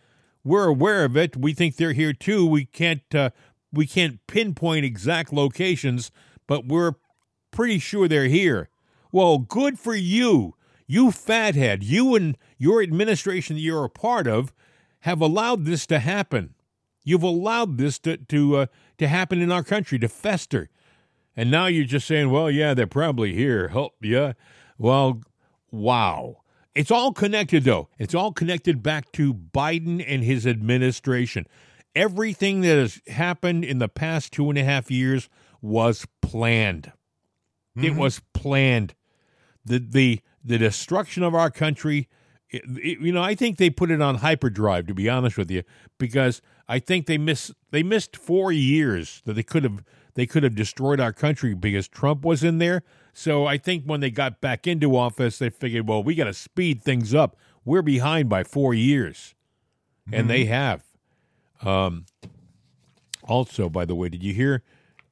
We're 0.45 0.67
aware 0.67 1.05
of 1.05 1.17
it. 1.17 1.37
We 1.37 1.53
think 1.53 1.77
they're 1.77 1.93
here 1.93 2.13
too. 2.13 2.47
We 2.47 2.65
can't 2.65 3.15
uh, 3.15 3.31
we 3.73 3.87
can't 3.87 4.27
pinpoint 4.27 4.85
exact 4.85 5.33
locations, 5.33 6.11
but 6.47 6.67
we're 6.67 6.95
pretty 7.51 7.79
sure 7.79 8.09
they're 8.09 8.25
here. 8.27 8.69
Well, 9.13 9.39
good 9.39 9.79
for 9.79 9.95
you. 9.95 10.55
You 10.87 11.11
fathead. 11.11 11.83
You 11.85 12.15
and 12.15 12.37
your 12.59 12.83
administration 12.83 13.57
that 13.57 13.63
you're 13.63 13.85
a 13.85 13.91
part 13.91 14.27
of 14.27 14.53
have 15.01 15.21
allowed 15.21 15.65
this 15.65 15.87
to 15.87 15.99
happen. 15.99 16.55
You've 17.05 17.23
allowed 17.23 17.79
this 17.79 17.99
to 18.01 18.17
to 18.17 18.57
uh, 18.57 18.67
to 18.99 19.09
happen 19.09 19.41
in 19.41 19.51
our 19.51 19.65
country 19.65 19.99
to 20.01 20.09
fester. 20.09 20.69
And 21.37 21.51
now 21.51 21.67
you're 21.67 21.85
just 21.85 22.07
saying, 22.07 22.31
well, 22.31 22.51
yeah, 22.51 22.75
they're 22.75 22.87
probably 22.87 23.35
here. 23.35 23.69
Help, 23.69 23.95
yeah. 24.03 24.33
Well, 24.77 25.23
wow. 25.71 26.43
It's 26.75 26.91
all 26.91 27.13
connected, 27.13 27.65
though. 27.65 27.89
It's 27.99 28.15
all 28.15 28.33
connected 28.33 28.83
back 28.83 29.11
to 29.13 29.33
Biden 29.33 30.05
and 30.07 30.23
his 30.23 30.47
administration. 30.47 31.47
Everything 31.95 32.61
that 32.61 32.79
has 32.79 33.01
happened 33.09 33.65
in 33.65 33.79
the 33.79 33.89
past 33.89 34.33
two 34.33 34.49
and 34.49 34.59
a 34.59 34.65
half 34.65 34.91
years 34.91 35.29
was 35.61 36.07
planned. 36.23 36.93
It 37.77 37.81
mm-hmm. 37.81 37.99
was 37.99 38.21
planned. 38.33 38.95
The 39.65 39.79
the 39.79 40.21
the 40.45 40.59
destruction 40.59 41.23
of 41.23 41.35
our 41.35 41.51
country. 41.51 42.09
it- 42.49 42.65
it- 42.83 43.01
you 43.01 43.13
know, 43.13 43.23
I 43.23 43.35
think 43.35 43.59
they 43.59 43.71
put 43.71 43.91
it 43.91 44.01
on 44.01 44.17
hyperdrive. 44.17 44.87
To 44.87 44.95
be 44.95 45.09
honest 45.09 45.37
with 45.39 45.51
you, 45.51 45.63
because 45.99 46.43
I 46.69 46.79
think 46.79 47.07
they 47.07 47.19
miss 47.19 47.53
they 47.71 47.83
missed 47.83 48.17
four 48.17 48.53
years 48.53 49.23
that 49.25 49.35
they 49.35 49.43
could 49.43 49.65
have 49.65 49.85
they 50.15 50.27
could 50.27 50.43
have 50.43 50.55
destroyed 50.55 51.01
our 51.01 51.13
country 51.13 51.55
because 51.55 51.89
Trump 51.89 52.25
was 52.25 52.43
in 52.43 52.59
there. 52.59 52.83
So 53.13 53.47
I 53.47 53.59
think 53.59 53.85
when 53.85 54.01
they 54.01 54.11
got 54.11 54.41
back 54.41 54.67
into 54.67 54.97
office, 54.97 55.39
they 55.39 55.51
figured, 55.51 55.89
well, 55.89 56.03
we 56.03 56.15
got 56.15 56.25
to 56.25 56.35
speed 56.35 56.83
things 56.83 57.15
up. 57.15 57.37
We're 57.65 57.83
behind 57.83 58.29
by 58.29 58.45
four 58.45 58.73
years, 58.75 59.35
and 60.13 60.29
they 60.31 60.43
mm-hmm. 60.45 60.53
have. 60.53 60.85
Um, 61.63 62.07
also, 63.25 63.69
by 63.69 63.85
the 63.85 63.95
way, 63.95 64.09
did 64.09 64.23
you 64.23 64.35
hear? 64.35 64.63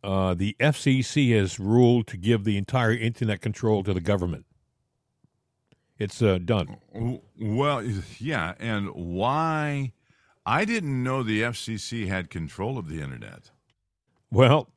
Uh, 0.02 0.34
the 0.34 0.56
FCC 0.60 1.36
has 1.38 1.58
ruled 1.58 2.06
to 2.06 2.16
give 2.16 2.44
the 2.44 2.56
entire 2.56 2.92
internet 2.92 3.40
control 3.40 3.82
to 3.82 3.92
the 3.92 4.00
government. 4.00 4.46
It's 5.98 6.22
uh, 6.22 6.38
done. 6.38 6.76
Well, 7.40 7.82
yeah, 8.18 8.54
and 8.60 8.90
why? 8.90 9.92
I 10.46 10.64
didn't 10.64 11.02
know 11.02 11.22
the 11.22 11.42
FCC 11.42 12.06
had 12.06 12.30
control 12.30 12.78
of 12.78 12.88
the 12.88 13.00
internet. 13.02 13.50
Well, 14.30 14.68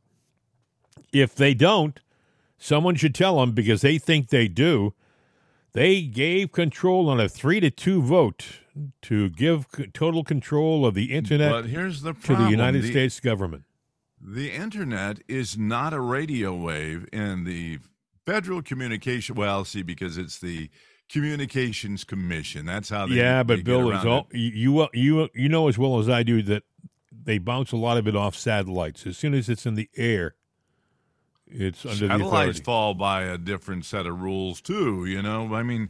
if 1.14 1.36
they 1.36 1.54
don't, 1.54 2.00
someone 2.58 2.96
should 2.96 3.14
tell 3.14 3.40
them 3.40 3.52
because 3.52 3.82
they 3.82 3.98
think 3.98 4.30
they 4.30 4.48
do. 4.48 4.94
They 5.74 6.02
gave 6.02 6.52
control 6.52 7.10
on 7.10 7.20
a 7.20 7.30
three 7.30 7.60
to 7.62 7.72
two 7.72 8.02
vote 8.02 8.60
to 9.04 9.30
give 9.30 9.68
c- 9.74 9.88
total 9.88 10.24
control 10.24 10.86
of 10.86 10.96
the 10.96 11.14
internet 11.14 11.64
the 11.64 12.16
to 12.24 12.36
the 12.36 12.50
United 12.50 12.86
States 12.86 13.20
government. 13.20 13.64
The 14.20 14.52
internet 14.52 15.20
is 15.28 15.58
not 15.58 15.94
a 15.94 16.00
radio 16.00 16.54
wave, 16.54 17.08
in 17.12 17.46
the 17.46 17.80
Federal 18.26 18.62
Communication. 18.62 19.36
Well, 19.36 19.66
see, 19.66 19.82
because 19.82 20.18
it's 20.18 20.40
the 20.40 20.70
Communications 21.10 22.04
Commission. 22.04 22.66
That's 22.66 22.90
how 22.90 23.08
they. 23.08 23.16
yeah, 23.16 23.42
they 23.42 23.48
but 23.48 23.56
get 23.58 23.66
Bill 23.66 23.92
is 23.92 24.06
all 24.06 24.28
it. 24.32 24.38
you 24.38 24.80
uh, 24.80 24.88
you 24.94 25.30
you 25.34 25.50
know 25.50 25.68
as 25.68 25.78
well 25.78 26.00
as 26.00 26.08
I 26.08 26.24
do 26.24 26.42
that 26.44 26.64
they 27.12 27.38
bounce 27.38 27.72
a 27.72 27.78
lot 27.78 27.98
of 27.98 28.08
it 28.08 28.16
off 28.16 28.36
satellites. 28.36 29.06
As 29.08 29.18
soon 29.18 29.34
as 29.34 29.50
it's 29.50 29.66
in 29.66 29.76
the 29.76 29.90
air, 29.96 30.36
it's 31.52 31.86
under 31.86 32.08
the 32.08 32.14
Satellites 32.14 32.60
fall 32.60 32.93
by 32.93 33.24
a 33.24 33.38
different 33.38 33.86
set 33.86 34.06
of 34.06 34.22
rules 34.22 34.62
too. 34.62 35.06
You 35.06 35.22
know, 35.22 35.54
I 35.54 35.64
mean, 35.64 35.89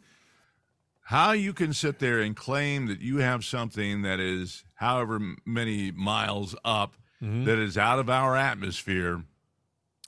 how 1.05 1.31
you 1.31 1.53
can 1.53 1.73
sit 1.73 1.99
there 1.99 2.19
and 2.19 2.35
claim 2.35 2.87
that 2.87 3.01
you 3.01 3.17
have 3.17 3.43
something 3.45 4.01
that 4.03 4.19
is 4.19 4.63
however 4.75 5.19
many 5.45 5.91
miles 5.91 6.55
up 6.63 6.95
Mm-hmm. 7.23 7.43
that 7.45 7.59
is 7.59 7.77
out 7.77 7.99
of 7.99 8.09
our 8.09 8.35
atmosphere 8.35 9.23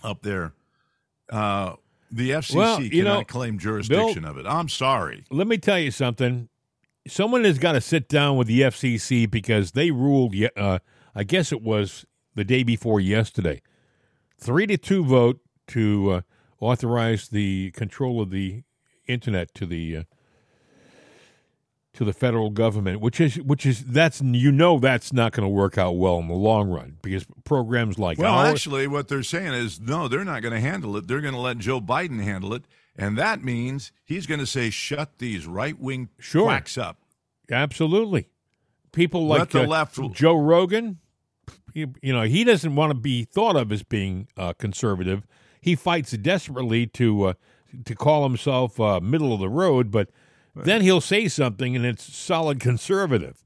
up 0.03 0.23
there. 0.23 0.53
Uh, 1.31 1.75
the 2.09 2.31
FCC 2.31 2.55
Well, 2.55 2.77
cannot 2.79 3.03
know, 3.19 3.23
claim 3.25 3.59
jurisdiction 3.59 4.25
of 4.25 4.39
it. 4.39 4.47
I'm 4.47 4.67
sorry. 4.67 5.23
let 5.29 5.45
me 5.45 5.59
tell 5.59 5.77
you 5.77 5.91
something. 5.91 6.49
Someone 7.07 7.43
has 7.43 7.59
got 7.59 7.73
to 7.73 7.81
sit 7.81 8.09
down 8.09 8.35
with 8.35 8.47
the 8.47 8.61
FCC 8.61 9.29
because 9.29 9.73
they 9.73 9.91
ruled. 9.91 10.33
Uh, 10.57 10.79
I 11.13 11.23
guess 11.23 11.51
it 11.51 11.61
was 11.61 12.03
the 12.33 12.43
day 12.43 12.63
before 12.63 12.99
yesterday, 12.99 13.61
three 14.39 14.65
to 14.65 14.77
two 14.77 15.03
vote 15.05 15.39
to 15.73 16.11
uh, 16.11 16.21
authorize 16.59 17.27
the 17.29 17.71
control 17.71 18.21
of 18.21 18.29
the 18.29 18.63
internet 19.07 19.53
to 19.55 19.65
the 19.65 19.97
uh, 19.97 20.03
to 21.93 22.03
the 22.03 22.13
federal 22.13 22.49
government, 22.49 23.01
which 23.01 23.21
is 23.21 23.35
which 23.41 23.65
is 23.65 23.83
that's 23.85 24.21
you 24.21 24.51
know 24.51 24.79
that's 24.79 25.13
not 25.13 25.31
going 25.31 25.43
to 25.45 25.49
work 25.49 25.77
out 25.77 25.91
well 25.91 26.17
in 26.17 26.27
the 26.27 26.33
long 26.33 26.69
run 26.69 26.97
because 27.03 27.25
programs 27.43 27.99
like 27.99 28.17
Well, 28.17 28.33
ours, 28.33 28.49
actually, 28.51 28.87
what 28.87 29.07
they're 29.07 29.21
saying 29.23 29.53
is 29.53 29.79
no, 29.79 30.07
they're 30.07 30.25
not 30.25 30.41
going 30.41 30.53
to 30.53 30.59
handle 30.59 30.97
it. 30.97 31.07
They're 31.07 31.21
going 31.21 31.35
to 31.35 31.39
let 31.39 31.59
Joe 31.59 31.79
Biden 31.79 32.23
handle 32.23 32.53
it. 32.53 32.63
And 32.95 33.17
that 33.17 33.43
means 33.43 33.91
he's 34.05 34.27
going 34.27 34.39
to 34.39 34.45
say, 34.45 34.69
shut 34.69 35.17
these 35.17 35.47
right 35.47 35.79
wing 35.79 36.09
Sure. 36.19 36.43
quacks 36.45 36.77
up. 36.77 36.97
Absolutely. 37.51 38.27
People 38.91 39.25
like 39.25 39.49
the 39.49 39.63
uh, 39.63 39.67
left- 39.67 39.99
Joe 40.13 40.35
Rogan, 40.35 40.99
you, 41.73 41.93
you 42.03 42.13
know, 42.13 42.21
he 42.23 42.43
doesn't 42.43 42.75
want 42.75 42.91
to 42.91 42.95
be 42.95 43.23
thought 43.23 43.55
of 43.55 43.71
as 43.71 43.81
being 43.81 44.27
uh, 44.37 44.53
conservative. 44.53 45.25
He 45.63 45.75
fights 45.75 46.11
desperately 46.11 46.85
to 46.87 47.23
uh, 47.23 47.33
to 47.85 47.95
call 47.95 48.23
himself 48.23 48.79
uh, 48.79 48.99
middle 48.99 49.33
of 49.33 49.39
the 49.39 49.49
road, 49.49 49.89
but 49.91 50.09
then 50.55 50.81
he'll 50.81 51.01
say 51.01 51.27
something 51.27 51.75
and 51.75 51.85
it's 51.85 52.03
solid 52.15 52.59
conservative. 52.59 53.43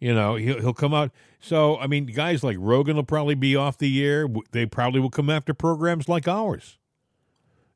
You 0.00 0.14
know, 0.14 0.34
he'll, 0.36 0.60
he'll 0.60 0.74
come 0.74 0.94
out. 0.94 1.12
So, 1.38 1.78
I 1.78 1.86
mean, 1.86 2.06
guys 2.06 2.42
like 2.42 2.56
Rogan 2.58 2.96
will 2.96 3.04
probably 3.04 3.34
be 3.34 3.54
off 3.54 3.78
the 3.78 4.04
air. 4.04 4.26
They 4.50 4.66
probably 4.66 4.98
will 5.00 5.10
come 5.10 5.28
after 5.30 5.54
programs 5.54 6.08
like 6.08 6.26
ours. 6.26 6.78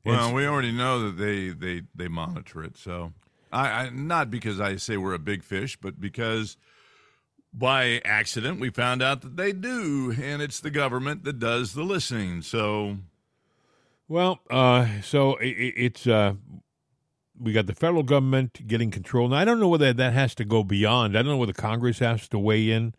Well, 0.03 0.15
It's- 0.15 0.33
we 0.33 0.45
already 0.45 0.71
know 0.71 0.99
that 1.09 1.17
they 1.17 1.49
they 1.49 1.83
they 1.95 2.07
monitor 2.07 2.63
it. 2.63 2.77
So, 2.77 3.13
I, 3.51 3.67
I 3.85 3.89
not 3.91 4.29
because 4.31 4.59
I 4.59 4.75
say 4.77 4.97
we're 4.97 5.13
a 5.13 5.19
big 5.19 5.43
fish, 5.43 5.77
but 5.79 6.01
because 6.01 6.57
by 7.53 8.01
accident 8.03 8.59
we 8.59 8.69
found 8.69 9.01
out 9.01 9.21
that 9.21 9.37
they 9.37 9.53
do, 9.53 10.13
and 10.21 10.41
it's 10.41 10.59
the 10.59 10.69
government 10.71 11.23
that 11.23 11.39
does 11.39 11.73
the 11.73 11.83
listening. 11.83 12.41
So, 12.41 12.97
Well, 14.07 14.39
uh, 14.49 14.87
so 15.01 15.33
i 15.39 15.43
i- 15.45 15.73
it's 15.75 16.05
uh, 16.07 16.35
we 17.39 17.53
got 17.53 17.65
the 17.67 17.75
federal 17.75 18.03
government 18.03 18.67
getting 18.67 18.91
control. 18.91 19.27
Now 19.29 19.37
I 19.37 19.45
don't 19.45 19.59
know 19.59 19.67
whether 19.67 19.91
that 19.93 20.13
has 20.13 20.35
to 20.35 20.45
go 20.45 20.63
beyond. 20.63 21.17
I 21.17 21.21
don't 21.21 21.31
know 21.31 21.37
whether 21.37 21.53
Congress 21.53 21.99
has 21.99 22.27
to 22.29 22.39
weigh 22.39 22.69
in 22.69 22.93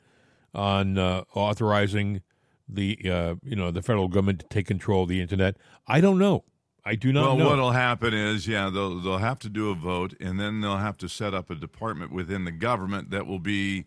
on 0.54 0.98
uh, 0.98 1.24
authorizing 1.34 2.22
the 2.68 2.98
uh, 3.08 3.34
you 3.42 3.56
know 3.56 3.70
the 3.70 3.82
federal 3.82 4.08
government 4.08 4.40
to 4.40 4.46
take 4.48 4.66
control 4.66 5.04
of 5.04 5.08
the 5.08 5.20
internet. 5.20 5.56
I 5.86 6.00
don't 6.00 6.18
know. 6.18 6.44
I 6.84 6.94
do 6.94 7.12
not 7.12 7.24
well, 7.26 7.36
know. 7.36 7.48
what'll 7.50 7.70
happen 7.72 8.14
is, 8.14 8.46
yeah, 8.46 8.70
they'll 8.70 9.00
they'll 9.00 9.18
have 9.18 9.38
to 9.40 9.48
do 9.48 9.70
a 9.70 9.74
vote, 9.74 10.14
and 10.20 10.38
then 10.40 10.60
they'll 10.60 10.76
have 10.78 10.96
to 10.98 11.08
set 11.08 11.34
up 11.34 11.50
a 11.50 11.54
department 11.54 12.12
within 12.12 12.44
the 12.44 12.52
government 12.52 13.10
that 13.10 13.26
will 13.26 13.38
be 13.40 13.86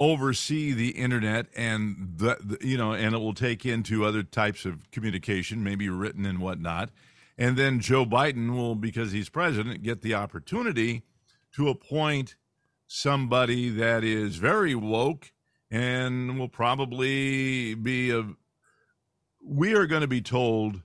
oversee 0.00 0.72
the 0.72 0.90
internet 0.90 1.46
and 1.56 2.14
the, 2.16 2.36
the 2.40 2.66
you 2.66 2.76
know 2.76 2.92
and 2.92 3.14
it 3.14 3.18
will 3.18 3.34
take 3.34 3.66
into 3.66 4.04
other 4.04 4.22
types 4.22 4.64
of 4.64 4.90
communication 4.90 5.62
maybe 5.62 5.88
written 5.88 6.24
and 6.24 6.38
whatnot. 6.38 6.90
And 7.36 7.56
then 7.56 7.80
joe 7.80 8.04
biden 8.04 8.54
will 8.54 8.74
because 8.74 9.12
he's 9.12 9.28
president 9.28 9.82
get 9.82 10.02
the 10.02 10.14
opportunity 10.14 11.02
to 11.54 11.68
appoint 11.68 12.36
somebody 12.86 13.68
that 13.70 14.04
is 14.04 14.36
very 14.36 14.74
woke 14.74 15.32
and 15.70 16.38
will 16.38 16.48
probably 16.48 17.74
be 17.74 18.10
a 18.10 18.24
we 19.44 19.74
are 19.74 19.86
going 19.86 20.02
to 20.02 20.08
be 20.08 20.22
told 20.22 20.82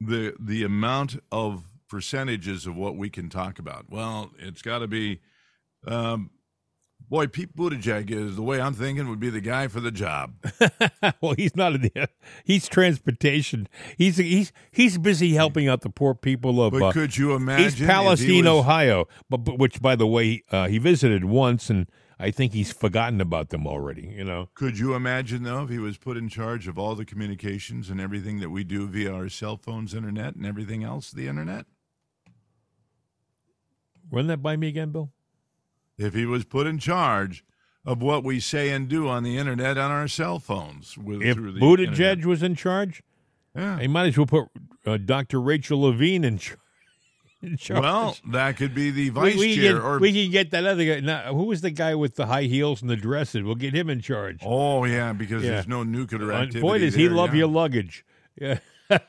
the 0.00 0.34
the 0.38 0.62
amount 0.62 1.16
of 1.32 1.64
percentages 1.88 2.66
of 2.66 2.76
what 2.76 2.96
we 2.96 3.08
can 3.08 3.28
talk 3.28 3.58
about. 3.58 3.86
Well 3.90 4.30
it's 4.38 4.62
got 4.62 4.78
to 4.78 4.86
be 4.86 5.20
um, 5.88 6.30
Boy, 7.08 7.28
Pete 7.28 7.54
Buttigieg 7.54 8.10
is 8.10 8.34
the 8.34 8.42
way 8.42 8.60
I'm 8.60 8.74
thinking 8.74 9.08
would 9.08 9.20
be 9.20 9.30
the 9.30 9.40
guy 9.40 9.68
for 9.68 9.78
the 9.78 9.92
job. 9.92 10.34
well, 11.20 11.34
he's 11.34 11.54
not. 11.54 11.74
In 11.74 11.82
the, 11.82 12.08
he's 12.44 12.68
transportation. 12.68 13.68
He's 13.96 14.16
he's 14.16 14.52
he's 14.72 14.98
busy 14.98 15.34
helping 15.34 15.68
out 15.68 15.82
the 15.82 15.90
poor 15.90 16.14
people 16.14 16.60
of. 16.60 16.72
But 16.72 16.82
uh, 16.82 16.92
could 16.92 17.16
you 17.16 17.34
imagine? 17.34 17.66
East 17.66 17.74
if 17.76 17.80
he 17.82 17.86
Palestine, 17.86 18.44
was- 18.44 18.46
Ohio, 18.46 19.06
but, 19.30 19.38
but 19.38 19.58
which, 19.58 19.80
by 19.80 19.94
the 19.94 20.06
way, 20.06 20.42
uh, 20.50 20.66
he 20.66 20.78
visited 20.78 21.24
once, 21.24 21.70
and 21.70 21.86
I 22.18 22.32
think 22.32 22.52
he's 22.52 22.72
forgotten 22.72 23.20
about 23.20 23.50
them 23.50 23.68
already. 23.68 24.12
You 24.16 24.24
know, 24.24 24.48
Could 24.54 24.76
you 24.76 24.94
imagine 24.94 25.44
though 25.44 25.62
if 25.62 25.70
he 25.70 25.78
was 25.78 25.98
put 25.98 26.16
in 26.16 26.28
charge 26.28 26.66
of 26.66 26.76
all 26.76 26.96
the 26.96 27.04
communications 27.04 27.88
and 27.88 28.00
everything 28.00 28.40
that 28.40 28.50
we 28.50 28.64
do 28.64 28.88
via 28.88 29.12
our 29.12 29.28
cell 29.28 29.56
phones, 29.56 29.94
internet, 29.94 30.34
and 30.34 30.44
everything 30.44 30.82
else, 30.82 31.12
the 31.12 31.28
internet? 31.28 31.66
run 34.10 34.26
that 34.28 34.42
by 34.42 34.56
me 34.56 34.68
again, 34.68 34.90
Bill. 34.90 35.12
If 35.98 36.14
he 36.14 36.26
was 36.26 36.44
put 36.44 36.66
in 36.66 36.78
charge 36.78 37.44
of 37.84 38.02
what 38.02 38.24
we 38.24 38.40
say 38.40 38.70
and 38.70 38.88
do 38.88 39.08
on 39.08 39.22
the 39.22 39.38
internet 39.38 39.78
on 39.78 39.90
our 39.90 40.08
cell 40.08 40.38
phones, 40.38 40.98
with 40.98 41.22
If 41.22 41.36
Buttigieg 41.36 41.88
internet. 41.88 42.26
was 42.26 42.42
in 42.42 42.54
charge, 42.54 43.02
yeah. 43.54 43.78
he 43.78 43.86
might 43.88 44.08
as 44.08 44.16
well 44.18 44.26
put 44.26 44.48
uh, 44.84 44.96
Dr. 44.98 45.40
Rachel 45.40 45.80
Levine 45.82 46.24
in, 46.24 46.38
char- 46.38 46.58
in 47.42 47.56
charge. 47.56 47.80
Well, 47.82 48.16
that 48.32 48.56
could 48.56 48.74
be 48.74 48.90
the 48.90 49.08
vice 49.10 49.36
we, 49.36 49.54
chair, 49.54 49.74
get, 49.74 49.82
or 49.82 49.98
we 49.98 50.12
can 50.12 50.30
get 50.30 50.50
that 50.50 50.66
other 50.66 50.84
guy. 50.84 51.00
Now, 51.00 51.32
who 51.32 51.44
was 51.44 51.60
the 51.60 51.70
guy 51.70 51.94
with 51.94 52.16
the 52.16 52.26
high 52.26 52.42
heels 52.44 52.82
and 52.82 52.90
the 52.90 52.96
dresses? 52.96 53.42
We'll 53.42 53.54
get 53.54 53.72
him 53.74 53.88
in 53.88 54.00
charge. 54.00 54.40
oh 54.44 54.84
yeah, 54.84 55.12
because 55.12 55.42
Yeah. 55.44 55.50
there's 55.52 55.68
no 55.68 55.82
nuclear 55.84 56.32
Uh, 56.32 56.38
activity. 56.42 56.60
boy, 56.60 56.78
does 56.80 56.94
he 56.94 57.08
love 57.08 57.30
yeah. 57.34 57.38
your 57.38 57.48
luggage. 57.48 58.04
Yeah. 58.40 58.58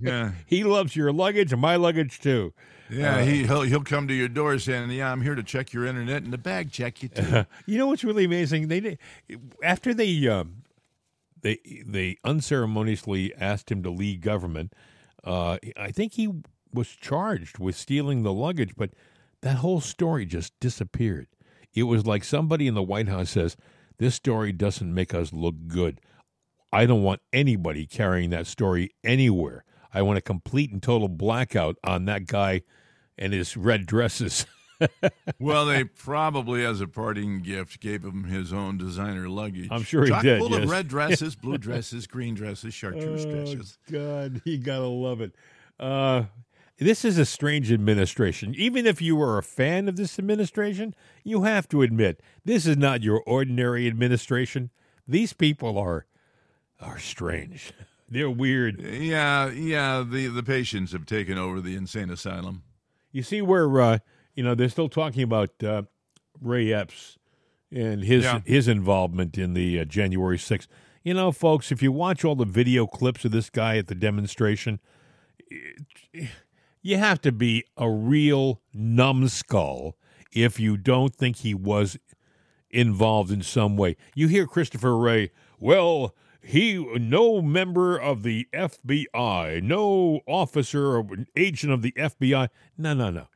Yeah. 0.00 0.32
he 0.46 0.62
loves 0.62 0.94
your 0.94 1.12
luggage 1.12 1.52
and 1.52 1.60
my 1.60 1.74
luggage 1.76 2.20
too. 2.20 2.52
Yeah, 2.90 3.22
he 3.22 3.44
he'll, 3.44 3.62
he'll 3.62 3.82
come 3.84 4.08
to 4.08 4.14
your 4.14 4.28
door 4.28 4.58
saying, 4.58 4.90
"Yeah, 4.90 5.10
I'm 5.10 5.22
here 5.22 5.34
to 5.34 5.42
check 5.42 5.72
your 5.72 5.86
internet 5.86 6.22
and 6.22 6.32
the 6.32 6.38
bag 6.38 6.70
check 6.70 7.02
you 7.02 7.08
too." 7.08 7.44
You 7.66 7.78
know 7.78 7.88
what's 7.88 8.04
really 8.04 8.24
amazing? 8.24 8.68
They 8.68 8.98
after 9.62 9.92
they 9.92 10.26
um, 10.28 10.62
they 11.42 11.58
they 11.86 12.18
unceremoniously 12.24 13.34
asked 13.34 13.70
him 13.70 13.82
to 13.82 13.90
leave 13.90 14.20
government. 14.20 14.72
Uh, 15.24 15.58
I 15.76 15.90
think 15.90 16.12
he 16.14 16.30
was 16.72 16.88
charged 16.88 17.58
with 17.58 17.74
stealing 17.76 18.22
the 18.22 18.32
luggage, 18.32 18.74
but 18.76 18.90
that 19.42 19.56
whole 19.56 19.80
story 19.80 20.26
just 20.26 20.58
disappeared. 20.60 21.26
It 21.74 21.84
was 21.84 22.06
like 22.06 22.24
somebody 22.24 22.66
in 22.66 22.74
the 22.74 22.82
White 22.82 23.08
House 23.08 23.30
says, 23.30 23.56
"This 23.98 24.14
story 24.14 24.52
doesn't 24.52 24.94
make 24.94 25.12
us 25.12 25.32
look 25.32 25.54
good. 25.66 26.00
I 26.72 26.86
don't 26.86 27.02
want 27.02 27.22
anybody 27.32 27.86
carrying 27.86 28.30
that 28.30 28.46
story 28.46 28.90
anywhere. 29.04 29.64
I 29.96 30.02
want 30.02 30.18
a 30.18 30.20
complete 30.20 30.70
and 30.70 30.82
total 30.82 31.08
blackout 31.08 31.76
on 31.82 32.04
that 32.04 32.26
guy 32.26 32.60
and 33.16 33.32
his 33.32 33.56
red 33.56 33.86
dresses." 33.86 34.44
well, 35.40 35.64
they 35.64 35.84
probably, 35.84 36.64
as 36.66 36.82
a 36.82 36.86
parting 36.86 37.40
gift, 37.40 37.80
gave 37.80 38.04
him 38.04 38.24
his 38.24 38.52
own 38.52 38.76
designer 38.76 39.26
luggage. 39.26 39.68
I'm 39.70 39.82
sure 39.82 40.04
he 40.04 40.10
Chock 40.10 40.22
did, 40.22 40.38
Full 40.38 40.50
yes. 40.50 40.64
of 40.64 40.70
red 40.70 40.88
dresses, 40.88 41.34
blue 41.42 41.56
dresses, 41.56 42.06
green 42.06 42.34
dresses, 42.34 42.74
chartreuse 42.74 43.24
dresses. 43.24 43.78
Oh, 43.88 43.92
God, 43.92 44.42
you 44.44 44.58
gotta 44.58 44.86
love 44.86 45.22
it. 45.22 45.34
Uh, 45.80 46.24
this 46.78 47.06
is 47.06 47.16
a 47.16 47.24
strange 47.24 47.72
administration. 47.72 48.54
Even 48.54 48.84
if 48.86 49.00
you 49.00 49.18
are 49.22 49.38
a 49.38 49.42
fan 49.42 49.88
of 49.88 49.96
this 49.96 50.18
administration, 50.18 50.94
you 51.24 51.44
have 51.44 51.66
to 51.70 51.80
admit 51.80 52.20
this 52.44 52.66
is 52.66 52.76
not 52.76 53.02
your 53.02 53.22
ordinary 53.26 53.86
administration. 53.86 54.70
These 55.08 55.32
people 55.32 55.78
are 55.78 56.04
are 56.80 56.98
strange. 56.98 57.72
They're 58.08 58.30
weird. 58.30 58.80
Yeah, 58.80 59.50
yeah. 59.50 60.04
The 60.08 60.28
the 60.28 60.42
patients 60.42 60.92
have 60.92 61.06
taken 61.06 61.38
over 61.38 61.60
the 61.60 61.74
insane 61.74 62.10
asylum. 62.10 62.62
You 63.12 63.22
see 63.22 63.42
where 63.42 63.80
uh, 63.80 63.98
you 64.34 64.42
know 64.44 64.54
they're 64.54 64.68
still 64.68 64.88
talking 64.88 65.22
about 65.22 65.50
uh, 65.62 65.82
Ray 66.40 66.72
Epps 66.72 67.18
and 67.72 68.04
his 68.04 68.24
Yeah. 68.24 68.40
his 68.44 68.68
involvement 68.68 69.36
in 69.36 69.54
the 69.54 69.80
uh, 69.80 69.84
January 69.84 70.38
6th. 70.38 70.68
You 71.02 71.14
know, 71.14 71.32
folks, 71.32 71.70
if 71.72 71.82
you 71.82 71.90
watch 71.92 72.24
all 72.24 72.34
the 72.36 72.44
video 72.44 72.86
clips 72.86 73.24
of 73.24 73.30
this 73.32 73.50
guy 73.50 73.76
at 73.76 73.86
the 73.88 73.94
demonstration, 73.94 74.80
it- 75.50 76.28
you 76.82 76.98
have 76.98 77.20
to 77.22 77.32
be 77.32 77.64
a 77.76 77.90
real 77.90 78.60
numbskull 78.72 79.96
if 80.32 80.60
you 80.60 80.76
don't 80.76 81.14
think 81.14 81.36
he 81.38 81.52
was 81.54 81.98
involved 82.70 83.30
in 83.32 83.42
some 83.42 83.76
way. 83.76 83.96
You 84.14 84.28
hear 84.28 84.46
Christopher 84.46 84.96
Wray, 84.96 85.30
well, 85.58 86.14
he 86.46 86.76
no 87.00 87.42
member 87.42 87.96
of 87.98 88.22
the 88.22 88.46
FBI, 88.52 89.60
no 89.64 90.20
officer 90.26 90.96
or 90.96 91.04
agent 91.34 91.72
of 91.72 91.82
the 91.82 91.90
FBI. 91.92 92.48
No, 92.78 92.94
no, 92.94 93.10
no. 93.10 93.26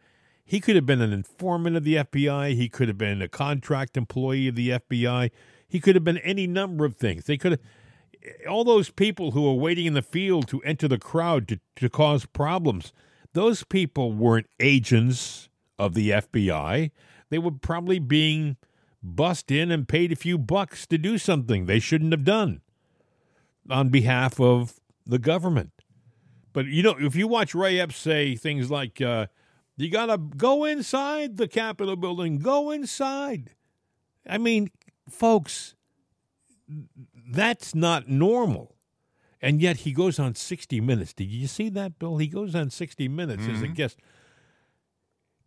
He 0.44 0.60
could 0.60 0.76
have 0.76 0.86
been 0.86 1.00
an 1.00 1.12
informant 1.12 1.76
of 1.76 1.82
the 1.82 1.96
FBI. 1.96 2.54
He 2.54 2.68
could 2.68 2.86
have 2.86 2.98
been 2.98 3.20
a 3.20 3.26
contract 3.26 3.96
employee 3.96 4.46
of 4.46 4.54
the 4.54 4.70
FBI. 4.70 5.32
He 5.68 5.80
could 5.80 5.96
have 5.96 6.04
been 6.04 6.18
any 6.18 6.46
number 6.46 6.84
of 6.84 6.94
things. 6.96 7.24
They 7.24 7.36
could 7.36 7.52
have 7.52 7.60
all 8.48 8.62
those 8.62 8.90
people 8.90 9.32
who 9.32 9.42
were 9.42 9.54
waiting 9.54 9.86
in 9.86 9.94
the 9.94 10.02
field 10.02 10.46
to 10.46 10.62
enter 10.62 10.86
the 10.86 10.98
crowd 10.98 11.48
to, 11.48 11.58
to 11.76 11.90
cause 11.90 12.26
problems. 12.26 12.92
Those 13.32 13.64
people 13.64 14.12
weren't 14.12 14.46
agents 14.60 15.48
of 15.80 15.94
the 15.94 16.10
FBI. 16.10 16.92
They 17.28 17.38
were 17.38 17.50
probably 17.50 17.98
being 17.98 18.56
bussed 19.02 19.50
in 19.50 19.72
and 19.72 19.88
paid 19.88 20.12
a 20.12 20.16
few 20.16 20.38
bucks 20.38 20.86
to 20.86 20.96
do 20.96 21.18
something 21.18 21.66
they 21.66 21.80
shouldn't 21.80 22.12
have 22.12 22.24
done 22.24 22.60
on 23.70 23.88
behalf 23.88 24.40
of 24.40 24.80
the 25.06 25.18
government. 25.18 25.72
But 26.52 26.66
you 26.66 26.82
know, 26.82 26.96
if 26.98 27.14
you 27.14 27.28
watch 27.28 27.54
Ray 27.54 27.78
Epps 27.78 27.96
say 27.96 28.34
things 28.34 28.70
like, 28.70 29.00
uh, 29.00 29.26
"You 29.76 29.90
gotta 29.90 30.18
go 30.18 30.64
inside 30.64 31.36
the 31.36 31.48
Capitol 31.48 31.96
building, 31.96 32.38
go 32.38 32.70
inside," 32.70 33.54
I 34.26 34.38
mean, 34.38 34.70
folks, 35.08 35.74
that's 37.30 37.74
not 37.74 38.08
normal. 38.08 38.76
And 39.42 39.62
yet 39.62 39.78
he 39.78 39.92
goes 39.92 40.18
on 40.18 40.34
60 40.34 40.80
Minutes. 40.80 41.14
Did 41.14 41.30
you 41.30 41.46
see 41.46 41.70
that, 41.70 41.98
Bill? 41.98 42.18
He 42.18 42.26
goes 42.26 42.54
on 42.54 42.68
60 42.68 43.08
Minutes 43.08 43.46
as 43.48 43.62
a 43.62 43.68
guest, 43.68 43.98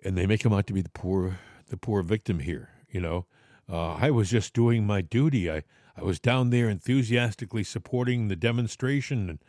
and 0.04 0.18
they 0.18 0.26
make 0.26 0.44
him 0.44 0.52
out 0.52 0.66
to 0.68 0.74
be 0.74 0.82
the 0.82 0.90
poor, 0.90 1.40
the 1.68 1.78
poor 1.78 2.02
victim 2.02 2.40
here. 2.40 2.70
You 2.90 3.02
know, 3.02 3.26
uh, 3.70 3.94
I 3.94 4.10
was 4.10 4.30
just 4.30 4.54
doing 4.54 4.86
my 4.88 5.02
duty. 5.02 5.52
I, 5.52 5.64
I 5.96 6.04
was 6.04 6.20
down 6.20 6.50
there 6.50 6.70
enthusiastically 6.70 7.64
supporting 7.64 8.28
the 8.28 8.36
demonstration, 8.36 9.30
and 9.30 9.40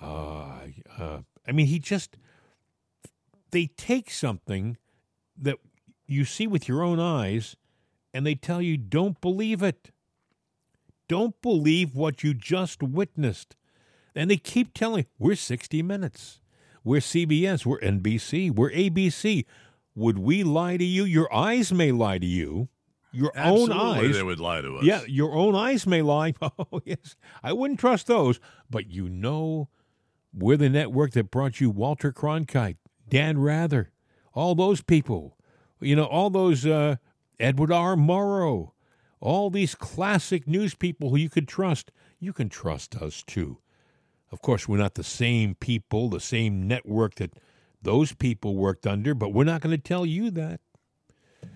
uh, 0.00 0.60
uh, 0.98 1.18
I 1.46 1.52
mean, 1.52 1.66
he 1.66 1.78
just 1.78 2.16
they 3.50 3.66
take 3.76 4.10
something 4.10 4.76
that 5.36 5.56
you 6.06 6.24
see 6.24 6.46
with 6.46 6.68
your 6.68 6.82
own 6.82 6.98
eyes, 6.98 7.56
and 8.14 8.26
they 8.26 8.34
tell 8.34 8.62
you 8.62 8.76
don't 8.76 9.20
believe 9.20 9.62
it. 9.62 9.90
Don't 11.08 11.40
believe 11.42 11.94
what 11.94 12.22
you 12.22 12.34
just 12.34 12.82
witnessed. 12.82 13.56
And 14.14 14.30
they 14.30 14.36
keep 14.36 14.74
telling, 14.74 15.06
we're 15.18 15.34
60 15.34 15.82
Minutes. 15.82 16.40
We're 16.82 17.00
CBS. 17.00 17.66
We're 17.66 17.80
NBC. 17.80 18.54
We're 18.54 18.70
ABC. 18.70 19.44
Would 19.94 20.18
we 20.18 20.42
lie 20.42 20.76
to 20.76 20.84
you? 20.84 21.04
Your 21.04 21.32
eyes 21.34 21.72
may 21.72 21.92
lie 21.92 22.18
to 22.18 22.26
you. 22.26 22.68
Your 23.12 23.32
Absolutely, 23.34 23.74
own 23.74 23.98
eyes. 23.98 24.14
they 24.14 24.22
would 24.22 24.40
lie 24.40 24.60
to 24.60 24.76
us. 24.76 24.84
Yeah, 24.84 25.02
your 25.06 25.34
own 25.34 25.54
eyes 25.54 25.86
may 25.86 26.02
lie. 26.02 26.34
Oh, 26.42 26.80
yes. 26.84 27.16
I 27.42 27.52
wouldn't 27.52 27.80
trust 27.80 28.06
those. 28.06 28.38
But 28.70 28.90
you 28.90 29.08
know, 29.08 29.68
we're 30.32 30.56
the 30.56 30.68
network 30.68 31.12
that 31.12 31.30
brought 31.30 31.60
you 31.60 31.70
Walter 31.70 32.12
Cronkite, 32.12 32.76
Dan 33.08 33.38
Rather, 33.38 33.90
all 34.32 34.54
those 34.54 34.80
people. 34.82 35.36
You 35.80 35.96
know, 35.96 36.04
all 36.04 36.30
those 36.30 36.64
uh, 36.66 36.96
Edward 37.40 37.72
R. 37.72 37.96
Murrow, 37.96 38.72
all 39.20 39.50
these 39.50 39.74
classic 39.74 40.46
news 40.46 40.74
people 40.74 41.10
who 41.10 41.16
you 41.16 41.28
could 41.30 41.48
trust. 41.48 41.90
You 42.18 42.32
can 42.32 42.48
trust 42.48 42.94
us 42.96 43.24
too. 43.26 43.58
Of 44.30 44.42
course, 44.42 44.68
we're 44.68 44.76
not 44.76 44.94
the 44.94 45.02
same 45.02 45.54
people, 45.56 46.08
the 46.08 46.20
same 46.20 46.68
network 46.68 47.16
that 47.16 47.32
those 47.82 48.12
people 48.12 48.56
worked 48.56 48.86
under, 48.86 49.14
but 49.14 49.32
we're 49.32 49.44
not 49.44 49.60
going 49.62 49.74
to 49.76 49.82
tell 49.82 50.06
you 50.06 50.30
that. 50.32 50.60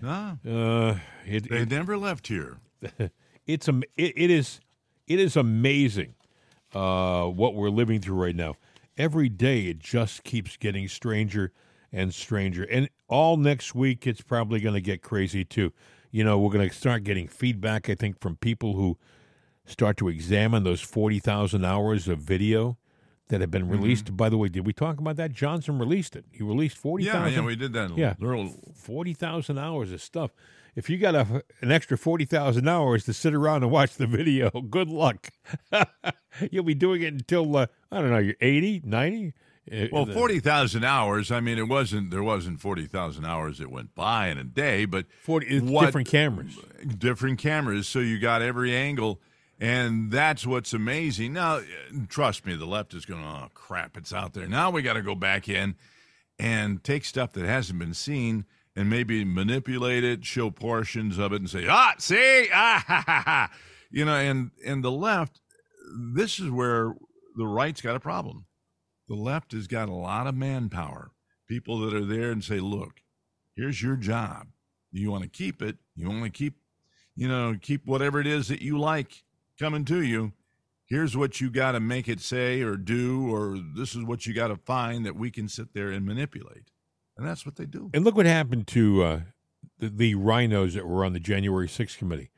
No, 0.05 0.37
Uh, 0.47 0.99
it, 1.25 1.49
they 1.49 1.59
it- 1.61 1.69
never 1.71 1.97
left 1.97 2.27
here. 2.27 2.57
it's 3.47 3.67
am- 3.67 3.83
it, 3.97 4.13
it 4.15 4.29
is 4.29 4.59
it 5.07 5.19
is 5.19 5.35
amazing 5.35 6.13
uh, 6.73 7.25
what 7.25 7.55
we're 7.55 7.69
living 7.69 7.99
through 8.01 8.21
right 8.23 8.35
now. 8.35 8.55
Every 8.97 9.29
day 9.29 9.67
it 9.67 9.79
just 9.79 10.23
keeps 10.23 10.57
getting 10.57 10.87
stranger 10.87 11.51
and 11.91 12.13
stranger, 12.13 12.63
and 12.63 12.89
all 13.07 13.37
next 13.37 13.73
week 13.75 14.05
it's 14.07 14.21
probably 14.21 14.59
going 14.59 14.75
to 14.75 14.81
get 14.81 15.01
crazy 15.01 15.43
too. 15.43 15.73
You 16.11 16.23
know, 16.23 16.37
we're 16.39 16.51
going 16.51 16.67
to 16.69 16.73
start 16.75 17.03
getting 17.03 17.27
feedback. 17.27 17.89
I 17.89 17.95
think 17.95 18.19
from 18.19 18.35
people 18.37 18.73
who 18.75 18.97
start 19.65 19.97
to 19.97 20.07
examine 20.07 20.63
those 20.63 20.81
forty 20.81 21.19
thousand 21.19 21.65
hours 21.65 22.07
of 22.07 22.19
video 22.19 22.77
that 23.29 23.41
have 23.41 23.51
been 23.51 23.67
released. 23.67 24.15
By 24.15 24.29
the 24.29 24.37
way, 24.37 24.49
did 24.49 24.65
we 24.65 24.73
talk 24.73 24.99
about 24.99 25.15
that? 25.17 25.31
Johnson 25.31 25.79
released 25.79 26.15
it. 26.15 26.25
He 26.31 26.43
released 26.43 26.77
forty 26.77 27.05
Yeah, 27.05 27.13
thousand. 27.13 27.33
yeah, 27.33 27.41
we 27.45 27.55
did 27.55 27.73
that. 27.73 27.97
Yeah. 27.97 28.13
Little- 28.19 28.53
forty 28.75 29.13
thousand 29.13 29.57
hours 29.57 29.91
of 29.91 30.01
stuff. 30.01 30.31
If 30.75 30.89
you 30.89 30.97
got 30.97 31.15
a, 31.15 31.43
an 31.61 31.71
extra 31.71 31.97
forty 31.97 32.25
thousand 32.25 32.67
hours 32.67 33.05
to 33.05 33.13
sit 33.13 33.33
around 33.33 33.63
and 33.63 33.71
watch 33.71 33.95
the 33.95 34.07
video, 34.19 34.49
good 34.51 34.89
luck. 34.89 35.29
You'll 36.51 36.63
be 36.65 36.75
doing 36.75 37.01
it 37.01 37.13
until 37.13 37.55
uh, 37.55 37.67
I 37.91 38.01
don't 38.01 38.11
know, 38.11 38.17
you're 38.17 38.35
80, 38.41 38.81
90? 38.83 39.33
Uh, 39.71 39.87
Well, 39.91 40.05
the- 40.05 40.13
forty 40.13 40.39
thousand 40.39 40.83
hours. 40.83 41.31
I 41.31 41.39
mean, 41.39 41.57
it 41.57 41.67
wasn't. 41.67 42.11
There 42.11 42.21
wasn't 42.23 42.59
forty 42.59 42.85
thousand 42.85 43.25
hours 43.25 43.57
that 43.59 43.71
went 43.71 43.95
by 43.95 44.27
in 44.27 44.37
a 44.37 44.43
day, 44.43 44.85
but 44.85 45.07
40 45.23 45.61
what- 45.61 45.85
different 45.87 46.07
cameras. 46.09 46.57
different 46.97 47.39
cameras, 47.39 47.87
so 47.87 47.99
you 47.99 48.19
got 48.19 48.41
every 48.43 48.75
angle, 48.75 49.19
and 49.59 50.11
that's 50.11 50.45
what's 50.45 50.73
amazing. 50.73 51.33
Now, 51.33 51.61
trust 52.09 52.45
me, 52.45 52.55
the 52.55 52.65
left 52.65 52.93
is 52.93 53.05
going, 53.05 53.23
"Oh 53.23 53.49
crap, 53.53 53.97
it's 53.97 54.13
out 54.13 54.33
there." 54.33 54.47
Now 54.47 54.69
we 54.69 54.81
got 54.81 54.93
to 54.93 55.01
go 55.01 55.15
back 55.15 55.47
in 55.47 55.75
and 56.37 56.83
take 56.83 57.05
stuff 57.05 57.31
that 57.33 57.45
hasn't 57.45 57.79
been 57.79 57.93
seen 57.93 58.45
and 58.75 58.89
maybe 58.89 59.23
manipulate 59.23 60.03
it, 60.03 60.25
show 60.25 60.51
portions 60.51 61.17
of 61.17 61.31
it, 61.31 61.37
and 61.37 61.49
say, 61.49 61.67
"Ah, 61.69 61.95
see, 61.97 62.49
ah, 62.53 62.83
ha, 62.87 63.03
ha, 63.05 63.23
ha," 63.25 63.51
you 63.89 64.03
know. 64.03 64.15
And 64.15 64.51
and 64.65 64.83
the 64.83 64.91
left, 64.91 65.39
this 66.13 66.39
is 66.39 66.49
where 66.49 66.93
the 67.37 67.47
right's 67.47 67.81
got 67.81 67.95
a 67.95 68.01
problem. 68.01 68.45
The 69.07 69.15
left 69.15 69.53
has 69.53 69.67
got 69.67 69.87
a 69.87 69.93
lot 69.93 70.27
of 70.27 70.35
manpower, 70.35 71.11
people 71.47 71.79
that 71.81 71.93
are 71.93 72.05
there 72.05 72.31
and 72.31 72.43
say, 72.43 72.59
"Look, 72.59 73.01
here's 73.55 73.81
your 73.81 73.95
job. 73.95 74.47
You 74.91 75.11
want 75.11 75.23
to 75.23 75.29
keep 75.29 75.61
it. 75.61 75.77
You 75.95 76.09
want 76.09 76.23
to 76.23 76.29
keep, 76.29 76.57
you 77.15 77.27
know, 77.27 77.55
keep 77.61 77.85
whatever 77.85 78.19
it 78.19 78.27
is 78.27 78.49
that 78.49 78.61
you 78.61 78.77
like 78.77 79.23
coming 79.59 79.85
to 79.85 80.01
you. 80.01 80.33
Here's 80.85 81.17
what 81.17 81.41
you 81.41 81.49
got 81.49 81.71
to 81.71 81.79
make 81.79 82.07
it 82.07 82.21
say 82.21 82.61
or 82.61 82.77
do, 82.77 83.33
or 83.33 83.57
this 83.75 83.95
is 83.95 84.03
what 84.03 84.25
you 84.27 84.33
got 84.33 84.49
to 84.49 84.55
find 84.55 85.05
that 85.05 85.15
we 85.15 85.31
can 85.31 85.47
sit 85.47 85.73
there 85.73 85.89
and 85.89 86.05
manipulate. 86.05 86.69
And 87.17 87.27
that's 87.27 87.45
what 87.45 87.55
they 87.55 87.65
do. 87.65 87.89
And 87.93 88.03
look 88.03 88.15
what 88.15 88.25
happened 88.27 88.67
to 88.67 89.03
uh, 89.03 89.19
the, 89.79 89.89
the 89.89 90.15
rhinos 90.15 90.73
that 90.75 90.85
were 90.85 91.03
on 91.03 91.13
the 91.13 91.19
January 91.19 91.67
6th 91.67 91.97
committee. 91.97 92.29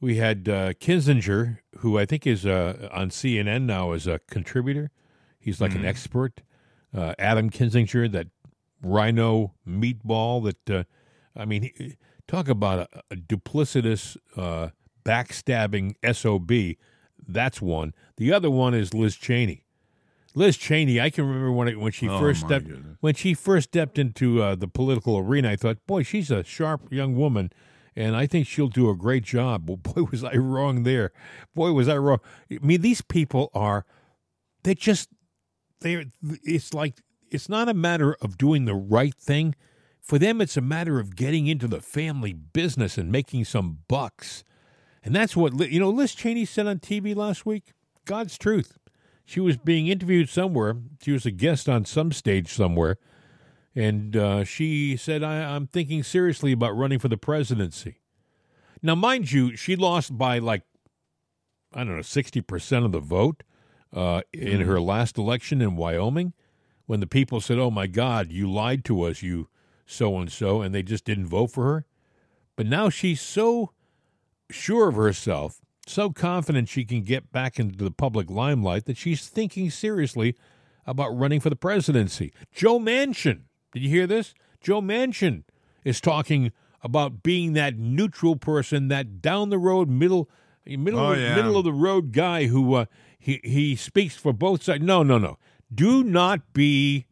We 0.00 0.16
had 0.16 0.48
uh, 0.48 0.72
Kinzinger, 0.74 1.58
who 1.78 1.98
I 1.98 2.06
think 2.06 2.26
is 2.26 2.46
uh, 2.46 2.88
on 2.92 3.10
CNN 3.10 3.62
now 3.62 3.92
as 3.92 4.06
a 4.06 4.20
contributor. 4.30 4.90
He's 5.38 5.60
like 5.60 5.74
an 5.74 5.84
expert. 5.84 6.40
Uh, 6.94 7.14
Adam 7.18 7.50
Kinzinger, 7.50 8.10
that 8.12 8.28
rhino 8.82 9.52
meatball 9.68 10.42
that, 10.44 10.70
uh, 10.74 10.84
I 11.36 11.44
mean, 11.44 11.62
he- 11.64 11.96
talk 12.26 12.48
about 12.48 12.88
a, 12.92 13.02
a 13.10 13.16
duplicitous, 13.16 14.16
uh, 14.36 14.70
backstabbing 15.04 15.94
SOB. 16.14 16.76
That's 17.26 17.60
one. 17.62 17.94
The 18.16 18.32
other 18.32 18.50
one 18.50 18.74
is 18.74 18.94
Liz 18.94 19.16
Cheney. 19.16 19.64
Liz 20.34 20.56
Cheney, 20.56 21.00
I 21.00 21.10
can 21.10 21.26
remember 21.26 21.50
when 21.52 21.68
it, 21.68 21.80
when 21.80 21.92
she 21.92 22.08
Oh, 22.08 22.18
first 22.18 22.40
stepped 22.40 22.66
goodness. 22.68 22.96
when 23.00 23.14
she 23.14 23.34
first 23.34 23.70
stepped 23.70 23.98
into 23.98 24.42
uh, 24.42 24.54
the 24.54 24.68
political 24.68 25.18
arena. 25.18 25.50
I 25.50 25.56
thought, 25.56 25.84
boy, 25.86 26.02
she's 26.04 26.30
a 26.30 26.44
sharp 26.44 26.92
young 26.92 27.16
woman, 27.16 27.50
and 27.96 28.14
I 28.14 28.26
think 28.26 28.46
she'll 28.46 28.68
do 28.68 28.88
a 28.90 28.94
great 28.96 29.24
job. 29.24 29.68
Well, 29.68 29.76
boy, 29.94 30.02
was 30.10 30.22
I 30.22 30.34
wrong 30.34 30.84
there. 30.84 31.10
Boy, 31.54 31.72
was 31.72 31.88
I 31.88 31.96
wrong. 31.96 32.20
I 32.50 32.58
mean, 32.62 32.80
these 32.80 33.02
people 33.02 33.50
are 33.54 33.84
they 34.62 34.74
just 34.74 35.08
they're 35.80 36.04
it's 36.44 36.72
like 36.74 37.00
it's 37.30 37.48
not 37.48 37.68
a 37.68 37.74
matter 37.74 38.16
of 38.20 38.38
doing 38.38 38.66
the 38.66 38.74
right 38.74 39.14
thing. 39.14 39.56
For 40.00 40.18
them, 40.18 40.40
it's 40.40 40.56
a 40.56 40.60
matter 40.62 40.98
of 41.00 41.14
getting 41.16 41.46
into 41.48 41.66
the 41.68 41.80
family 41.80 42.32
business 42.32 42.96
and 42.96 43.10
making 43.12 43.44
some 43.46 43.78
bucks. 43.88 44.44
And 45.02 45.14
that's 45.14 45.36
what, 45.36 45.58
you 45.70 45.80
know, 45.80 45.90
Liz 45.90 46.14
Cheney 46.14 46.44
said 46.44 46.66
on 46.66 46.78
TV 46.78 47.14
last 47.16 47.46
week. 47.46 47.72
God's 48.04 48.36
truth. 48.36 48.78
She 49.24 49.40
was 49.40 49.56
being 49.56 49.86
interviewed 49.86 50.28
somewhere. 50.28 50.76
She 51.02 51.12
was 51.12 51.24
a 51.24 51.30
guest 51.30 51.68
on 51.68 51.84
some 51.84 52.12
stage 52.12 52.52
somewhere. 52.52 52.98
And 53.74 54.16
uh, 54.16 54.44
she 54.44 54.96
said, 54.96 55.22
I, 55.22 55.54
I'm 55.54 55.66
thinking 55.68 56.02
seriously 56.02 56.52
about 56.52 56.76
running 56.76 56.98
for 56.98 57.08
the 57.08 57.16
presidency. 57.16 58.00
Now, 58.82 58.94
mind 58.94 59.30
you, 59.30 59.56
she 59.56 59.76
lost 59.76 60.16
by 60.16 60.38
like, 60.38 60.62
I 61.72 61.84
don't 61.84 61.96
know, 61.96 62.02
60% 62.02 62.84
of 62.84 62.92
the 62.92 63.00
vote 63.00 63.42
uh, 63.92 64.22
in 64.32 64.62
her 64.62 64.80
last 64.80 65.18
election 65.18 65.62
in 65.62 65.76
Wyoming 65.76 66.32
when 66.86 67.00
the 67.00 67.06
people 67.06 67.40
said, 67.40 67.58
Oh 67.58 67.70
my 67.70 67.86
God, 67.86 68.32
you 68.32 68.50
lied 68.50 68.84
to 68.86 69.02
us, 69.02 69.22
you 69.22 69.48
so 69.86 70.18
and 70.18 70.30
so, 70.30 70.62
and 70.62 70.74
they 70.74 70.82
just 70.82 71.04
didn't 71.04 71.26
vote 71.26 71.52
for 71.52 71.64
her. 71.64 71.86
But 72.56 72.66
now 72.66 72.88
she's 72.88 73.20
so 73.20 73.72
sure 74.50 74.88
of 74.88 74.96
herself, 74.96 75.60
so 75.86 76.10
confident 76.10 76.68
she 76.68 76.84
can 76.84 77.02
get 77.02 77.32
back 77.32 77.58
into 77.58 77.82
the 77.84 77.90
public 77.90 78.30
limelight 78.30 78.84
that 78.86 78.96
she's 78.96 79.26
thinking 79.28 79.70
seriously 79.70 80.36
about 80.86 81.10
running 81.16 81.40
for 81.40 81.50
the 81.50 81.56
presidency. 81.56 82.32
Joe 82.52 82.78
Manchin, 82.78 83.42
did 83.72 83.82
you 83.82 83.88
hear 83.88 84.06
this? 84.06 84.34
Joe 84.60 84.80
Manchin 84.80 85.44
is 85.84 86.00
talking 86.00 86.52
about 86.82 87.22
being 87.22 87.52
that 87.54 87.76
neutral 87.76 88.36
person, 88.36 88.88
that 88.88 89.20
down 89.20 89.50
the 89.50 89.58
road 89.58 89.88
middle 89.88 90.28
middle 90.66 91.00
Oh, 91.00 91.12
of, 91.12 91.18
yeah. 91.18 91.34
middle 91.34 91.56
of 91.56 91.64
the 91.64 91.72
road 91.72 92.12
guy 92.12 92.46
who 92.46 92.74
uh, 92.74 92.84
he 93.18 93.40
he 93.42 93.76
speaks 93.76 94.16
for 94.16 94.32
both 94.32 94.62
sides. 94.62 94.82
No, 94.82 95.02
no, 95.02 95.18
no. 95.18 95.38
Do 95.74 96.02
not 96.04 96.52
be 96.52 97.06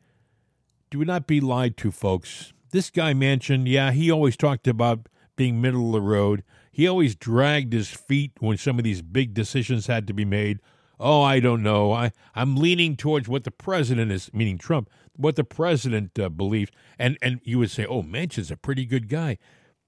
do 0.91 1.05
not 1.05 1.27
be 1.27 1.41
lied 1.41 1.77
to, 1.79 1.91
folks. 1.91 2.53
This 2.71 2.91
guy 2.91 3.13
Manchin, 3.15 3.65
yeah, 3.67 3.93
he 3.93 4.11
always 4.11 4.37
talked 4.37 4.67
about 4.69 5.09
being 5.37 5.61
middle 5.61 5.87
of 5.89 5.93
the 5.93 6.01
road. 6.01 6.43
He 6.79 6.87
always 6.87 7.17
dragged 7.17 7.73
his 7.73 7.89
feet 7.89 8.35
when 8.39 8.57
some 8.57 8.79
of 8.79 8.85
these 8.85 9.03
big 9.03 9.35
decisions 9.35 9.89
had 9.89 10.07
to 10.07 10.13
be 10.13 10.25
made. 10.25 10.61
Oh, 11.01 11.23
I 11.23 11.41
don't 11.41 11.61
know. 11.61 11.91
I, 11.93 12.13
I'm 12.37 12.55
leaning 12.55 12.95
towards 12.95 13.29
what 13.29 13.43
the 13.43 13.51
president 13.51 14.13
is, 14.13 14.33
meaning 14.33 14.59
Trump, 14.59 14.89
what 15.17 15.35
the 15.35 15.43
president 15.43 16.17
uh, 16.21 16.29
believes. 16.29 16.71
And, 16.97 17.19
and 17.21 17.41
you 17.43 17.59
would 17.59 17.73
say, 17.73 17.85
oh, 17.85 18.05
Manchin's 18.05 18.53
a 18.53 18.57
pretty 18.57 18.87
good 18.87 19.09
guy. 19.09 19.39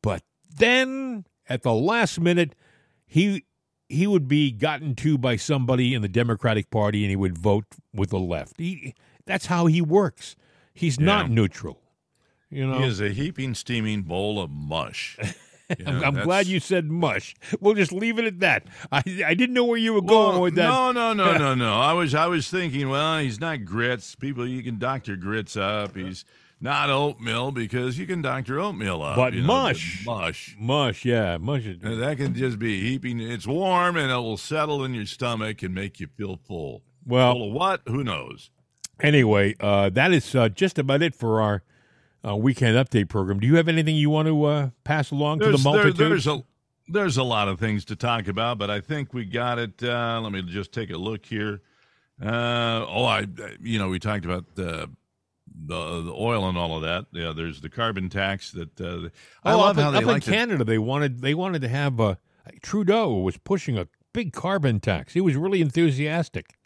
But 0.02 0.24
then 0.52 1.26
at 1.48 1.62
the 1.62 1.74
last 1.74 2.18
minute, 2.18 2.56
he 3.06 3.44
he 3.88 4.08
would 4.08 4.26
be 4.26 4.50
gotten 4.50 4.96
to 4.96 5.16
by 5.16 5.36
somebody 5.36 5.94
in 5.94 6.02
the 6.02 6.08
Democratic 6.08 6.72
Party 6.72 7.04
and 7.04 7.10
he 7.10 7.16
would 7.16 7.38
vote 7.38 7.66
with 7.94 8.10
the 8.10 8.18
left. 8.18 8.54
He, 8.58 8.94
that's 9.26 9.46
how 9.46 9.66
he 9.66 9.80
works. 9.80 10.34
He's 10.74 10.98
not 10.98 11.30
neutral. 11.30 11.82
You 12.50 12.66
know, 12.66 12.78
He 12.80 12.86
is 12.86 13.00
a 13.00 13.10
heaping, 13.10 13.54
steaming 13.54 14.02
bowl 14.02 14.42
of 14.42 14.50
mush. 14.50 15.16
You 15.78 15.84
know, 15.84 15.92
I'm, 15.92 16.04
I'm 16.18 16.24
glad 16.24 16.46
you 16.46 16.60
said 16.60 16.90
mush. 16.90 17.34
We'll 17.60 17.74
just 17.74 17.92
leave 17.92 18.18
it 18.18 18.24
at 18.24 18.40
that. 18.40 18.64
I 18.90 19.02
I 19.26 19.34
didn't 19.34 19.54
know 19.54 19.64
where 19.64 19.78
you 19.78 19.92
were 19.94 20.00
Well, 20.00 20.30
going 20.30 20.40
with 20.40 20.54
that. 20.56 20.68
No, 20.68 20.92
no, 20.92 21.12
no, 21.12 21.36
no, 21.38 21.54
no. 21.66 21.74
I 21.74 21.92
was 21.92 22.14
I 22.14 22.26
was 22.26 22.48
thinking, 22.50 22.88
well, 22.88 23.18
he's 23.18 23.40
not 23.40 23.64
grits. 23.64 24.14
People, 24.14 24.46
you 24.46 24.62
can 24.62 24.78
doctor 24.78 25.16
grits 25.16 25.56
up. 25.56 25.96
He's 25.96 26.24
not 26.60 26.90
oatmeal 26.90 27.52
because 27.52 27.98
you 27.98 28.06
can 28.06 28.20
doctor 28.20 28.60
oatmeal 28.60 29.02
up. 29.02 29.16
But 29.16 29.32
you 29.32 29.40
know, 29.40 29.46
mush. 29.46 30.02
mush. 30.04 30.56
Mush, 30.58 31.04
yeah, 31.06 31.38
mush. 31.38 31.64
is- 31.64 31.78
that 31.80 32.16
can 32.18 32.34
just 32.34 32.58
be 32.58 32.80
heaping. 32.82 33.18
It's 33.20 33.46
warm 33.46 33.96
and 33.96 34.10
it 34.12 34.16
will 34.16 34.36
settle 34.36 34.84
in 34.84 34.92
your 34.94 35.06
stomach 35.06 35.62
and 35.62 35.74
make 35.74 36.00
you 36.00 36.08
feel 36.16 36.36
full. 36.46 36.82
Well, 37.06 37.32
full 37.32 37.48
of 37.48 37.52
what? 37.54 37.80
Who 37.86 38.04
knows? 38.04 38.50
anyway, 39.02 39.54
uh, 39.60 39.88
that 39.88 40.12
is 40.12 40.34
uh, 40.34 40.50
just 40.50 40.78
about 40.78 41.00
it 41.00 41.14
for 41.14 41.40
our 41.40 41.62
uh, 42.26 42.36
weekend 42.36 42.76
update 42.76 43.08
program. 43.08 43.40
Do 43.40 43.46
you 43.46 43.56
have 43.56 43.68
anything 43.68 43.96
you 43.96 44.10
want 44.10 44.28
to 44.28 44.44
uh, 44.44 44.70
pass 44.84 45.10
along 45.10 45.40
to 45.40 45.46
the 45.46 45.50
There's, 45.52 45.62
there- 45.62 45.72
multitude? 45.72 46.10
there's 46.10 46.26
a 46.26 46.42
there's 46.92 47.16
a 47.16 47.22
lot 47.22 47.46
of 47.46 47.60
things 47.60 47.84
to 47.84 47.96
talk 47.96 48.26
about, 48.26 48.58
but 48.58 48.68
I 48.68 48.80
think 48.80 49.14
we 49.14 49.24
got 49.24 49.60
it. 49.60 49.80
Uh, 49.82 50.20
let 50.20 50.32
me 50.32 50.42
just 50.42 50.72
take 50.72 50.90
a 50.90 50.96
look 50.96 51.24
here. 51.24 51.62
Uh, 52.20 52.84
oh, 52.88 53.04
I 53.04 53.26
you 53.60 53.78
know 53.78 53.88
we 53.88 53.98
talked 53.98 54.24
about 54.24 54.54
the 54.54 54.90
the, 55.66 56.02
the 56.02 56.12
oil 56.12 56.48
and 56.48 56.58
all 56.58 56.76
of 56.76 56.82
that. 56.82 57.06
Yeah, 57.12 57.32
there's 57.34 57.60
the 57.60 57.70
carbon 57.70 58.08
tax 58.08 58.50
that 58.52 58.80
uh, 58.80 59.08
I 59.44 59.52
oh, 59.52 59.58
love 59.58 59.78
up, 59.78 59.82
how 59.82 59.88
in, 59.88 59.94
they 59.94 60.00
up 60.00 60.06
like 60.06 60.16
in 60.16 60.20
to 60.22 60.30
Canada, 60.30 60.64
they 60.64 60.78
wanted 60.78 61.20
they 61.20 61.34
wanted 61.34 61.62
to 61.62 61.68
have 61.68 62.00
uh, 62.00 62.16
Trudeau 62.62 63.14
was 63.14 63.36
pushing 63.38 63.78
a 63.78 63.86
big 64.12 64.32
carbon 64.32 64.80
tax. 64.80 65.14
He 65.14 65.20
was 65.20 65.36
really 65.36 65.60
enthusiastic. 65.60 66.56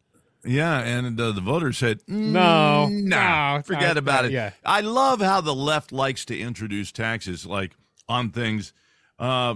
Yeah, 0.45 0.79
and 0.81 1.19
uh, 1.21 1.33
the 1.33 1.41
voters 1.41 1.79
said, 1.79 2.01
No, 2.07 2.89
"Mm, 2.91 3.05
nah, 3.05 3.57
no, 3.57 3.63
forget 3.63 3.95
no, 3.95 3.99
about 4.01 4.23
no, 4.25 4.29
it. 4.29 4.33
yeah. 4.33 4.51
I 4.65 4.81
love 4.81 5.21
how 5.21 5.41
the 5.41 5.55
left 5.55 5.91
likes 5.93 6.25
to 6.27 6.39
introduce 6.39 6.93
taxes, 6.93 7.47
like 7.47 7.73
on 8.09 8.31
things. 8.31 8.73
Uh, 9.19 9.55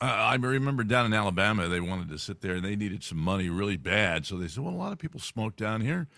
I 0.00 0.34
remember 0.34 0.82
down 0.82 1.06
in 1.06 1.14
Alabama, 1.14 1.68
they 1.68 1.78
wanted 1.80 2.08
to 2.08 2.18
sit 2.18 2.40
there 2.40 2.54
and 2.54 2.64
they 2.64 2.74
needed 2.74 3.04
some 3.04 3.18
money 3.18 3.48
really 3.48 3.76
bad, 3.76 4.26
so 4.26 4.36
they 4.36 4.48
said, 4.48 4.64
"Well, 4.64 4.74
a 4.74 4.76
lot 4.76 4.92
of 4.92 4.98
people 4.98 5.20
smoke 5.20 5.54
down 5.56 5.80
here. 5.80 6.08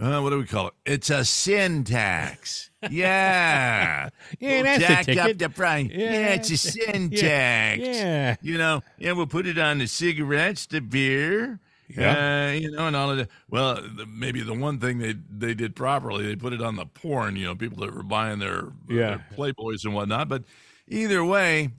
Uh, 0.00 0.20
what 0.20 0.30
do 0.30 0.38
we 0.38 0.44
call 0.46 0.68
it? 0.68 0.74
It's 0.86 1.10
a 1.10 1.24
sin 1.24 1.82
tax. 1.84 2.70
Yeah, 2.88 4.10
Yeah, 4.38 4.62
We'll 4.62 4.78
jack 4.78 5.08
up 5.16 5.36
the 5.36 5.48
price. 5.50 5.90
Yeah, 5.90 6.12
Yeah, 6.12 6.34
it's 6.34 6.50
a 6.52 6.56
sin 6.56 7.08
yeah, 7.10 7.20
tax. 7.20 7.80
yeah. 7.82 8.36
you 8.40 8.56
know, 8.56 8.84
yeah, 8.98 9.10
we'll 9.12 9.26
put 9.26 9.48
it 9.48 9.58
on 9.58 9.78
the 9.78 9.88
cigarettes, 9.88 10.66
the 10.66 10.80
beer, 10.80 11.58
Yeah. 11.88 12.48
uh, 12.50 12.52
you 12.52 12.70
know, 12.70 12.86
and 12.86 12.94
all 12.96 13.10
of 13.10 13.16
that. 13.16 13.28
Well, 13.48 13.76
the, 13.76 14.04
maybe 14.06 14.40
the 14.42 14.52
one 14.54 14.78
thing 14.78 14.98
they 14.98 15.14
they 15.30 15.54
did 15.54 15.74
properly, 15.74 16.26
they 16.26 16.36
put 16.36 16.52
it 16.52 16.60
on 16.60 16.76
the 16.76 16.84
porn. 16.86 17.36
You 17.36 17.46
know, 17.46 17.54
people 17.54 17.78
that 17.84 17.94
were 17.94 18.02
buying 18.02 18.38
their, 18.40 18.64
Yeah. 18.88 19.08
their 19.08 19.26
Playboys 19.36 19.84
and 19.84 19.94
whatnot. 19.94 20.28
But 20.28 20.44
either 20.86 21.24
way, 21.24 21.70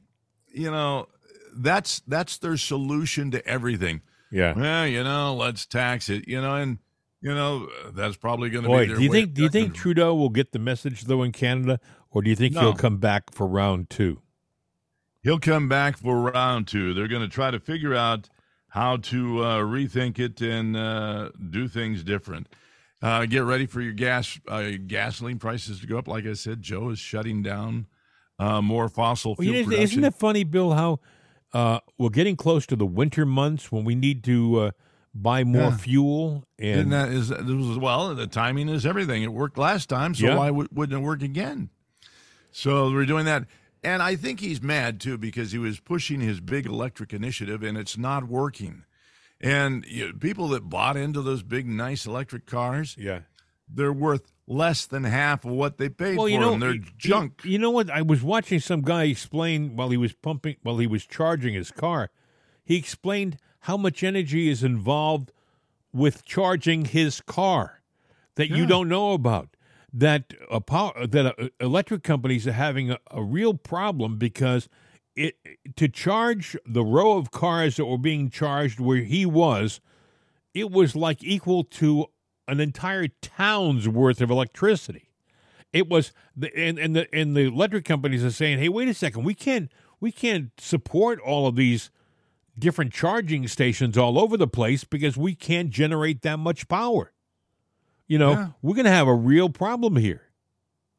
you 0.52 0.72
know, 0.72 1.08
that's 1.56 2.02
that's 2.08 2.38
their 2.38 2.58
solution 2.58 3.30
to 3.32 3.46
everything. 3.48 4.02
Yeah. 4.32 4.54
Well, 4.56 4.88
you 4.88 5.04
know, 5.04 5.36
let's 5.36 5.66
tax 5.66 6.10
it. 6.10 6.28
You 6.28 6.42
know, 6.42 6.56
and 6.56 6.80
you 7.22 7.34
know 7.34 7.68
that's 7.94 8.18
probably 8.18 8.50
going 8.50 8.64
to 8.64 8.70
be. 8.70 8.86
Their 8.88 8.96
do 8.98 9.04
you 9.04 9.12
think 9.12 9.34
do 9.34 9.44
you 9.44 9.50
think 9.50 9.76
Trudeau 9.76 10.16
will 10.16 10.30
get 10.30 10.52
the 10.54 10.60
message 10.60 11.04
though 11.04 11.22
in 11.24 11.32
Canada, 11.32 11.80
or 12.10 12.22
do 12.24 12.30
you 12.32 12.36
think 12.36 12.56
No. 12.56 12.62
he'll 12.62 12.74
come 12.74 12.98
back 12.98 13.32
for 13.34 13.46
round 13.48 13.90
two? 13.90 14.22
He'll 15.22 15.40
come 15.40 15.68
back 15.68 15.98
for 15.98 16.20
round 16.32 16.68
two. 16.68 16.94
They're 16.94 17.08
going 17.10 17.22
to 17.22 17.28
try 17.28 17.52
to 17.52 17.60
figure 17.60 17.94
out 17.94 18.30
how 18.70 18.98
to 18.98 19.44
uh, 19.44 19.58
rethink 19.60 20.20
it 20.20 20.42
and 20.42 20.76
uh, 20.78 21.30
do 21.50 21.68
things 21.68 22.04
different. 22.04 22.48
Uh, 23.02 23.26
get 23.26 23.44
ready 23.44 23.66
for 23.66 23.82
your 23.82 23.94
gas 23.94 24.40
uh, 24.48 24.72
gasoline 24.88 25.40
prices 25.40 25.80
to 25.80 25.88
go 25.88 25.98
up. 25.98 26.08
Like 26.08 26.26
I 26.26 26.34
said, 26.34 26.62
Joe 26.62 26.90
is 26.90 27.00
shutting 27.00 27.42
down 27.42 27.88
uh, 28.38 28.62
more 28.62 28.90
fossil 28.90 29.36
Well, 29.38 29.44
fuel 29.46 29.56
you 29.56 29.62
know, 29.64 29.66
production. 29.70 29.84
isn't 29.84 30.04
it 30.04 30.16
funny, 30.16 30.44
Bill? 30.44 30.74
How 30.74 31.00
uh, 31.54 31.80
we're 31.98 32.10
getting 32.10 32.36
close 32.36 32.66
to 32.68 32.76
the 32.76 32.86
winter 32.86 33.26
months 33.26 33.72
when 33.72 33.86
we 33.86 33.96
need 33.96 34.24
to 34.26 34.60
uh, 34.60 34.72
buy 35.16 35.44
more 35.44 35.62
Yeah. 35.64 35.78
fuel, 35.78 36.44
and 36.60 36.82
and 36.82 36.92
that 36.94 37.10
is, 37.10 37.30
this 37.30 37.42
was, 37.42 37.78
well, 37.78 38.14
the 38.14 38.28
timing 38.28 38.70
is 38.70 38.86
everything. 38.86 39.24
It 39.24 39.32
worked 39.34 39.58
last 39.58 39.90
time, 39.90 40.14
so 40.14 40.26
Yeah. 40.28 40.38
why 40.38 40.48
w- 40.48 40.68
wouldn't 40.72 41.02
it 41.02 41.04
work 41.04 41.22
again? 41.24 41.70
So 42.52 42.92
we're 42.92 43.06
doing 43.06 43.26
that. 43.26 43.46
And 43.84 44.02
I 44.02 44.16
think 44.16 44.40
he's 44.40 44.62
mad 44.62 45.00
too 45.00 45.18
because 45.18 45.52
he 45.52 45.58
was 45.58 45.80
pushing 45.80 46.20
his 46.20 46.42
big 46.42 46.66
electric 46.66 47.14
initiative 47.14 47.64
and 47.64 47.78
it's 47.78 47.98
not 47.98 48.26
working. 48.28 48.84
And 49.42 49.86
you 49.88 50.08
know, 50.08 50.14
people 50.20 50.50
that 50.50 50.70
bought 50.70 50.98
into 50.98 51.22
those 51.22 51.44
big, 51.44 51.68
nice 51.68 52.06
electric 52.06 52.46
cars, 52.46 52.96
yeah. 53.00 53.22
they're 53.74 53.94
worth 53.94 54.34
less 54.48 54.86
than 54.86 55.06
half 55.06 55.46
of 55.46 55.52
what 55.52 55.78
they 55.78 55.88
paid 55.88 56.18
Well, 56.18 56.26
for 56.26 56.30
you 56.30 56.40
know, 56.40 56.52
them. 56.52 56.60
They're 56.60 56.74
you- 56.74 56.84
junk. 56.98 57.42
You, 57.46 57.58
know 57.60 57.72
what? 57.72 57.90
I 57.90 58.02
was 58.02 58.22
watching 58.22 58.60
some 58.60 58.82
guy 58.82 59.04
explain 59.04 59.76
while 59.78 59.90
he 59.90 59.98
was 59.98 60.14
pumping, 60.14 60.58
while 60.64 60.78
he 60.78 60.88
was 60.88 61.06
charging 61.06 61.54
his 61.54 61.72
car. 61.72 62.10
He 62.66 62.76
explained 62.76 63.38
how 63.62 63.78
much 63.78 64.04
energy 64.04 64.50
is 64.50 64.64
involved 64.64 65.32
with 65.94 66.26
charging 66.26 66.86
his 66.86 67.22
car 67.22 67.82
that 68.36 68.50
you 68.50 68.66
don't 68.66 68.88
know 68.88 69.14
about. 69.14 69.50
That 69.92 70.34
a 70.52 70.62
power, 70.62 71.08
that 71.08 71.26
uh, 71.40 71.50
electric 71.60 72.04
companies 72.04 72.48
are 72.48 72.52
having 72.52 72.92
a, 72.92 73.00
a 73.10 73.24
real 73.24 73.56
problem 73.56 74.18
because 74.18 74.70
it 75.16 75.36
to 75.76 75.88
charge 75.88 76.56
the 76.66 76.84
row 76.84 77.18
of 77.18 77.32
cars 77.32 77.76
that 77.78 77.86
were 77.86 77.98
being 77.98 78.30
charged 78.30 78.80
where 78.80 79.02
he 79.02 79.26
was, 79.26 79.82
it 80.54 80.72
was 80.72 80.96
like 80.96 81.24
equal 81.24 81.64
to 81.64 82.06
an 82.48 82.60
entire 82.60 83.08
town's 83.22 83.88
worth 83.88 84.22
of 84.22 84.30
electricity. 84.30 85.10
It 85.74 85.88
was 85.90 86.14
the 86.36 86.56
and, 86.58 86.80
and 86.80 86.96
the 86.96 87.14
and 87.14 87.36
the 87.36 87.48
electric 87.48 87.86
companies 87.86 88.24
are 88.24 88.32
saying, 88.32 88.60
"Hey, 88.60 88.70
wait 88.70 88.88
a 88.88 88.94
second, 88.94 89.24
we 89.24 89.34
can't 89.34 89.72
we 90.00 90.12
can't 90.12 90.52
support 90.60 91.20
all 91.20 91.48
of 91.48 91.56
these 91.56 91.92
different 92.58 92.94
charging 92.94 93.48
stations 93.48 93.98
all 93.98 94.20
over 94.20 94.38
the 94.38 94.48
place 94.48 94.84
because 94.84 95.18
we 95.18 95.36
can't 95.36 95.70
generate 95.70 96.22
that 96.24 96.38
much 96.38 96.68
power. 96.68 97.14
You 98.10 98.18
know, 98.18 98.32
Yeah. 98.32 98.48
we're 98.62 98.74
going 98.74 98.86
to 98.86 98.92
have 98.92 99.08
a 99.08 99.14
real 99.14 99.50
problem 99.50 99.96
here. 99.96 100.24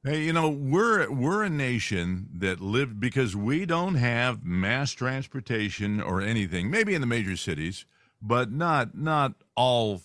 Hey, 0.03 0.23
you 0.25 0.33
know, 0.33 0.49
we're 0.49 1.11
we're 1.11 1.43
a 1.43 1.51
nation 1.51 2.31
that 2.37 2.59
lived 2.63 2.99
because 3.01 3.37
we 3.37 3.67
don't 3.67 3.97
have 3.97 4.43
mass 4.47 4.93
transportation 4.93 6.01
or 6.01 6.23
anything. 6.23 6.71
Maybe 6.71 6.95
in 6.95 7.03
the 7.03 7.07
major 7.07 7.37
cities, 7.37 7.85
but 8.23 8.51
not 8.51 8.97
not 8.97 9.35
all 9.57 10.01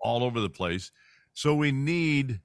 all 0.00 0.22
over 0.22 0.38
the 0.40 0.50
place. 0.50 0.92
So 1.32 1.52
we 1.56 1.72
need 1.72 2.40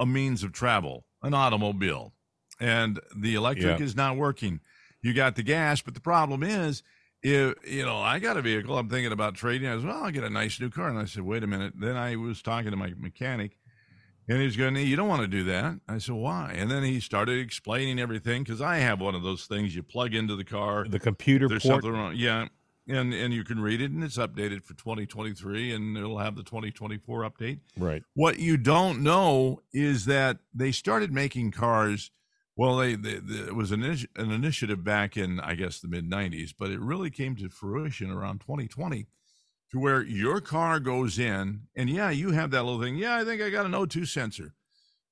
a 0.00 0.06
means 0.06 0.42
of 0.42 0.52
travel, 0.52 1.04
an 1.22 1.34
automobile. 1.34 2.14
And 2.58 3.00
the 3.14 3.34
electric 3.34 3.78
Yeah. 3.78 3.84
is 3.84 3.94
not 3.94 4.16
working. 4.16 4.60
You 5.02 5.12
got 5.12 5.34
the 5.36 5.42
gas, 5.42 5.82
but 5.82 5.92
the 5.92 6.00
problem 6.00 6.42
is 6.42 6.82
if 7.26 7.54
you 7.68 7.84
know, 7.84 7.98
I 7.98 8.18
got 8.18 8.36
a 8.36 8.42
vehicle, 8.42 8.78
I'm 8.78 8.88
thinking 8.88 9.12
about 9.12 9.34
trading. 9.34 9.68
I 9.68 9.74
was, 9.74 9.84
well, 9.84 10.04
I'll 10.04 10.10
get 10.10 10.24
a 10.24 10.30
nice 10.30 10.60
new 10.60 10.70
car. 10.70 10.88
And 10.88 10.98
I 10.98 11.06
said, 11.06 11.22
wait 11.22 11.42
a 11.42 11.46
minute. 11.46 11.74
Then 11.76 11.96
I 11.96 12.16
was 12.16 12.40
talking 12.40 12.70
to 12.70 12.76
my 12.76 12.92
mechanic 12.96 13.56
and 14.28 14.40
he's 14.40 14.56
going, 14.56 14.76
You 14.76 14.96
don't 14.96 15.08
want 15.08 15.22
to 15.22 15.28
do 15.28 15.44
that. 15.44 15.78
I 15.88 15.98
said, 15.98 16.14
Why? 16.14 16.54
And 16.56 16.70
then 16.70 16.82
he 16.82 17.00
started 17.00 17.38
explaining 17.38 17.98
everything 17.98 18.42
because 18.42 18.60
I 18.60 18.78
have 18.78 19.00
one 19.00 19.14
of 19.14 19.22
those 19.22 19.46
things 19.46 19.74
you 19.74 19.82
plug 19.82 20.14
into 20.14 20.36
the 20.36 20.44
car. 20.44 20.86
The 20.88 20.98
computer 20.98 21.48
There's 21.48 21.62
port. 21.62 21.82
something 21.82 21.92
wrong. 21.92 22.14
Yeah. 22.16 22.48
And, 22.88 23.12
and 23.12 23.34
you 23.34 23.42
can 23.42 23.60
read 23.60 23.80
it 23.80 23.90
and 23.90 24.04
it's 24.04 24.16
updated 24.16 24.62
for 24.62 24.74
2023 24.74 25.72
and 25.72 25.96
it'll 25.96 26.18
have 26.18 26.36
the 26.36 26.44
2024 26.44 27.28
update. 27.28 27.58
Right. 27.76 28.04
What 28.14 28.38
you 28.38 28.56
don't 28.56 29.02
know 29.02 29.60
is 29.72 30.04
that 30.04 30.38
they 30.54 30.70
started 30.70 31.12
making 31.12 31.50
cars. 31.50 32.12
Well, 32.56 32.76
they, 32.76 32.94
they, 32.94 33.16
they 33.16 33.48
it 33.48 33.54
was 33.54 33.70
an, 33.70 33.82
an 33.84 34.30
initiative 34.30 34.82
back 34.82 35.16
in, 35.16 35.40
I 35.40 35.54
guess, 35.54 35.80
the 35.80 35.88
mid 35.88 36.08
90s, 36.10 36.54
but 36.58 36.70
it 36.70 36.80
really 36.80 37.10
came 37.10 37.36
to 37.36 37.48
fruition 37.50 38.10
around 38.10 38.40
2020 38.40 39.06
to 39.72 39.78
where 39.78 40.02
your 40.02 40.40
car 40.40 40.80
goes 40.80 41.18
in 41.18 41.62
and 41.76 41.90
yeah, 41.90 42.10
you 42.10 42.30
have 42.30 42.50
that 42.52 42.64
little 42.64 42.80
thing. 42.80 42.96
Yeah, 42.96 43.16
I 43.16 43.24
think 43.24 43.42
I 43.42 43.50
got 43.50 43.66
an 43.66 43.74
O2 43.74 44.06
sensor. 44.06 44.54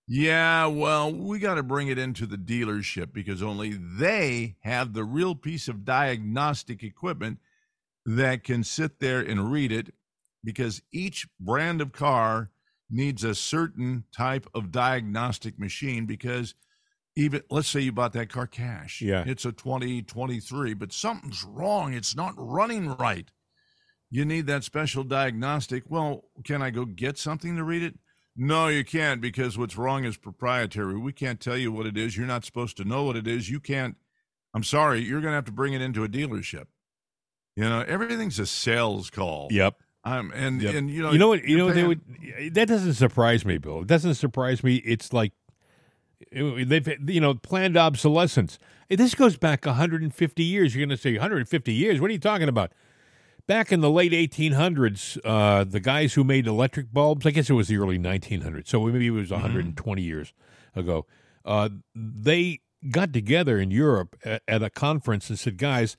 Yeah, 0.06 0.66
well, 0.66 1.12
we 1.14 1.38
got 1.38 1.54
to 1.54 1.62
bring 1.62 1.88
it 1.88 1.98
into 1.98 2.26
the 2.26 2.36
dealership 2.36 3.12
because 3.12 3.42
only 3.42 3.72
they 3.72 4.56
have 4.60 4.92
the 4.92 5.04
real 5.04 5.34
piece 5.34 5.66
of 5.66 5.84
diagnostic 5.84 6.82
equipment 6.82 7.38
that 8.06 8.44
can 8.44 8.64
sit 8.64 9.00
there 9.00 9.20
and 9.20 9.50
read 9.50 9.72
it 9.72 9.94
because 10.44 10.82
each 10.92 11.26
brand 11.40 11.80
of 11.80 11.92
car 11.92 12.50
needs 12.90 13.24
a 13.24 13.34
certain 13.34 14.04
type 14.12 14.46
of 14.54 14.70
diagnostic 14.70 15.58
machine 15.58 16.04
because 16.04 16.54
even 17.16 17.42
let's 17.50 17.68
say 17.68 17.80
you 17.80 17.92
bought 17.92 18.12
that 18.12 18.28
car 18.28 18.46
cash 18.46 19.00
Yeah. 19.00 19.24
it's 19.26 19.44
a 19.44 19.52
2023 19.52 20.74
but 20.74 20.92
something's 20.92 21.44
wrong 21.44 21.94
it's 21.94 22.16
not 22.16 22.34
running 22.36 22.96
right 22.96 23.30
you 24.10 24.24
need 24.24 24.46
that 24.46 24.64
special 24.64 25.04
diagnostic 25.04 25.84
well 25.88 26.24
can 26.44 26.62
i 26.62 26.70
go 26.70 26.84
get 26.84 27.18
something 27.18 27.56
to 27.56 27.64
read 27.64 27.82
it 27.82 27.94
no 28.36 28.68
you 28.68 28.84
can't 28.84 29.20
because 29.20 29.56
what's 29.56 29.76
wrong 29.76 30.04
is 30.04 30.16
proprietary 30.16 30.96
we 30.98 31.12
can't 31.12 31.40
tell 31.40 31.56
you 31.56 31.70
what 31.72 31.86
it 31.86 31.96
is 31.96 32.16
you're 32.16 32.26
not 32.26 32.44
supposed 32.44 32.76
to 32.76 32.84
know 32.84 33.04
what 33.04 33.16
it 33.16 33.26
is 33.26 33.48
you 33.48 33.60
can't 33.60 33.96
i'm 34.54 34.64
sorry 34.64 35.00
you're 35.00 35.20
going 35.20 35.30
to 35.32 35.36
have 35.36 35.44
to 35.44 35.52
bring 35.52 35.72
it 35.72 35.80
into 35.82 36.02
a 36.04 36.08
dealership 36.08 36.66
you 37.56 37.62
know 37.64 37.84
everything's 37.86 38.38
a 38.40 38.46
sales 38.46 39.10
call 39.10 39.46
Yep. 39.52 39.76
um, 40.04 40.32
and 40.34 40.60
Yep. 40.60 40.74
and 40.74 40.90
you 40.90 41.02
know 41.02 41.12
you 41.12 41.18
know 41.18 41.28
what? 41.28 41.44
You 41.44 41.56
know 41.58 41.66
what 41.66 41.74
they 41.76 41.84
would. 41.86 42.00
That 42.54 42.66
doesn't 42.66 42.94
surprise 42.94 43.44
me, 43.44 43.58
Bill. 43.58 43.82
It 43.82 43.86
doesn't 43.86 44.14
surprise 44.14 44.64
me. 44.64 44.76
It's 44.76 45.12
like 45.12 45.32
they've 46.32 47.10
you 47.10 47.20
know 47.20 47.34
planned 47.34 47.76
obsolescence. 47.76 48.58
This 48.88 49.14
goes 49.14 49.36
back 49.36 49.64
150 49.64 50.42
years. 50.42 50.74
You're 50.74 50.86
going 50.86 50.96
to 50.96 51.00
say 51.00 51.12
150 51.12 51.72
years? 51.72 52.00
What 52.00 52.10
are 52.10 52.12
you 52.12 52.18
talking 52.18 52.48
about? 52.48 52.72
Back 53.46 53.72
in 53.72 53.80
the 53.80 53.90
late 53.90 54.12
1800s, 54.12 55.18
uh, 55.24 55.64
the 55.64 55.80
guys 55.80 56.14
who 56.14 56.24
made 56.24 56.46
electric 56.46 56.92
bulbs, 56.92 57.26
I 57.26 57.30
guess 57.30 57.50
it 57.50 57.54
was 57.54 57.68
the 57.68 57.76
early 57.76 57.98
1900s, 57.98 58.68
so 58.68 58.86
maybe 58.86 59.06
it 59.06 59.10
was 59.10 59.30
120 59.30 60.02
years 60.02 60.32
ago, 60.74 61.06
uh, 61.44 61.68
they 61.94 62.60
got 62.90 63.12
together 63.12 63.58
in 63.58 63.70
Europe 63.70 64.16
at, 64.24 64.42
at 64.48 64.62
a 64.62 64.70
conference 64.70 65.28
and 65.28 65.38
said, 65.38 65.58
guys, 65.58 65.96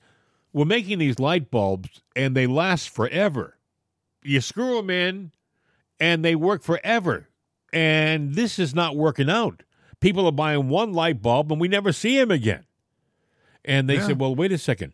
we're 0.52 0.64
making 0.64 0.98
these 0.98 1.18
light 1.18 1.50
bulbs 1.50 2.02
and 2.14 2.34
they 2.34 2.46
last 2.46 2.88
forever. 2.88 3.58
You 4.22 4.40
screw 4.40 4.76
them 4.76 4.90
in 4.90 5.32
and 6.00 6.24
they 6.24 6.34
work 6.34 6.62
forever. 6.62 7.28
And 7.72 8.34
this 8.34 8.58
is 8.58 8.74
not 8.74 8.96
working 8.96 9.28
out. 9.28 9.62
People 10.00 10.26
are 10.26 10.32
buying 10.32 10.68
one 10.68 10.92
light 10.92 11.22
bulb 11.22 11.50
and 11.50 11.60
we 11.60 11.68
never 11.68 11.92
see 11.92 12.18
them 12.18 12.30
again. 12.30 12.64
And 13.64 13.88
they 13.88 13.96
Yeah. 13.96 14.06
said, 14.08 14.20
well, 14.20 14.34
wait 14.34 14.52
a 14.52 14.58
second. 14.58 14.92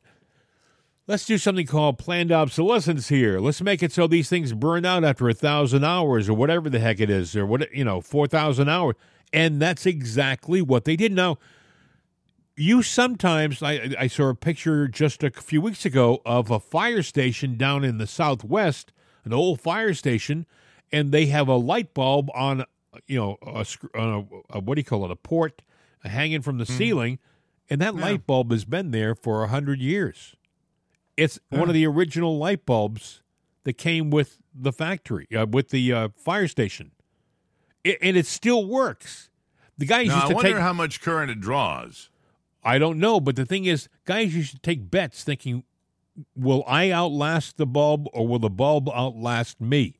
Let's 1.08 1.26
do 1.26 1.36
something 1.36 1.66
called 1.66 1.98
planned 1.98 2.30
obsolescence 2.30 3.08
here. 3.08 3.40
Let's 3.40 3.60
make 3.60 3.82
it 3.82 3.92
so 3.92 4.06
these 4.06 4.28
things 4.28 4.52
burn 4.52 4.84
out 4.84 5.02
after 5.02 5.28
a 5.28 5.34
thousand 5.34 5.84
hours 5.84 6.28
or 6.28 6.34
whatever 6.34 6.70
the 6.70 6.78
heck 6.78 7.00
it 7.00 7.10
is, 7.10 7.34
or 7.34 7.44
what 7.44 7.74
you 7.74 7.84
know, 7.84 8.00
four 8.00 8.28
thousand 8.28 8.68
hours. 8.68 8.94
And 9.32 9.60
that's 9.60 9.84
exactly 9.84 10.62
what 10.62 10.84
they 10.84 10.94
did. 10.94 11.12
Now, 11.12 11.38
you 12.56 12.82
sometimes 12.82 13.62
I, 13.62 13.94
I 13.98 14.06
saw 14.06 14.28
a 14.28 14.34
picture 14.34 14.86
just 14.86 15.24
a 15.24 15.30
few 15.30 15.60
weeks 15.60 15.84
ago 15.84 16.22
of 16.24 16.50
a 16.50 16.60
fire 16.60 17.02
station 17.02 17.56
down 17.56 17.82
in 17.82 17.98
the 17.98 18.06
southwest, 18.06 18.92
an 19.24 19.32
old 19.32 19.60
fire 19.60 19.94
station, 19.94 20.46
and 20.92 21.10
they 21.10 21.26
have 21.26 21.48
a 21.48 21.56
light 21.56 21.94
bulb 21.94 22.30
on 22.34 22.64
you 23.06 23.18
know 23.18 23.38
a, 23.42 23.66
a, 23.94 24.24
a 24.50 24.60
what 24.60 24.74
do 24.74 24.80
you 24.80 24.84
call 24.84 25.04
it 25.04 25.10
a 25.10 25.16
port 25.16 25.62
hanging 26.04 26.42
from 26.42 26.58
the 26.58 26.66
ceiling, 26.66 27.18
and 27.70 27.80
that 27.80 27.94
Yeah. 27.94 28.00
light 28.02 28.26
bulb 28.26 28.50
has 28.50 28.64
been 28.64 28.90
there 28.90 29.14
for 29.14 29.42
a 29.44 29.48
hundred 29.48 29.80
years. 29.80 30.34
It's 31.16 31.38
one 31.50 31.68
of 31.68 31.74
the 31.74 31.86
original 31.86 32.38
light 32.38 32.64
bulbs 32.66 33.22
that 33.64 33.74
came 33.74 34.10
with 34.10 34.38
the 34.54 34.72
factory 34.72 35.26
uh, 35.36 35.46
with 35.46 35.68
the 35.70 35.92
uh, 35.92 36.08
fire 36.16 36.48
station, 36.48 36.92
it, 37.84 37.98
and 38.02 38.16
it 38.16 38.26
still 38.26 38.66
works. 38.66 39.28
The 39.78 39.86
guys 39.86 40.08
now 40.08 40.14
used 40.14 40.26
i 40.26 40.28
to 40.28 40.34
wonder 40.34 40.50
take. 40.50 40.58
how 40.58 40.72
much 40.72 41.00
current 41.00 41.30
it 41.30 41.40
draws 41.40 42.08
I 42.64 42.78
don't 42.78 42.98
know, 43.00 43.18
but 43.18 43.34
the 43.34 43.44
thing 43.44 43.64
is, 43.64 43.88
guys 44.04 44.36
used 44.36 44.52
to 44.52 44.58
take 44.60 44.88
bets 44.88 45.24
thinking, 45.24 45.64
will 46.36 46.62
I 46.68 46.90
outlast 46.92 47.56
the 47.56 47.66
bulb 47.66 48.06
or 48.12 48.26
will 48.28 48.38
the 48.38 48.50
bulb 48.50 48.88
outlast 48.88 49.60
me 49.60 49.96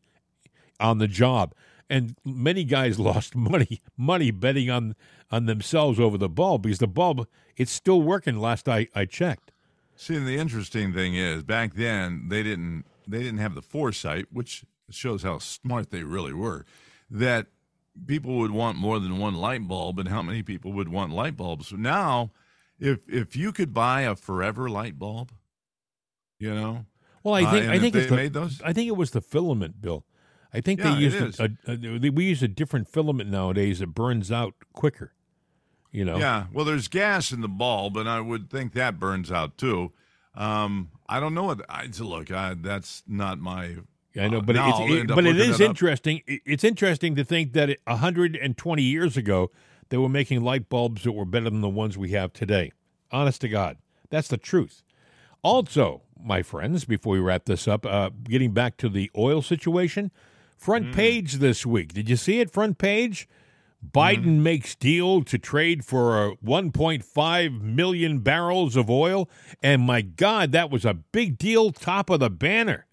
on 0.79 0.99
the 0.99 1.09
job? 1.09 1.55
And 1.93 2.17
many 2.25 2.65
guys 2.65 2.99
lost 3.11 3.37
money 3.37 3.83
money 3.97 4.31
betting 4.31 4.71
on 4.71 4.95
on 5.31 5.47
themselves 5.47 6.01
over 6.01 6.17
the 6.19 6.29
bulb 6.29 6.63
because 6.63 6.79
the 6.79 6.87
bulb 6.89 7.27
it's 7.57 7.71
still 7.73 8.01
working 8.03 8.39
last 8.39 8.69
I, 8.69 8.89
I 8.95 9.05
checked. 9.05 9.53
See, 9.95 10.17
and 10.17 10.27
the 10.27 10.39
interesting 10.39 10.95
thing 10.95 11.15
is, 11.15 11.43
back 11.43 11.75
then 11.75 12.29
they 12.29 12.43
didn't 12.43 12.85
they 13.07 13.19
didn't 13.19 13.39
have 13.39 13.55
the 13.55 13.63
foresight, 13.63 14.27
which 14.33 14.65
shows 14.91 15.23
how 15.23 15.39
smart 15.39 15.91
they 15.91 16.03
really 16.03 16.33
were. 16.33 16.65
That 17.11 17.49
people 18.07 18.37
would 18.39 18.53
want 18.53 18.79
more 18.79 18.99
than 18.99 19.19
one 19.19 19.35
light 19.35 19.69
bulb, 19.69 19.99
and 19.99 20.09
how 20.09 20.23
many 20.23 20.43
people 20.43 20.73
would 20.73 20.89
want 20.89 21.13
light 21.13 21.37
bulbs. 21.37 21.73
Now, 21.73 22.31
if 22.81 23.01
if 23.07 23.37
you 23.37 23.53
could 23.53 23.75
buy 23.75 24.03
a 24.03 24.17
forever 24.17 24.71
light 24.71 24.99
bulb, 24.99 25.31
you 26.39 26.55
know, 26.55 26.87
Well, 27.23 27.35
I 27.35 27.43
Uh, 27.43 27.51
think 27.51 27.63
and 27.65 27.73
I 27.73 27.79
think 27.79 27.95
they 27.95 28.07
the, 28.07 28.17
made 28.17 28.33
those? 28.33 28.63
I 28.63 28.73
think 28.73 28.89
it 28.89 28.97
was 28.97 29.11
the 29.11 29.21
filament, 29.21 29.81
Bill. 29.81 30.05
I 30.55 30.61
think 30.61 30.81
Yeah, 30.81 30.95
they 30.95 31.01
used 31.01 31.41
a, 31.41 31.51
a, 31.67 31.73
a, 31.73 32.11
we 32.11 32.25
use 32.25 32.43
a 32.43 32.49
different 32.49 32.89
filament 32.89 33.31
nowadays 33.31 33.79
that 33.79 33.89
burns 33.89 34.31
out 34.31 34.55
quicker. 34.73 35.13
You 35.91 36.05
know, 36.05 36.19
yeah. 36.19 36.47
Well, 36.53 36.65
there's 36.65 36.89
gas 36.89 37.33
in 37.33 37.43
the 37.43 37.49
bulb, 37.49 37.97
and 37.97 38.09
I 38.09 38.21
would 38.21 38.51
think 38.51 38.73
that 38.73 38.99
burns 38.99 39.31
out 39.31 39.59
too. 39.59 39.93
Um, 40.35 40.91
I 41.09 41.21
don't 41.21 41.35
know 41.35 41.45
what 41.45 41.61
I 41.69 41.87
look. 42.01 42.31
I, 42.31 42.55
that's 42.55 43.03
not 43.07 43.39
my 43.39 43.77
I 44.19 44.29
know, 44.29 44.39
Uh, 44.39 44.41
but 44.43 44.57
now 44.57 44.85
it's, 44.87 45.11
it, 45.11 45.15
but 45.15 45.27
it 45.27 45.39
is 45.39 45.61
it 45.61 45.65
interesting. 45.65 46.23
It's 46.27 46.65
interesting 46.65 47.15
to 47.17 47.25
think 47.25 47.53
that 47.53 47.71
it- 47.71 47.81
120 47.87 48.83
years 48.83 49.17
ago 49.17 49.51
they 49.89 49.97
were 49.99 50.09
making 50.09 50.43
light 50.43 50.69
bulbs 50.69 51.03
that 51.05 51.13
were 51.13 51.25
better 51.27 51.51
than 51.51 51.61
the 51.61 51.69
ones 51.69 51.99
we 51.99 52.11
have 52.13 52.33
today. 52.33 52.73
Honest 53.11 53.43
to 53.43 53.49
God, 53.49 53.77
that's 54.09 54.29
the 54.29 54.39
truth. 54.39 54.83
Also, 55.43 56.03
my 56.23 56.43
friends, 56.43 56.85
before 56.85 57.15
we 57.15 57.21
wrap 57.21 57.45
this 57.45 57.67
up, 57.69 57.85
uh, 57.85 58.11
getting 58.25 58.53
back 58.53 58.77
to 58.79 58.89
the 58.89 59.11
oil 59.17 59.43
situation, 59.43 60.11
front 60.57 60.87
Mm. 60.87 60.95
page 60.95 61.35
this 61.35 61.65
week. 61.67 61.93
Did 61.93 62.09
you 62.09 62.17
see 62.17 62.41
it? 62.41 62.51
Front 62.51 62.79
page. 62.79 63.29
Biden 63.85 64.19
Mm-hmm. 64.21 64.43
makes 64.45 64.75
deal 64.77 65.23
to 65.25 65.39
trade 65.39 65.85
for 65.85 66.33
uh, 66.33 66.35
1.5 66.45 67.61
million 67.61 68.21
barrels 68.21 68.77
of 68.77 68.89
oil, 68.89 69.29
and 69.63 69.83
my 69.83 70.03
God, 70.03 70.53
that 70.53 70.71
was 70.71 70.85
a 70.85 70.95
big 70.95 71.37
deal. 71.37 71.73
Top 71.73 72.09
of 72.11 72.21
the 72.21 72.31
banner. 72.31 72.87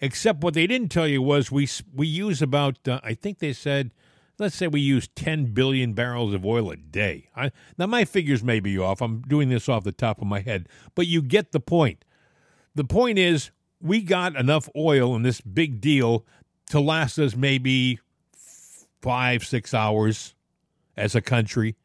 Except 0.00 0.42
what 0.42 0.52
they 0.54 0.66
didn't 0.66 0.90
tell 0.90 1.08
you 1.08 1.22
was 1.22 1.50
we 1.50 1.66
we 1.94 2.06
use 2.06 2.42
about 2.42 2.86
uh, 2.86 3.00
I 3.02 3.14
think 3.14 3.38
they 3.38 3.52
said 3.54 3.92
let's 4.36 4.56
say 4.56 4.66
we 4.66 4.80
use 4.80 5.08
10 5.14 5.54
billion 5.54 5.92
barrels 5.94 6.34
of 6.34 6.44
oil 6.44 6.68
a 6.72 6.76
day. 6.76 7.28
I, 7.36 7.52
now 7.78 7.86
my 7.86 8.04
figures 8.04 8.42
may 8.42 8.58
be 8.58 8.76
off. 8.76 9.00
I'm 9.00 9.22
doing 9.22 9.48
this 9.48 9.68
off 9.68 9.84
the 9.84 9.92
top 9.92 10.20
of 10.20 10.26
my 10.26 10.40
head, 10.40 10.68
but 10.96 11.06
you 11.06 11.22
get 11.22 11.52
the 11.52 11.60
point. 11.60 12.04
The 12.74 12.82
point 12.84 13.16
is 13.16 13.52
we 13.80 14.02
got 14.02 14.34
enough 14.34 14.68
oil 14.76 15.14
in 15.14 15.22
this 15.22 15.40
big 15.40 15.80
deal 15.80 16.26
to 16.70 16.80
last 16.80 17.18
us 17.18 17.36
maybe 17.36 18.00
5 19.02 19.44
6 19.44 19.74
hours 19.74 20.34
as 20.96 21.14
a 21.14 21.20
country. 21.20 21.76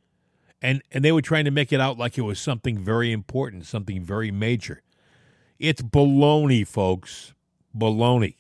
And 0.62 0.82
and 0.92 1.06
they 1.06 1.12
were 1.12 1.22
trying 1.22 1.46
to 1.46 1.52
make 1.52 1.72
it 1.72 1.80
out 1.80 1.98
like 1.98 2.18
it 2.18 2.22
was 2.22 2.40
something 2.40 2.78
very 2.78 3.12
important, 3.12 3.66
something 3.66 4.02
very 4.02 4.32
major. 4.32 4.82
It's 5.58 5.82
baloney, 5.82 6.68
folks. 6.68 7.34
Baloney. 7.78 8.36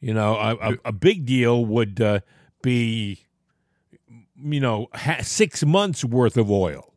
You 0.00 0.14
know, 0.14 0.34
a, 0.34 0.72
a, 0.72 0.76
a 0.86 0.92
big 0.92 1.24
deal 1.24 1.64
would 1.64 2.00
uh, 2.00 2.20
be, 2.62 3.24
you 4.36 4.60
know, 4.60 4.88
ha- 4.92 5.22
six 5.22 5.64
months 5.64 6.04
worth 6.04 6.36
of 6.36 6.50
oil. 6.50 6.92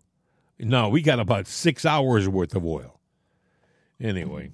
No, 0.60 0.90
we 0.90 1.02
got 1.02 1.20
about 1.20 1.48
six 1.48 1.86
hours 1.86 2.28
worth 2.28 2.56
of 2.56 2.66
oil. 2.66 3.00
Anyway, 4.02 4.52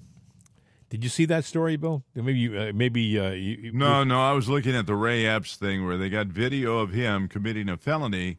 did 0.94 1.02
you 1.02 1.10
see 1.10 1.24
that 1.24 1.44
story, 1.44 1.74
Bill? 1.76 2.04
Maybe 2.14 2.38
you, 2.38 2.56
uh, 2.56 2.72
maybe 2.72 3.18
uh, 3.18 3.30
you, 3.30 3.56
you- 3.64 3.72
No, 3.72 4.04
no, 4.04 4.20
I 4.22 4.30
was 4.32 4.48
looking 4.48 4.76
at 4.76 4.86
the 4.86 4.94
Ray 4.94 5.26
Epps 5.26 5.56
thing 5.56 5.84
where 5.84 5.96
they 5.96 6.08
got 6.08 6.28
video 6.28 6.78
of 6.78 6.92
him 6.92 7.26
committing 7.26 7.68
a 7.68 7.76
felony, 7.76 8.38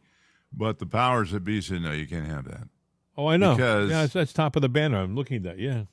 but 0.54 0.80
the 0.80 0.86
powers 0.86 1.32
that 1.32 1.44
be 1.44 1.60
said, 1.60 1.82
no, 1.82 1.92
you 1.92 2.08
can't 2.08 2.28
have 2.28 2.46
that. 2.46 2.70
Oh, 3.18 3.28
I 3.28 3.36
know. 3.36 3.56
Because- 3.56 3.90
yeah, 3.90 4.02
that's, 4.04 4.14
that's 4.14 4.32
top 4.34 4.56
of 4.56 4.62
the 4.62 4.70
banner. 4.70 5.00
I'm 5.02 5.16
looking 5.16 5.36
at 5.38 5.44
that. 5.44 5.60
Yeah. 5.60 5.84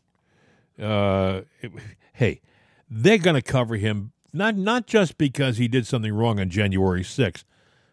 Uh, 0.81 1.43
it- 1.61 1.73
hey, 2.13 2.41
they're 2.89 3.19
going 3.19 3.35
to 3.35 3.43
cover 3.43 3.75
him 3.77 4.13
not 4.33 4.57
not 4.57 4.87
just 4.87 5.19
because 5.19 5.59
he 5.59 5.67
did 5.69 5.87
something 5.87 6.15
wrong 6.15 6.39
on 6.41 6.49
January 6.49 7.03
6th, 7.03 7.45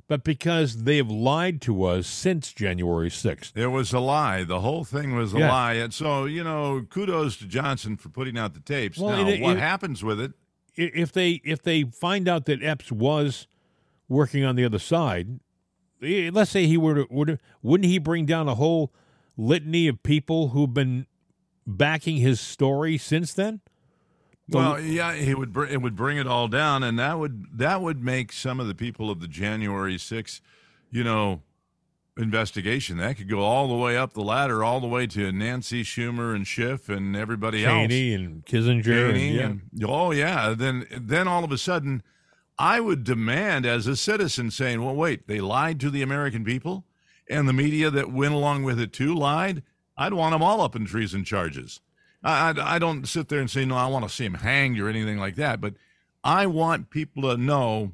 but 0.09 0.23
because 0.25 0.83
they 0.83 0.97
have 0.97 1.09
lied 1.11 1.61
to 1.61 1.83
us 1.85 2.07
since 2.07 2.51
January 2.51 3.09
6th. 3.09 3.55
It 3.55 3.67
was 3.67 3.93
a 3.93 3.99
lie. 3.99 4.43
The 4.43 4.59
whole 4.59 4.83
thing 4.83 5.15
was 5.15 5.33
a 5.33 5.37
Yeah. 5.39 5.51
lie. 5.51 5.73
And 5.75 5.93
so, 5.93 6.25
you 6.25 6.43
know, 6.43 6.85
kudos 6.89 7.37
to 7.37 7.45
Johnson 7.45 7.95
for 7.95 8.09
putting 8.09 8.37
out 8.37 8.55
the 8.55 8.59
tapes. 8.59 8.97
Well, 8.97 9.23
now, 9.23 9.29
it- 9.29 9.39
what 9.39 9.55
it- 9.57 9.59
happens 9.61 10.03
with 10.03 10.19
it? 10.19 10.33
If 10.75 11.11
they 11.11 11.41
if 11.45 11.61
they 11.61 11.83
find 11.83 12.27
out 12.27 12.45
that 12.45 12.63
Epps 12.63 12.91
was 12.91 13.47
working 14.07 14.43
on 14.43 14.55
the 14.55 14.65
other 14.65 14.79
side, 14.79 15.39
eh, 16.01 16.31
let's 16.33 16.49
say 16.51 16.65
he 16.65 16.77
were 16.77 16.95
to, 16.95 17.07
would 17.11 17.39
wouldn't 17.61 17.87
he 17.87 17.99
bring 17.99 18.25
down 18.25 18.47
a 18.47 18.55
whole 18.55 18.91
litany 19.37 19.87
of 19.87 20.01
people 20.03 20.49
who've 20.49 20.73
been 20.73 21.05
backing 21.67 22.17
his 22.17 22.39
story 22.39 22.97
since 22.97 23.31
then? 23.33 23.61
Well, 24.51 24.79
yeah, 24.79 25.13
he 25.13 25.33
would. 25.35 25.53
Br- 25.53 25.65
it 25.65 25.81
would 25.81 25.95
bring 25.95 26.17
it 26.17 26.27
all 26.27 26.47
down, 26.47 26.83
and 26.83 26.97
that 26.99 27.19
would 27.19 27.45
that 27.57 27.81
would 27.81 28.03
make 28.03 28.31
some 28.31 28.59
of 28.59 28.67
the 28.67 28.75
people 28.75 29.09
of 29.11 29.19
the 29.19 29.27
January 29.27 29.97
6th, 29.97 30.41
you 30.91 31.03
know, 31.03 31.41
investigation 32.17 32.97
that 32.97 33.17
could 33.17 33.29
go 33.29 33.39
all 33.39 33.67
the 33.67 33.75
way 33.75 33.95
up 33.97 34.13
the 34.13 34.21
ladder, 34.21 34.63
all 34.63 34.79
the 34.79 34.87
way 34.87 35.07
to 35.07 35.31
Nancy 35.31 35.83
Schumer 35.83 36.35
and 36.35 36.45
Schiff 36.45 36.89
and 36.89 37.15
everybody 37.15 37.65
else. 37.65 37.87
Cheney 37.87 38.13
and 38.13 38.45
Kinzinger. 38.45 38.83
Cheney 38.83 39.27
and, 39.29 39.35
yeah. 39.35 39.45
and- 39.45 39.61
oh 39.85 40.11
yeah, 40.11 40.53
then 40.57 40.85
then 40.99 41.27
all 41.27 41.43
of 41.43 41.51
a 41.51 41.57
sudden, 41.57 42.03
I 42.57 42.79
would 42.79 43.03
demand 43.03 43.65
as 43.65 43.87
a 43.87 43.95
citizen 43.95 44.51
saying, 44.51 44.83
"Well, 44.83 44.95
wait, 44.95 45.27
they 45.27 45.39
lied 45.41 45.79
to 45.81 45.89
the 45.89 46.01
American 46.01 46.43
people, 46.43 46.85
and 47.29 47.47
the 47.47 47.53
media 47.53 47.89
that 47.89 48.11
went 48.11 48.33
along 48.33 48.63
with 48.63 48.79
it 48.79 48.91
too 48.93 49.13
lied." 49.15 49.63
I'd 49.97 50.13
want 50.13 50.31
them 50.33 50.41
all 50.41 50.61
up 50.61 50.77
in 50.77 50.85
treason 50.85 51.25
charges. 51.25 51.81
I, 52.23 52.49
I, 52.51 52.75
I 52.75 52.79
don't 52.79 53.07
sit 53.07 53.29
there 53.29 53.39
and 53.39 53.49
say, 53.49 53.65
"No, 53.65 53.75
I 53.75 53.87
want 53.87 54.07
to 54.07 54.13
see 54.13 54.25
him 54.25 54.35
hanged" 54.35 54.79
or 54.79 54.89
anything 54.89 55.17
like 55.17 55.35
that, 55.35 55.61
but 55.61 55.75
I 56.23 56.47
want 56.47 56.89
people 56.89 57.23
to 57.23 57.37
know 57.37 57.93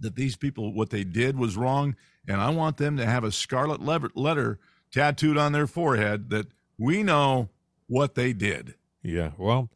that 0.00 0.16
these 0.16 0.36
people 0.36 0.72
what 0.72 0.90
they 0.90 1.04
did 1.04 1.38
was 1.38 1.56
wrong, 1.56 1.96
and 2.26 2.40
I 2.40 2.50
want 2.50 2.76
them 2.76 2.96
to 2.96 3.06
have 3.06 3.24
a 3.24 3.32
scarlet 3.32 3.80
lever- 3.80 4.10
letter 4.14 4.58
tattooed 4.90 5.36
on 5.36 5.52
their 5.52 5.66
forehead 5.66 6.30
that 6.30 6.46
we 6.78 7.02
know 7.02 7.48
what 7.86 8.14
they 8.14 8.32
did. 8.32 8.74
Yeah, 9.02 9.30
well, 9.38 9.70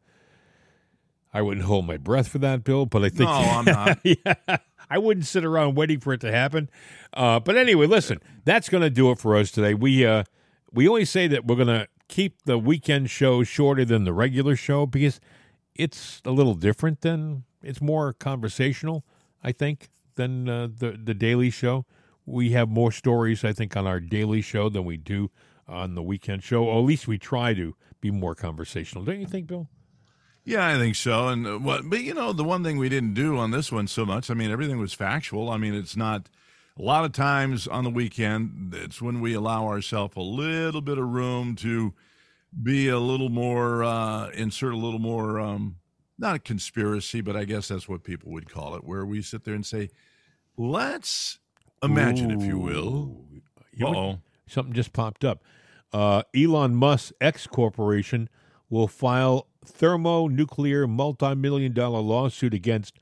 I 1.33 1.41
wouldn't 1.41 1.65
hold 1.65 1.87
my 1.87 1.97
breath 1.97 2.27
for 2.27 2.39
that, 2.39 2.63
Bill, 2.63 2.85
but 2.85 3.03
I 3.03 3.09
think 3.09 3.29
No, 3.29 3.31
I'm 3.31 3.65
not. 3.65 3.99
yeah, 4.03 4.57
I 4.89 4.97
wouldn't 4.97 5.25
sit 5.25 5.43
around 5.43 5.75
waiting 5.75 5.99
for 5.99 6.13
it 6.13 6.21
to 6.21 6.31
happen. 6.31 6.69
Uh, 7.13 7.39
but 7.39 7.55
anyway, 7.57 7.87
listen, 7.87 8.21
that's 8.45 8.69
going 8.69 8.83
to 8.83 8.89
do 8.89 9.09
it 9.11 9.19
for 9.19 9.35
us 9.35 9.51
today. 9.51 9.73
We 9.73 10.05
uh, 10.05 10.23
we 10.71 10.87
always 10.87 11.09
say 11.09 11.27
that 11.27 11.45
we're 11.45 11.55
going 11.55 11.67
to 11.67 11.87
keep 12.13 12.43
the 12.45 12.59
weekend 12.59 13.09
show 13.09 13.43
shorter 13.43 13.83
than 13.83 14.03
the 14.03 14.13
regular 14.13 14.55
show 14.55 14.85
because 14.85 15.19
it's 15.73 16.21
a 16.25 16.29
little 16.29 16.53
different 16.53 17.01
than 17.01 17.43
it's 17.63 17.81
more 17.81 18.13
conversational. 18.13 19.03
I 19.43 19.51
think 19.51 19.89
than 20.13 20.47
uh, 20.47 20.67
the 20.67 20.91
the 20.91 21.15
daily 21.15 21.49
show. 21.49 21.85
We 22.25 22.51
have 22.51 22.69
more 22.69 22.91
stories, 22.91 23.43
I 23.43 23.51
think, 23.51 23.75
on 23.75 23.87
our 23.87 23.99
daily 23.99 24.41
show 24.41 24.69
than 24.69 24.85
we 24.85 24.95
do 24.95 25.31
on 25.67 25.95
the 25.95 26.03
weekend 26.03 26.43
show. 26.43 26.63
Or 26.65 26.79
at 26.79 26.85
least 26.85 27.07
we 27.07 27.17
try 27.17 27.55
to 27.55 27.75
be 27.99 28.11
more 28.11 28.35
conversational, 28.35 29.03
don't 29.03 29.19
you 29.19 29.25
think, 29.25 29.47
Bill? 29.47 29.67
Yeah, 30.45 30.67
I 30.67 30.77
think 30.77 30.95
so. 30.95 31.29
And 31.29 31.47
uh, 31.47 31.57
what, 31.57 31.89
but 31.89 32.01
you 32.01 32.13
know, 32.13 32.31
the 32.31 32.43
one 32.43 32.63
thing 32.63 32.77
we 32.77 32.89
didn't 32.89 33.15
do 33.15 33.37
on 33.39 33.49
this 33.49 33.71
one 33.71 33.87
so 33.87 34.05
much. 34.05 34.29
I 34.29 34.35
mean, 34.35 34.51
everything 34.51 34.77
was 34.77 34.93
factual. 34.93 35.49
I 35.49 35.57
mean, 35.57 35.73
it's 35.73 35.97
not. 35.97 36.29
A 36.77 36.81
lot 36.81 37.05
of 37.05 37.11
times 37.11 37.67
on 37.67 37.83
the 37.83 37.91
weekend, 37.91 38.73
it's 38.75 38.99
when 38.99 39.21
we 39.21 39.35
allow 39.35 39.67
ourselves 39.67 40.15
a 40.15 40.21
little 40.21 40.81
bit 40.81 40.97
of 40.97 41.07
room 41.07 41.55
to 41.57 41.93
be 42.63 42.89
a 42.89 42.97
little 42.97 43.29
more, 43.29 43.83
uh, 43.83 44.29
insert 44.29 44.73
a 44.73 44.77
little 44.77 44.99
more, 44.99 45.39
um, 45.39 45.75
not 46.17 46.35
a 46.35 46.39
conspiracy, 46.39 47.21
but 47.21 47.35
I 47.35 47.45
guess 47.45 47.67
that's 47.67 47.87
what 47.87 48.03
people 48.03 48.31
would 48.31 48.49
call 48.49 48.75
it, 48.75 48.83
where 48.83 49.05
we 49.05 49.21
sit 49.21 49.43
there 49.43 49.53
and 49.53 49.65
say, 49.65 49.89
let's 50.57 51.37
imagine, 51.83 52.31
if 52.31 52.43
you 52.43 52.57
will. 52.57 53.23
Uh-oh. 53.79 54.19
Something 54.47 54.73
just 54.73 54.93
popped 54.93 55.23
up. 55.23 55.43
Uh, 55.91 56.23
Elon 56.35 56.73
Musk 56.73 57.13
X 57.21 57.45
Corporation 57.45 58.29
will 58.69 58.87
file 58.87 59.47
thermonuclear 59.63 60.87
multi-million 60.87 61.71
dollar 61.73 61.99
lawsuit 61.99 62.55
against 62.55 62.97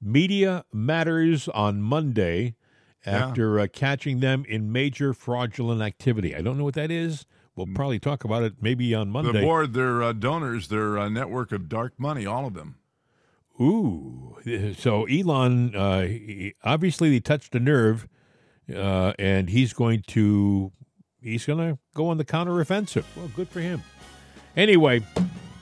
Media 0.00 0.66
Matters 0.74 1.48
on 1.48 1.80
Monday 1.80 2.54
after 3.06 3.60
uh, 3.60 3.66
catching 3.72 4.18
them 4.20 4.44
in 4.48 4.72
major 4.72 5.12
fraudulent 5.14 5.80
activity. 5.82 6.34
I 6.34 6.40
don't 6.42 6.58
know 6.58 6.64
what 6.64 6.74
that 6.74 6.90
is. 6.90 7.24
We'll 7.56 7.68
probably 7.74 7.98
talk 8.00 8.24
about 8.24 8.42
it 8.42 8.54
maybe 8.60 8.92
on 8.94 9.10
Monday. 9.10 9.32
The 9.32 9.40
board, 9.42 9.74
their 9.74 10.02
uh, 10.02 10.12
donors, 10.12 10.66
their 10.68 10.98
uh, 10.98 11.08
network 11.08 11.52
of 11.52 11.68
dark 11.68 11.92
money, 11.98 12.26
all 12.26 12.46
of 12.46 12.54
them. 12.54 12.76
Ooh, 13.60 14.36
so 14.76 15.04
Elon, 15.04 15.76
uh, 15.76 16.00
he- 16.02 16.54
obviously 16.64 17.10
they 17.10 17.20
touched 17.20 17.54
a 17.54 17.60
nerve, 17.60 18.08
uh, 18.74 19.12
and 19.20 19.50
he's 19.50 19.72
going 19.72 20.02
to 20.08 20.72
he's 21.20 21.46
going 21.46 21.60
to 21.60 21.78
go 21.94 22.08
on 22.08 22.18
the 22.18 22.24
counteroffensive. 22.24 23.04
Well, 23.16 23.30
good 23.36 23.48
for 23.48 23.60
him. 23.60 23.84
Anyway, 24.56 25.02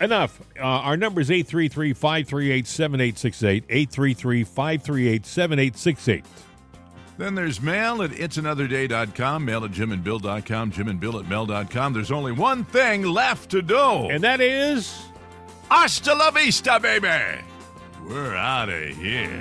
enough. 0.00 0.40
Uh, 0.58 0.62
our 0.62 0.96
number 0.96 1.20
is 1.20 1.28
833-538-7868, 1.28 3.66
833-538-7868. 3.66 6.24
Then 7.18 7.34
there's 7.34 7.60
mail 7.60 8.02
at 8.02 8.10
itsanotherday.com, 8.10 9.44
mail 9.44 9.64
at 9.64 9.70
jimandbill.com, 9.70 10.70
jim 10.70 10.88
and 10.88 10.98
bill 10.98 11.18
at 11.18 11.28
mail.com. 11.28 11.92
There's 11.92 12.10
only 12.10 12.32
one 12.32 12.64
thing 12.64 13.02
left 13.04 13.50
to 13.50 13.62
do. 13.62 14.08
And 14.10 14.24
that 14.24 14.40
is 14.40 15.06
hasta 15.70 16.14
la 16.14 16.30
vista, 16.30 16.80
baby. 16.80 17.42
We're 18.06 18.34
out 18.34 18.68
of 18.68 18.96
here. 18.96 19.38